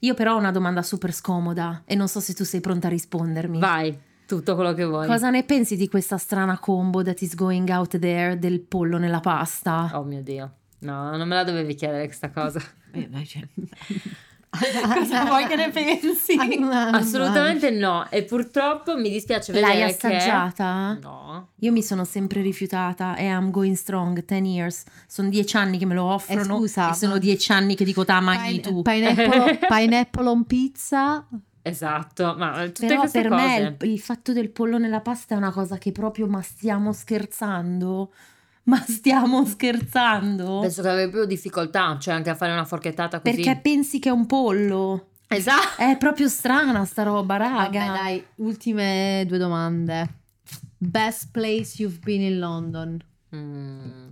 Io 0.00 0.14
però 0.14 0.34
ho 0.34 0.38
una 0.38 0.50
domanda 0.52 0.82
super 0.82 1.12
scomoda 1.12 1.82
e 1.84 1.94
non 1.94 2.08
so 2.08 2.20
se 2.20 2.32
tu 2.34 2.44
sei 2.44 2.60
pronta 2.60 2.86
a 2.86 2.90
rispondermi. 2.90 3.58
Vai, 3.58 3.96
tutto 4.36 4.54
quello 4.54 4.72
che 4.74 4.84
vuoi. 4.84 5.06
Cosa 5.06 5.30
ne 5.30 5.42
pensi 5.44 5.76
di 5.76 5.88
questa 5.88 6.16
strana 6.16 6.58
combo 6.58 7.02
that 7.02 7.20
is 7.20 7.34
going 7.34 7.68
out 7.70 7.98
there 7.98 8.38
del 8.38 8.60
pollo 8.60 8.96
nella 8.98 9.20
pasta? 9.20 9.90
Oh 9.94 10.04
mio 10.04 10.22
Dio. 10.22 10.50
No, 10.80 11.16
non 11.16 11.26
me 11.28 11.34
la 11.34 11.44
dovevi 11.44 11.74
chiedere 11.74 12.04
questa 12.06 12.30
cosa. 12.30 12.60
Eh, 12.92 13.24
cioè- 13.24 13.46
Cosa 14.98 15.24
vuoi 15.26 15.46
che 15.46 15.54
ne 15.54 15.70
pensi? 15.70 16.34
Assolutamente 16.92 17.70
no. 17.70 18.04
E 18.10 18.24
purtroppo 18.24 18.96
mi 18.96 19.08
dispiace 19.08 19.52
vedere 19.52 19.78
L'hai 19.78 19.96
che... 19.96 20.06
assaggiata? 20.08 20.98
No. 21.00 21.50
Io 21.60 21.70
mi 21.70 21.82
sono 21.84 22.04
sempre 22.04 22.42
rifiutata 22.42 23.14
e 23.14 23.26
I'm 23.26 23.52
going 23.52 23.76
strong, 23.76 24.24
10 24.24 24.44
years. 24.48 24.84
Sono 25.06 25.28
dieci 25.28 25.56
anni 25.56 25.78
che 25.78 25.86
me 25.86 25.94
lo 25.94 26.02
offrono 26.04 26.40
Eh, 26.56 26.58
scusa, 26.58 26.90
e 26.90 26.94
sono 26.94 27.18
dieci 27.18 27.52
anni 27.52 27.76
che 27.76 27.84
dico 27.84 28.04
ta 28.04 28.18
mangi 28.20 28.60
Pine- 28.60 28.62
tu. 28.62 28.82
Pineapple, 28.82 29.58
pineapple 29.68 30.26
on 30.28 30.44
pizza. 30.44 31.24
Esatto, 31.70 32.34
ma 32.36 32.64
tutte 32.66 32.86
Però 32.86 33.00
queste 33.00 33.22
per 33.22 33.30
cose... 33.30 33.42
me 33.44 33.76
il, 33.80 33.90
il 33.90 34.00
fatto 34.00 34.32
del 34.32 34.50
pollo 34.50 34.78
nella 34.78 35.00
pasta 35.00 35.34
è 35.34 35.36
una 35.38 35.52
cosa 35.52 35.78
che 35.78 35.92
proprio 35.92 36.26
ma 36.26 36.42
stiamo 36.42 36.92
scherzando? 36.92 38.12
Ma 38.64 38.76
stiamo 38.86 39.44
scherzando? 39.46 40.60
Penso 40.60 40.82
che 40.82 40.88
avevi 40.88 41.10
più 41.10 41.24
difficoltà, 41.24 41.96
cioè 41.98 42.14
anche 42.14 42.30
a 42.30 42.34
fare 42.34 42.52
una 42.52 42.64
forchettata 42.64 43.20
così. 43.20 43.34
Perché 43.34 43.58
pensi 43.60 43.98
che 43.98 44.10
è 44.10 44.12
un 44.12 44.26
pollo? 44.26 45.08
Esatto. 45.28 45.80
È 45.80 45.96
proprio 45.96 46.28
strana 46.28 46.84
sta 46.84 47.02
roba, 47.04 47.38
Vabbè, 47.38 47.54
raga. 47.54 47.86
dai, 47.92 48.24
ultime 48.36 49.24
due 49.26 49.38
domande. 49.38 50.18
Best 50.76 51.30
place 51.30 51.80
you've 51.80 51.98
been 52.02 52.20
in 52.20 52.38
London. 52.38 52.98
Mm. 53.34 54.08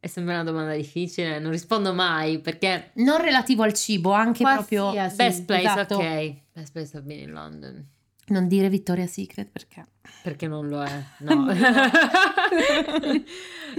È 0.00 0.06
sempre 0.06 0.32
una 0.32 0.44
domanda 0.44 0.74
difficile, 0.74 1.38
non 1.38 1.50
rispondo 1.50 1.92
mai 1.92 2.40
perché 2.40 2.90
Non 2.94 3.20
relativo 3.20 3.62
al 3.64 3.74
cibo, 3.74 4.12
anche 4.12 4.42
proprio 4.42 4.92
best 4.92 5.44
place, 5.44 5.66
esatto. 5.66 5.96
ok. 5.96 6.34
Best 6.54 6.72
place 6.72 6.96
I've 6.96 7.06
been 7.06 7.20
in 7.20 7.32
London. 7.32 7.86
non 8.28 8.48
dire 8.48 8.70
Victoria's 8.70 9.10
Secret 9.12 9.48
perché 9.50 9.84
Perché 10.22 10.48
non 10.48 10.68
lo 10.68 10.82
è, 10.82 11.04
no. 11.20 11.48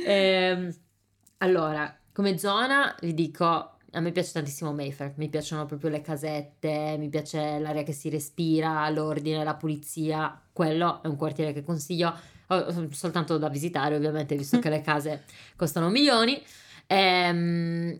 Ehm, 0.05 0.73
allora, 1.39 1.97
come 2.13 2.37
zona 2.37 2.95
vi 3.01 3.13
dico, 3.13 3.45
a 3.45 3.99
me 3.99 4.11
piace 4.11 4.31
tantissimo 4.33 4.73
Mayfair, 4.73 5.13
mi 5.17 5.27
piacciono 5.27 5.65
proprio 5.65 5.89
le 5.89 6.01
casette, 6.01 6.95
mi 6.99 7.09
piace 7.09 7.59
l'aria 7.59 7.83
che 7.83 7.93
si 7.93 8.09
respira, 8.09 8.87
l'ordine, 8.89 9.43
la 9.43 9.55
pulizia, 9.55 10.39
quello 10.53 11.01
è 11.01 11.07
un 11.07 11.15
quartiere 11.15 11.51
che 11.51 11.63
consiglio 11.63 12.13
soltanto 12.91 13.37
da 13.37 13.49
visitare 13.49 13.95
ovviamente, 13.95 14.35
visto 14.35 14.59
che 14.59 14.69
le 14.69 14.81
case 14.81 15.23
costano 15.55 15.89
milioni. 15.89 16.41
Ehm, 16.87 17.99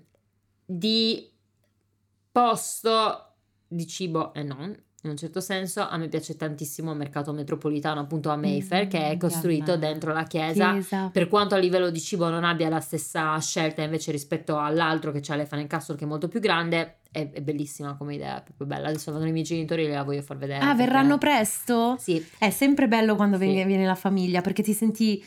di 0.65 1.29
posto 2.31 3.33
di 3.67 3.87
cibo 3.87 4.33
e 4.33 4.43
non, 4.43 4.77
in 5.03 5.09
un 5.09 5.17
certo 5.17 5.39
senso, 5.41 5.81
a 5.87 5.97
me 5.97 6.07
piace 6.09 6.35
tantissimo 6.35 6.91
il 6.91 6.97
mercato 6.97 7.33
metropolitano 7.33 7.99
appunto 8.01 8.29
a 8.29 8.35
Mayfair, 8.35 8.85
Mm, 8.85 8.89
che 8.89 9.09
è 9.09 9.17
costruito 9.17 9.75
dentro 9.77 10.13
la 10.13 10.23
chiesa. 10.23 10.71
Chiesa. 10.73 11.09
Per 11.11 11.27
quanto 11.27 11.55
a 11.55 11.57
livello 11.57 11.89
di 11.89 11.99
cibo 11.99 12.29
non 12.29 12.43
abbia 12.43 12.69
la 12.69 12.79
stessa 12.79 13.37
scelta 13.39 13.81
invece 13.81 14.11
rispetto 14.11 14.59
all'altro 14.59 15.11
che 15.11 15.21
l'Elephant 15.27 15.61
and 15.61 15.67
Castle 15.67 15.95
che 15.95 16.03
è 16.03 16.07
molto 16.07 16.27
più 16.27 16.39
grande, 16.39 16.97
è, 17.11 17.29
è 17.31 17.41
bellissima 17.41 17.95
come 17.97 18.13
idea, 18.13 18.39
è 18.39 18.43
proprio 18.43 18.67
bella. 18.67 18.89
Adesso 18.89 19.11
vanno 19.11 19.25
i 19.27 19.31
miei 19.31 19.43
genitori 19.43 19.85
e 19.85 19.89
la 19.89 20.03
voglio 20.03 20.21
far 20.21 20.37
vedere. 20.37 20.59
Ah, 20.59 20.67
perché- 20.67 20.83
verranno 20.85 21.17
presto? 21.17 21.95
Sì, 21.99 22.23
È 22.37 22.49
sempre 22.51 22.87
bello 22.87 23.15
quando 23.15 23.37
Sì. 23.37 23.45
viene, 23.45 23.65
viene 23.65 23.85
la 23.85 23.95
famiglia 23.95 24.41
perché 24.41 24.61
ti 24.61 24.73
senti 24.73 25.23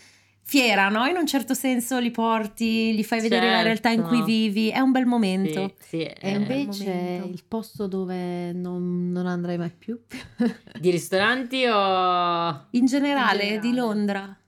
fiera, 0.46 0.88
no? 0.90 1.06
In 1.06 1.16
un 1.16 1.26
certo 1.26 1.54
senso 1.54 1.98
li 1.98 2.10
porti, 2.10 2.94
gli 2.94 3.02
fai 3.02 3.20
vedere 3.20 3.50
la 3.50 3.62
realtà 3.62 3.88
in 3.88 4.02
cui 4.02 4.18
Certo. 4.18 4.24
vivi, 4.24 4.68
è 4.68 4.78
un 4.78 4.90
bel 4.92 5.06
momento. 5.06 5.74
Sì, 5.80 5.86
sì, 5.88 6.02
E 6.02 6.30
invece 6.30 6.84
momento. 6.84 7.26
il 7.32 7.42
posto 7.48 7.86
dove 7.86 8.52
non, 8.52 9.10
non 9.10 9.26
andrai 9.26 9.56
mai 9.58 9.70
più? 9.76 9.98
di 10.78 10.90
ristoranti 10.90 11.64
o 11.64 12.66
In 12.70 12.84
generale, 12.86 13.42
In 13.42 13.48
generale. 13.48 13.58
di 13.58 13.74
Londra, 13.74 14.38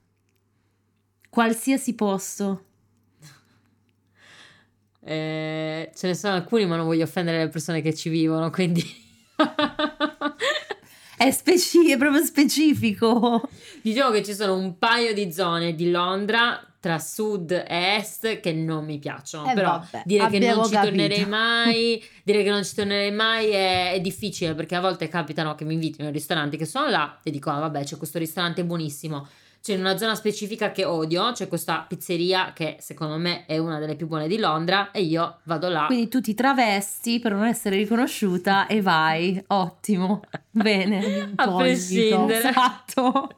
qualsiasi 1.30 1.94
posto. 1.94 2.60
Eh, 5.08 5.90
ce 5.94 6.06
ne 6.08 6.14
sono 6.14 6.34
alcuni, 6.34 6.66
ma 6.66 6.76
non 6.76 6.84
voglio 6.86 7.04
offendere 7.04 7.38
le 7.38 7.48
persone 7.48 7.80
che 7.80 7.94
ci 7.94 8.08
vivono, 8.08 8.50
quindi 8.50 8.82
È, 11.16 11.30
speci- 11.30 11.90
è 11.90 11.96
proprio 11.96 12.22
specifico. 12.24 13.48
diciamo 13.82 14.10
che 14.10 14.22
ci 14.22 14.34
sono 14.34 14.54
un 14.56 14.78
paio 14.78 15.14
di 15.14 15.32
zone 15.32 15.74
di 15.74 15.90
Londra 15.90 16.60
tra 16.78 16.98
sud 16.98 17.50
e 17.50 17.96
est 17.96 18.40
che 18.40 18.52
non 18.52 18.84
mi 18.84 18.98
piacciono. 18.98 19.50
Eh, 19.50 19.54
Però 19.54 19.70
vabbè, 19.70 20.02
dire 20.04 20.28
che 20.28 20.38
non 20.38 20.64
ci 20.64 20.70
capito. 20.70 20.80
tornerei 20.82 21.26
mai, 21.26 22.04
dire 22.22 22.42
che 22.44 22.50
non 22.50 22.64
ci 22.64 22.74
tornerei 22.74 23.10
mai 23.10 23.48
è, 23.48 23.92
è 23.92 24.00
difficile 24.00 24.54
perché 24.54 24.76
a 24.76 24.80
volte 24.80 25.08
capitano 25.08 25.54
che 25.54 25.64
mi 25.64 25.74
invitino 25.74 26.06
in 26.06 26.12
ristoranti 26.12 26.56
che 26.56 26.64
sono 26.64 26.88
là 26.88 27.18
e 27.22 27.30
dico: 27.30 27.50
ah, 27.50 27.58
vabbè, 27.58 27.82
c'è 27.82 27.96
questo 27.96 28.18
ristorante 28.18 28.64
buonissimo. 28.64 29.26
C'è 29.66 29.74
in 29.74 29.80
una 29.80 29.98
zona 29.98 30.14
specifica 30.14 30.70
che 30.70 30.84
odio, 30.84 31.32
c'è 31.32 31.48
questa 31.48 31.84
pizzeria 31.88 32.52
che 32.52 32.76
secondo 32.78 33.16
me 33.16 33.46
è 33.46 33.58
una 33.58 33.80
delle 33.80 33.96
più 33.96 34.06
buone 34.06 34.28
di 34.28 34.38
Londra 34.38 34.92
e 34.92 35.02
io 35.02 35.38
vado 35.42 35.68
là. 35.68 35.86
Quindi 35.86 36.06
tu 36.06 36.20
ti 36.20 36.34
travesti 36.34 37.18
per 37.18 37.32
non 37.32 37.44
essere 37.46 37.74
riconosciuta 37.74 38.68
e 38.68 38.80
vai. 38.80 39.42
Ottimo. 39.48 40.20
Bene. 40.52 41.32
a 41.34 41.42
incognito. 41.42 41.56
prescindere. 41.56 42.48
Esatto. 42.48 43.36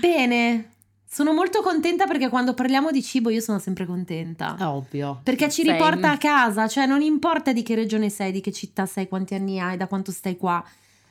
Bene. 0.00 0.72
Sono 1.06 1.32
molto 1.32 1.62
contenta 1.62 2.06
perché 2.06 2.28
quando 2.28 2.52
parliamo 2.52 2.90
di 2.90 3.00
cibo 3.00 3.30
io 3.30 3.40
sono 3.40 3.60
sempre 3.60 3.86
contenta. 3.86 4.56
È 4.58 4.66
ovvio. 4.66 5.20
Perché 5.22 5.48
ci 5.48 5.62
Same. 5.62 5.76
riporta 5.76 6.10
a 6.10 6.18
casa, 6.18 6.66
cioè 6.66 6.86
non 6.86 7.02
importa 7.02 7.52
di 7.52 7.62
che 7.62 7.76
regione 7.76 8.10
sei, 8.10 8.32
di 8.32 8.40
che 8.40 8.50
città 8.50 8.84
sei, 8.84 9.06
quanti 9.06 9.36
anni 9.36 9.60
hai, 9.60 9.76
da 9.76 9.86
quanto 9.86 10.10
stai 10.10 10.36
qua, 10.36 10.60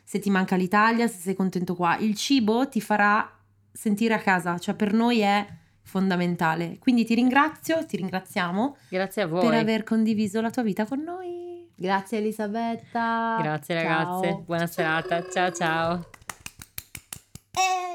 se 0.04 0.20
ti 0.20 0.30
manca 0.30 0.58
l'Italia, 0.58 1.08
se 1.08 1.20
sei 1.22 1.36
contento 1.36 1.74
qua, 1.74 1.96
il 2.00 2.18
cibo 2.18 2.68
ti 2.68 2.82
farà 2.82 3.38
sentire 3.74 4.14
a 4.14 4.20
casa, 4.20 4.58
cioè 4.60 4.76
per 4.76 4.94
noi 4.94 5.20
è 5.20 5.46
fondamentale. 5.82 6.78
Quindi 6.80 7.04
ti 7.04 7.16
ringrazio, 7.16 7.86
ti 7.86 7.98
ringraziamo. 7.98 8.78
Grazie 8.88 9.24
a 9.24 9.28
voi. 9.28 9.42
Per 9.42 9.54
aver 9.54 9.84
condiviso 9.84 10.40
la 10.40 10.50
tua 10.50 10.64
vita 10.64 10.86
con 10.86 11.02
noi. 11.02 11.68
Grazie 11.76 12.20
Elisabetta. 12.20 13.40
Grazie 13.42 13.76
ragazze, 13.76 14.28
ciao. 14.30 14.40
buona 14.46 14.68
serata, 14.68 15.30
ciao 15.30 15.52
ciao. 15.52 16.06
Eh. 17.52 17.93